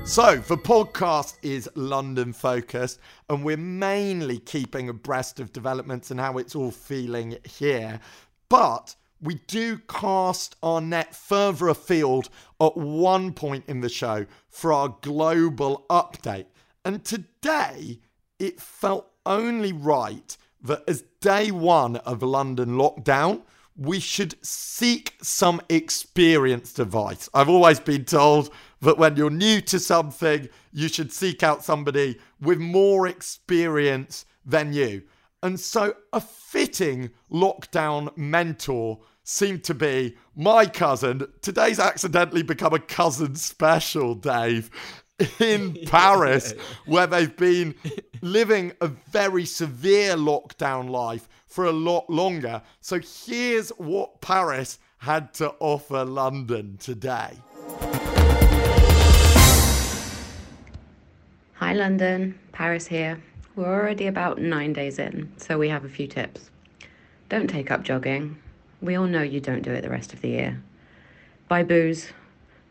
So, 0.07 0.37
the 0.37 0.57
podcast 0.57 1.35
is 1.41 1.69
London 1.75 2.31
focused, 2.31 3.01
and 3.29 3.43
we're 3.43 3.57
mainly 3.57 4.39
keeping 4.39 4.87
abreast 4.87 5.41
of 5.41 5.51
developments 5.51 6.09
and 6.09 6.19
how 6.19 6.37
it's 6.37 6.55
all 6.55 6.71
feeling 6.71 7.37
here. 7.43 7.99
But 8.47 8.95
we 9.21 9.41
do 9.47 9.79
cast 9.89 10.55
our 10.63 10.79
net 10.79 11.13
further 11.13 11.67
afield 11.67 12.29
at 12.61 12.77
one 12.77 13.33
point 13.33 13.65
in 13.67 13.81
the 13.81 13.89
show 13.89 14.25
for 14.47 14.71
our 14.71 14.95
global 15.01 15.85
update. 15.89 16.45
And 16.85 17.03
today, 17.03 17.99
it 18.39 18.61
felt 18.61 19.11
only 19.25 19.73
right 19.73 20.37
that 20.63 20.83
as 20.87 21.03
day 21.19 21.51
one 21.51 21.97
of 21.97 22.23
London 22.23 22.69
lockdown, 22.69 23.41
we 23.75 23.99
should 23.99 24.35
seek 24.43 25.15
some 25.21 25.61
experienced 25.67 26.79
advice. 26.79 27.29
I've 27.33 27.49
always 27.49 27.81
been 27.81 28.05
told 28.05 28.49
that 28.81 28.97
when 28.97 29.15
you're 29.15 29.29
new 29.29 29.61
to 29.61 29.79
something, 29.79 30.49
you 30.71 30.87
should 30.87 31.11
seek 31.11 31.43
out 31.43 31.63
somebody 31.63 32.19
with 32.39 32.59
more 32.59 33.07
experience 33.07 34.25
than 34.45 34.73
you. 34.73 35.03
And 35.43 35.59
so 35.59 35.95
a 36.13 36.21
fitting 36.21 37.11
lockdown 37.31 38.15
mentor 38.17 38.99
seemed 39.23 39.63
to 39.65 39.73
be 39.73 40.15
my 40.35 40.65
cousin. 40.65 41.27
Today's 41.41 41.79
accidentally 41.79 42.43
become 42.43 42.73
a 42.73 42.79
cousin 42.79 43.35
special, 43.35 44.15
Dave 44.15 44.71
in 45.39 45.77
Paris, 45.87 46.53
where 46.85 47.07
they've 47.07 47.35
been 47.35 47.75
living 48.21 48.71
a 48.81 48.87
very 48.87 49.45
severe 49.45 50.15
lockdown 50.15 50.89
life 50.89 51.27
for 51.45 51.65
a 51.65 51.71
lot 51.71 52.09
longer. 52.09 52.61
So 52.81 52.99
here's 52.99 53.69
what 53.71 54.21
Paris 54.21 54.79
had 54.99 55.33
to 55.35 55.53
offer 55.59 56.03
London 56.05 56.77
today. 56.77 57.37
London. 61.77 62.37
Paris 62.51 62.87
here. 62.87 63.21
We're 63.55 63.73
already 63.73 64.07
about 64.07 64.41
nine 64.41 64.73
days 64.73 64.97
in, 64.99 65.31
so 65.37 65.57
we 65.57 65.69
have 65.69 65.85
a 65.85 65.89
few 65.89 66.07
tips. 66.07 66.49
Don't 67.29 67.49
take 67.49 67.69
up 67.69 67.83
jogging. 67.83 68.37
We 68.81 68.95
all 68.95 69.05
know 69.05 69.21
you 69.21 69.39
don't 69.39 69.61
do 69.61 69.71
it 69.71 69.81
the 69.81 69.89
rest 69.89 70.11
of 70.11 70.21
the 70.21 70.29
year. 70.29 70.61
Buy 71.47 71.63
booze, 71.63 72.11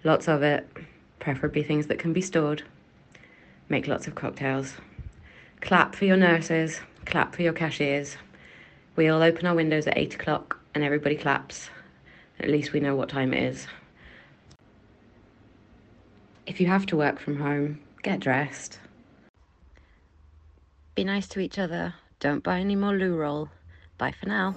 lots 0.04 0.28
of 0.28 0.42
it 0.42 0.68
preferably 1.20 1.62
things 1.62 1.88
that 1.88 1.98
can 1.98 2.12
be 2.12 2.20
stored. 2.20 2.62
Make 3.68 3.88
lots 3.88 4.06
of 4.06 4.14
cocktails. 4.14 4.74
Clap 5.60 5.94
for 5.94 6.04
your 6.04 6.16
nurses, 6.16 6.80
clap 7.04 7.34
for 7.34 7.42
your 7.42 7.52
cashiers. 7.52 8.16
We 8.94 9.08
all 9.08 9.22
open 9.22 9.46
our 9.46 9.54
windows 9.54 9.86
at 9.86 9.98
8 9.98 10.14
o'clock 10.14 10.58
and 10.74 10.84
everybody 10.84 11.16
claps. 11.16 11.68
At 12.38 12.48
least 12.48 12.72
we 12.72 12.80
know 12.80 12.94
what 12.94 13.08
time 13.08 13.34
it 13.34 13.42
is. 13.42 13.66
If 16.46 16.60
you 16.60 16.66
have 16.68 16.86
to 16.86 16.96
work 16.96 17.18
from 17.18 17.40
home, 17.40 17.80
get 18.02 18.20
dressed. 18.20 18.78
Be 20.96 21.04
nice 21.04 21.28
to 21.28 21.40
each 21.40 21.59
other. 21.59 21.92
Don't 22.20 22.42
buy 22.42 22.59
any 22.59 22.74
more 22.74 22.94
loo 22.94 23.14
roll. 23.14 23.50
Bye 23.98 24.12
for 24.12 24.26
now. 24.26 24.54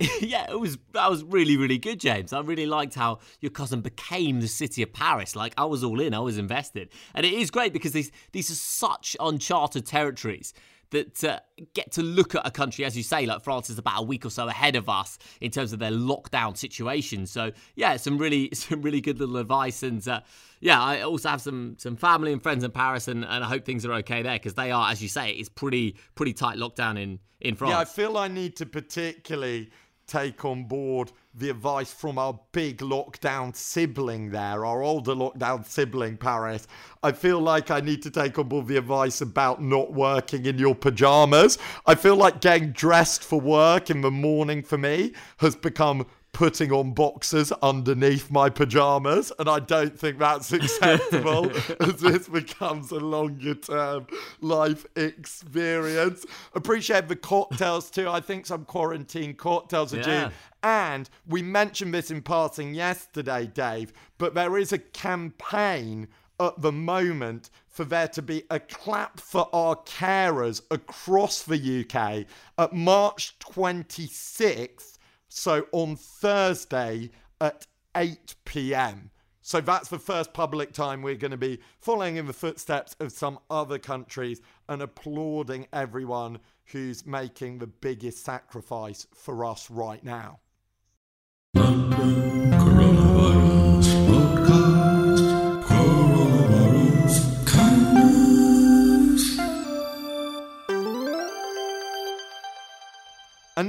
yeah, 0.20 0.50
it 0.50 0.58
was 0.58 0.78
that 0.94 1.08
was 1.08 1.22
really 1.22 1.56
really 1.56 1.78
good, 1.78 2.00
James. 2.00 2.32
I 2.32 2.40
really 2.40 2.66
liked 2.66 2.96
how 2.96 3.20
your 3.40 3.52
cousin 3.52 3.82
became 3.82 4.40
the 4.40 4.48
city 4.48 4.82
of 4.82 4.92
Paris. 4.92 5.36
Like 5.36 5.54
I 5.56 5.64
was 5.66 5.84
all 5.84 6.00
in, 6.00 6.12
I 6.12 6.18
was 6.18 6.38
invested, 6.38 6.88
and 7.14 7.24
it 7.24 7.32
is 7.32 7.52
great 7.52 7.72
because 7.72 7.92
these 7.92 8.10
these 8.32 8.50
are 8.50 8.54
such 8.54 9.16
uncharted 9.20 9.86
territories 9.86 10.52
that 10.90 11.24
uh, 11.24 11.40
get 11.74 11.92
to 11.92 12.02
look 12.02 12.34
at 12.34 12.46
a 12.46 12.50
country, 12.50 12.84
as 12.84 12.96
you 12.96 13.02
say, 13.02 13.26
like 13.26 13.42
France 13.42 13.70
is 13.70 13.78
about 13.78 14.00
a 14.00 14.02
week 14.02 14.26
or 14.26 14.30
so 14.30 14.48
ahead 14.48 14.76
of 14.76 14.88
us 14.88 15.18
in 15.40 15.50
terms 15.50 15.72
of 15.72 15.78
their 15.78 15.90
lockdown 15.90 16.56
situation. 16.56 17.26
So 17.26 17.52
yeah, 17.74 17.96
some 17.96 18.18
really 18.18 18.50
some 18.54 18.82
really 18.82 19.00
good 19.00 19.18
little 19.18 19.36
advice, 19.36 19.82
and 19.82 20.06
uh, 20.06 20.20
yeah, 20.60 20.82
I 20.82 21.02
also 21.02 21.28
have 21.28 21.40
some 21.40 21.76
some 21.78 21.96
family 21.96 22.32
and 22.32 22.42
friends 22.42 22.64
in 22.64 22.70
Paris, 22.70 23.08
and, 23.08 23.24
and 23.24 23.44
I 23.44 23.48
hope 23.48 23.64
things 23.64 23.84
are 23.86 23.92
okay 23.94 24.22
there 24.22 24.36
because 24.36 24.54
they 24.54 24.70
are, 24.70 24.90
as 24.90 25.02
you 25.02 25.08
say, 25.08 25.32
it's 25.32 25.48
pretty 25.48 25.96
pretty 26.14 26.32
tight 26.32 26.58
lockdown 26.58 27.00
in 27.00 27.18
in 27.40 27.54
France. 27.54 27.72
Yeah, 27.72 27.78
I 27.78 27.84
feel 27.84 28.18
I 28.18 28.28
need 28.28 28.56
to 28.56 28.66
particularly 28.66 29.70
take 30.10 30.44
on 30.44 30.64
board 30.64 31.12
the 31.34 31.50
advice 31.50 31.92
from 31.92 32.18
our 32.18 32.38
big 32.50 32.78
lockdown 32.78 33.54
sibling 33.54 34.30
there, 34.30 34.66
our 34.66 34.82
older 34.82 35.14
lockdown 35.14 35.64
sibling, 35.64 36.16
Paris. 36.16 36.66
I 37.04 37.12
feel 37.12 37.40
like 37.40 37.70
I 37.70 37.80
need 37.80 38.02
to 38.02 38.10
take 38.10 38.36
on 38.36 38.48
board 38.48 38.66
the 38.66 38.76
advice 38.76 39.20
about 39.20 39.62
not 39.62 39.92
working 39.92 40.46
in 40.46 40.58
your 40.58 40.74
pajamas. 40.74 41.58
I 41.86 41.94
feel 41.94 42.16
like 42.16 42.40
getting 42.40 42.72
dressed 42.72 43.22
for 43.22 43.40
work 43.40 43.88
in 43.88 44.00
the 44.00 44.10
morning 44.10 44.64
for 44.64 44.76
me 44.76 45.12
has 45.38 45.54
become 45.54 46.06
putting 46.32 46.72
on 46.72 46.92
boxes 46.92 47.52
underneath 47.62 48.30
my 48.30 48.48
pajamas, 48.48 49.32
and 49.38 49.48
I 49.48 49.58
don't 49.60 49.98
think 49.98 50.18
that's 50.18 50.52
acceptable 50.52 51.50
as 51.80 52.00
this 52.00 52.28
becomes 52.28 52.90
a 52.90 53.00
longer 53.00 53.54
term 53.54 54.06
life 54.40 54.86
experience. 54.96 56.24
Appreciate 56.54 57.08
the 57.08 57.16
cocktails 57.16 57.90
too. 57.90 58.08
I 58.08 58.20
think 58.20 58.46
some 58.46 58.64
quarantine 58.64 59.34
cocktails 59.34 59.94
are 59.94 59.98
yeah. 59.98 60.28
due. 60.28 60.34
And 60.62 61.08
we 61.26 61.42
mentioned 61.42 61.94
this 61.94 62.10
in 62.10 62.22
passing 62.22 62.74
yesterday, 62.74 63.46
Dave, 63.46 63.92
but 64.18 64.34
there 64.34 64.58
is 64.58 64.72
a 64.72 64.78
campaign 64.78 66.08
at 66.38 66.60
the 66.60 66.72
moment 66.72 67.50
for 67.68 67.84
there 67.84 68.08
to 68.08 68.22
be 68.22 68.42
a 68.50 68.58
clap 68.58 69.20
for 69.20 69.48
our 69.52 69.76
carers 69.76 70.62
across 70.70 71.42
the 71.42 71.84
UK 71.84 72.26
at 72.58 72.72
March 72.72 73.38
26th, 73.38 74.98
so 75.30 75.66
on 75.72 75.96
Thursday 75.96 77.10
at 77.40 77.66
8 77.96 78.34
pm. 78.44 79.10
So 79.42 79.60
that's 79.60 79.88
the 79.88 79.98
first 79.98 80.34
public 80.34 80.72
time 80.72 81.02
we're 81.02 81.14
going 81.14 81.30
to 81.30 81.36
be 81.36 81.60
following 81.78 82.16
in 82.16 82.26
the 82.26 82.32
footsteps 82.32 82.94
of 83.00 83.10
some 83.10 83.38
other 83.48 83.78
countries 83.78 84.42
and 84.68 84.82
applauding 84.82 85.66
everyone 85.72 86.38
who's 86.66 87.06
making 87.06 87.58
the 87.58 87.66
biggest 87.66 88.24
sacrifice 88.24 89.06
for 89.14 89.44
us 89.44 89.70
right 89.70 90.04
now. 90.04 90.40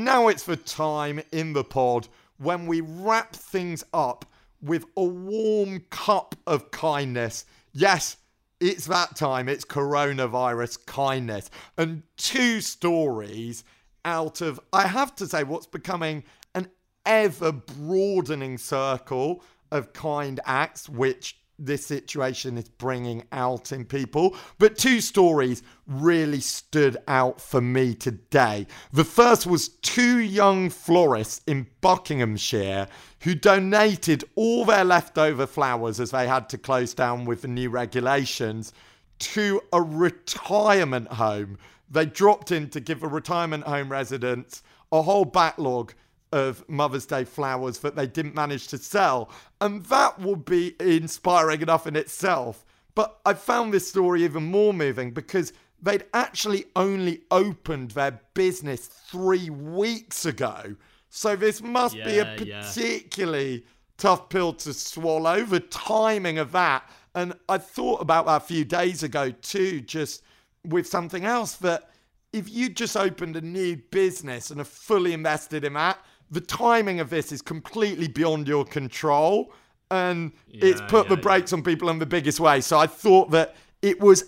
Now 0.03 0.29
it's 0.29 0.43
the 0.43 0.55
time 0.55 1.21
in 1.31 1.53
the 1.53 1.63
pod 1.63 2.07
when 2.39 2.65
we 2.65 2.81
wrap 2.81 3.35
things 3.35 3.83
up 3.93 4.25
with 4.59 4.85
a 4.97 5.03
warm 5.03 5.81
cup 5.91 6.35
of 6.47 6.71
kindness. 6.71 7.45
Yes, 7.71 8.17
it's 8.59 8.85
that 8.87 9.15
time. 9.15 9.47
It's 9.47 9.63
coronavirus 9.63 10.87
kindness. 10.87 11.51
And 11.77 12.01
two 12.17 12.61
stories 12.61 13.63
out 14.03 14.41
of, 14.41 14.59
I 14.73 14.87
have 14.87 15.15
to 15.17 15.27
say, 15.27 15.43
what's 15.43 15.67
becoming 15.67 16.23
an 16.55 16.67
ever 17.05 17.51
broadening 17.51 18.57
circle 18.57 19.43
of 19.71 19.93
kind 19.93 20.39
acts, 20.45 20.89
which 20.89 21.37
this 21.65 21.85
situation 21.85 22.57
is 22.57 22.69
bringing 22.69 23.23
out 23.31 23.71
in 23.71 23.85
people. 23.85 24.35
But 24.57 24.77
two 24.77 25.01
stories 25.01 25.63
really 25.87 26.39
stood 26.39 26.97
out 27.07 27.39
for 27.39 27.61
me 27.61 27.93
today. 27.93 28.67
The 28.91 29.03
first 29.03 29.45
was 29.45 29.69
two 29.69 30.19
young 30.19 30.69
florists 30.69 31.41
in 31.47 31.67
Buckinghamshire 31.81 32.87
who 33.21 33.35
donated 33.35 34.23
all 34.35 34.65
their 34.65 34.83
leftover 34.83 35.45
flowers 35.45 35.99
as 35.99 36.11
they 36.11 36.27
had 36.27 36.49
to 36.49 36.57
close 36.57 36.93
down 36.93 37.25
with 37.25 37.43
the 37.43 37.47
new 37.47 37.69
regulations 37.69 38.73
to 39.19 39.61
a 39.71 39.81
retirement 39.81 41.07
home. 41.07 41.57
They 41.89 42.05
dropped 42.05 42.51
in 42.51 42.69
to 42.69 42.79
give 42.79 43.03
a 43.03 43.07
retirement 43.07 43.65
home 43.65 43.89
residents 43.89 44.63
a 44.91 45.01
whole 45.01 45.25
backlog 45.25 45.93
of 46.31 46.67
Mother's 46.69 47.05
Day 47.05 47.23
flowers 47.23 47.79
that 47.79 47.95
they 47.95 48.07
didn't 48.07 48.35
manage 48.35 48.67
to 48.69 48.77
sell. 48.77 49.29
And 49.59 49.83
that 49.85 50.19
would 50.19 50.45
be 50.45 50.75
inspiring 50.79 51.61
enough 51.61 51.87
in 51.87 51.95
itself. 51.95 52.65
But 52.95 53.19
I 53.25 53.33
found 53.33 53.73
this 53.73 53.87
story 53.87 54.23
even 54.23 54.43
more 54.43 54.73
moving 54.73 55.11
because 55.11 55.53
they'd 55.81 56.05
actually 56.13 56.65
only 56.75 57.21
opened 57.31 57.91
their 57.91 58.19
business 58.33 58.87
three 58.87 59.49
weeks 59.49 60.25
ago. 60.25 60.75
So 61.09 61.35
this 61.35 61.61
must 61.61 61.95
yeah, 61.95 62.05
be 62.05 62.19
a 62.19 62.25
particularly 62.25 63.53
yeah. 63.53 63.59
tough 63.97 64.29
pill 64.29 64.53
to 64.53 64.73
swallow, 64.73 65.43
the 65.43 65.59
timing 65.59 66.37
of 66.37 66.51
that. 66.53 66.89
And 67.15 67.33
I 67.49 67.57
thought 67.57 68.01
about 68.01 68.25
that 68.27 68.43
a 68.43 68.45
few 68.45 68.63
days 68.63 69.03
ago 69.03 69.31
too, 69.31 69.81
just 69.81 70.23
with 70.65 70.87
something 70.87 71.25
else 71.25 71.55
that 71.55 71.89
if 72.31 72.49
you 72.49 72.69
just 72.69 72.95
opened 72.95 73.35
a 73.35 73.41
new 73.41 73.75
business 73.75 74.51
and 74.51 74.61
are 74.61 74.65
fully 74.65 75.13
invested 75.13 75.65
in 75.65 75.73
that, 75.73 75.99
the 76.31 76.41
timing 76.41 76.99
of 76.99 77.09
this 77.09 77.31
is 77.31 77.41
completely 77.41 78.07
beyond 78.07 78.47
your 78.47 78.65
control 78.65 79.53
and 79.91 80.31
yeah, 80.47 80.65
it's 80.65 80.81
put 80.87 81.05
yeah, 81.05 81.15
the 81.15 81.21
brakes 81.21 81.51
yeah. 81.51 81.57
on 81.57 81.63
people 81.63 81.89
in 81.89 81.99
the 81.99 82.05
biggest 82.05 82.39
way. 82.39 82.61
So 82.61 82.79
I 82.79 82.87
thought 82.87 83.31
that 83.31 83.55
it 83.81 83.99
was 83.99 84.23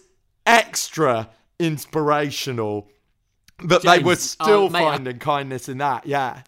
extra 0.45 1.29
inspirational 1.57 2.89
that 3.65 3.81
James, 3.81 3.97
they 3.97 4.03
were 4.03 4.15
still 4.17 4.65
uh, 4.65 4.69
mate, 4.69 4.83
finding 4.83 5.15
I, 5.15 5.17
kindness 5.17 5.69
in 5.69 5.77
that. 5.77 6.05
Yeah. 6.05 6.41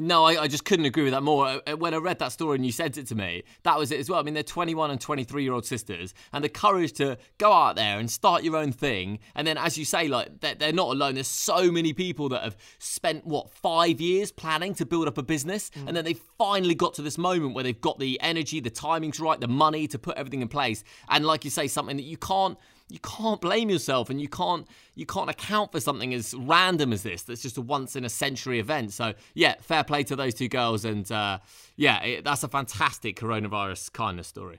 No, 0.00 0.24
I, 0.24 0.42
I, 0.42 0.48
just 0.48 0.64
couldn't 0.64 0.86
agree 0.86 1.04
with 1.04 1.12
that 1.12 1.22
more. 1.22 1.60
Uh, 1.66 1.76
when 1.76 1.92
I 1.92 1.98
read 1.98 2.18
that 2.20 2.32
story 2.32 2.56
and 2.56 2.64
you 2.64 2.72
sent 2.72 2.96
it 2.96 3.06
to 3.08 3.14
me, 3.14 3.42
that 3.64 3.78
was 3.78 3.92
it 3.92 4.00
as 4.00 4.08
well. 4.08 4.18
I 4.18 4.22
mean, 4.22 4.34
they're 4.34 4.42
21 4.42 4.90
and 4.90 5.00
23 5.00 5.42
year 5.42 5.52
old 5.52 5.66
sisters, 5.66 6.14
and 6.32 6.42
the 6.42 6.48
courage 6.48 6.92
to 6.94 7.18
go 7.38 7.52
out 7.52 7.76
there 7.76 7.98
and 7.98 8.10
start 8.10 8.42
your 8.42 8.56
own 8.56 8.72
thing. 8.72 9.18
And 9.34 9.46
then, 9.46 9.58
as 9.58 9.76
you 9.76 9.84
say, 9.84 10.08
like 10.08 10.40
they're, 10.40 10.54
they're 10.54 10.72
not 10.72 10.88
alone. 10.88 11.14
There's 11.14 11.26
so 11.26 11.70
many 11.70 11.92
people 11.92 12.30
that 12.30 12.42
have 12.42 12.56
spent 12.78 13.26
what 13.26 13.50
five 13.50 14.00
years 14.00 14.32
planning 14.32 14.74
to 14.74 14.86
build 14.86 15.06
up 15.06 15.18
a 15.18 15.22
business, 15.22 15.70
mm. 15.70 15.86
and 15.86 15.96
then 15.96 16.04
they 16.04 16.14
finally 16.14 16.74
got 16.74 16.94
to 16.94 17.02
this 17.02 17.18
moment 17.18 17.54
where 17.54 17.64
they've 17.64 17.80
got 17.80 17.98
the 17.98 18.18
energy, 18.22 18.60
the 18.60 18.70
timing's 18.70 19.20
right, 19.20 19.40
the 19.40 19.48
money 19.48 19.86
to 19.88 19.98
put 19.98 20.16
everything 20.16 20.40
in 20.40 20.48
place. 20.48 20.82
And 21.08 21.26
like 21.26 21.44
you 21.44 21.50
say, 21.50 21.68
something 21.68 21.96
that 21.96 22.04
you 22.04 22.16
can't 22.16 22.56
you 22.90 22.98
can't 23.00 23.40
blame 23.40 23.70
yourself 23.70 24.10
and 24.10 24.20
you 24.20 24.28
can't 24.28 24.66
you 24.94 25.06
can't 25.06 25.30
account 25.30 25.72
for 25.72 25.80
something 25.80 26.12
as 26.12 26.34
random 26.34 26.92
as 26.92 27.02
this 27.02 27.22
that's 27.22 27.42
just 27.42 27.56
a 27.56 27.60
once 27.60 27.96
in 27.96 28.04
a 28.04 28.08
century 28.08 28.58
event. 28.58 28.92
So 28.92 29.14
yeah 29.34 29.54
fair 29.60 29.84
play 29.84 30.02
to 30.04 30.16
those 30.16 30.34
two 30.34 30.48
girls 30.48 30.84
and 30.84 31.10
uh, 31.10 31.38
yeah 31.76 32.02
it, 32.02 32.24
that's 32.24 32.42
a 32.42 32.48
fantastic 32.48 33.18
coronavirus 33.18 33.92
kindness 33.92 34.28
story. 34.28 34.58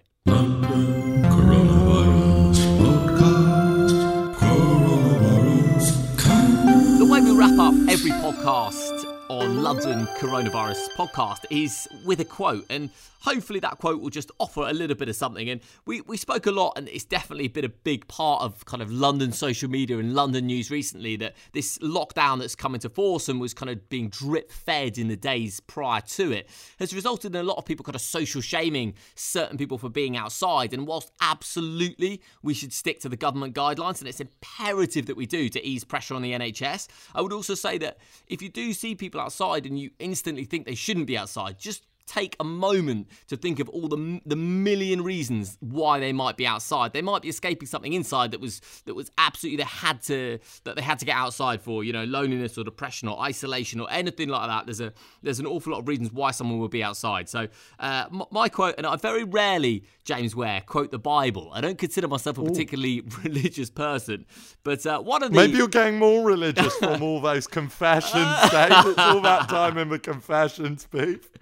The 6.98 7.08
way 7.10 7.22
we 7.22 7.32
wrap 7.32 7.60
up 7.60 7.74
every 7.90 8.12
podcast 8.12 9.01
on 9.32 9.64
London 9.64 10.06
Coronavirus 10.18 10.90
podcast 10.90 11.46
is 11.50 11.88
with 12.04 12.20
a 12.20 12.26
quote, 12.26 12.66
and 12.70 12.90
hopefully 13.22 13.62
that 13.62 13.78
quote 13.78 14.02
will 14.02 14.10
just 14.10 14.30
offer 14.40 14.62
a 14.62 14.74
little 14.74 14.96
bit 14.96 15.08
of 15.08 15.16
something. 15.16 15.50
And 15.50 15.62
we, 15.86 16.02
we 16.02 16.18
spoke 16.18 16.48
a 16.48 16.52
lot, 16.52 16.74
and 16.76 16.90
it's 16.90 17.06
definitely 17.06 17.48
been 17.48 17.64
a 17.64 17.70
big 17.70 18.10
part 18.10 18.42
of 18.42 18.66
kind 18.66 18.84
of 18.84 18.92
London 18.92 19.32
social 19.32 19.70
media 19.70 20.00
and 20.00 20.14
London 20.14 20.48
news 20.48 20.70
recently 20.70 21.16
that 21.16 21.36
this 21.54 21.78
lockdown 21.78 22.40
that's 22.40 22.56
come 22.56 22.76
into 22.76 22.90
force 22.90 23.30
and 23.30 23.40
was 23.40 23.54
kind 23.54 23.70
of 23.70 23.88
being 23.88 24.10
drip 24.10 24.52
fed 24.52 24.98
in 24.98 25.08
the 25.08 25.16
days 25.16 25.62
prior 25.62 26.02
to 26.02 26.34
it 26.34 26.50
has 26.80 26.94
resulted 26.94 27.34
in 27.34 27.40
a 27.40 27.44
lot 27.44 27.58
of 27.58 27.64
people 27.64 27.86
kind 27.86 27.96
of 27.96 28.02
social 28.02 28.42
shaming 28.42 28.94
certain 29.16 29.58
people 29.58 29.78
for 29.78 29.88
being 29.88 30.18
outside. 30.18 30.74
And 30.74 30.86
whilst 30.86 31.10
absolutely 31.22 32.22
we 32.44 32.54
should 32.54 32.74
stick 32.74 33.00
to 33.00 33.08
the 33.08 33.16
government 33.16 33.56
guidelines, 33.56 34.00
and 34.00 34.10
it's 34.10 34.20
imperative 34.20 35.06
that 35.06 35.16
we 35.16 35.26
do 35.26 35.48
to 35.48 35.66
ease 35.66 35.86
pressure 35.86 36.16
on 36.16 36.22
the 36.22 36.34
NHS, 36.34 36.90
I 37.16 37.22
would 37.22 37.32
also 37.32 37.56
say 37.56 37.78
that 37.78 37.98
if 38.28 38.42
you 38.42 38.50
do 38.50 38.74
see 38.74 38.94
people 38.94 39.21
outside 39.22 39.66
and 39.66 39.80
you 39.80 39.92
instantly 40.00 40.44
think 40.44 40.66
they 40.66 40.76
shouldn't 40.76 41.08
be 41.08 41.18
outside, 41.18 41.60
just 41.60 41.86
take 42.06 42.36
a 42.40 42.44
moment 42.44 43.08
to 43.28 43.38
think 43.38 43.60
of 43.60 43.70
all 43.70 43.88
the 43.88 44.22
the 44.26 44.36
million 44.36 45.04
reasons 45.04 45.58
why 45.60 46.00
they 46.00 46.14
might 46.14 46.38
be 46.38 46.46
outside. 46.46 46.94
They 46.94 47.02
might 47.02 47.22
be 47.22 47.30
escaping 47.30 47.68
something 47.68 47.94
inside 47.94 48.32
that 48.32 48.40
was 48.40 48.62
that 48.86 48.94
was 48.94 49.12
absolutely 49.18 49.58
they 49.58 49.70
had 49.70 50.02
to 50.04 50.40
that 50.64 50.76
they 50.76 50.82
had 50.82 51.00
to 51.00 51.06
get 51.06 51.16
outside 51.16 51.62
for. 51.62 51.84
You 51.84 51.94
know, 51.94 52.04
loneliness 52.04 52.58
or 52.58 52.64
depression 52.64 53.08
or 53.08 53.20
isolation 53.20 53.80
or 53.80 53.90
anything 53.92 54.30
like 54.30 54.48
that. 54.48 54.66
There's 54.66 54.82
a 54.82 54.94
there's 55.22 55.40
an 55.40 55.46
awful 55.46 55.74
lot 55.74 55.80
of 55.80 55.88
reasons 55.88 56.12
why 56.12 56.32
someone 56.32 56.60
would 56.60 56.72
be 56.72 56.84
outside. 56.84 57.30
So 57.30 57.48
uh, 57.80 58.06
my 58.32 58.50
quote, 58.50 58.76
and 58.78 58.86
I 58.86 58.96
very 58.96 59.24
rarely 59.24 59.84
James 60.04 60.36
Ware 60.36 60.62
quote 60.66 60.92
the 60.92 61.00
Bible. 61.00 61.52
I 61.54 61.62
don't 61.62 61.78
consider 61.78 62.08
myself 62.08 62.38
a 62.38 62.44
particularly 62.44 63.00
Ooh. 63.00 63.04
religious 63.24 63.70
person, 63.70 64.26
but 64.64 64.86
uh, 64.86 65.00
one 65.00 65.24
of 65.24 65.32
the 65.32 65.38
maybe 65.38 65.58
you're 65.58 65.68
getting 65.68 66.00
more 66.00 66.26
religious 66.26 66.76
from 66.78 67.02
all 67.02 67.22
those 67.22 67.48
confessions. 67.48 68.52
Dave. 68.52 68.72
It's 68.72 69.00
all 69.00 69.22
that 69.22 69.50
time 69.50 69.78
in 69.78 69.90
the 69.90 70.00
confessions, 70.00 70.88
Pete. 70.92 71.28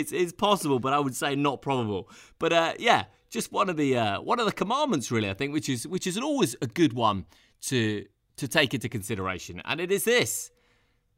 It's 0.00 0.12
it's 0.12 0.32
possible, 0.32 0.78
but 0.78 0.92
I 0.92 0.98
would 0.98 1.14
say 1.14 1.36
not 1.36 1.62
probable. 1.62 2.08
But 2.38 2.52
uh, 2.52 2.72
yeah, 2.78 3.04
just 3.30 3.52
one 3.52 3.68
of 3.68 3.76
the 3.76 3.96
uh, 3.96 4.20
one 4.20 4.40
of 4.40 4.46
the 4.46 4.52
commandments, 4.52 5.10
really. 5.10 5.30
I 5.30 5.34
think, 5.34 5.52
which 5.52 5.68
is 5.68 5.86
which 5.86 6.06
is 6.06 6.18
always 6.18 6.56
a 6.60 6.66
good 6.66 6.92
one 6.92 7.26
to 7.62 8.06
to 8.36 8.48
take 8.48 8.74
into 8.74 8.88
consideration, 8.88 9.62
and 9.64 9.80
it 9.80 9.92
is 9.92 10.04
this: 10.04 10.50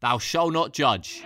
Thou 0.00 0.18
shalt 0.18 0.52
not 0.52 0.72
judge. 0.72 1.22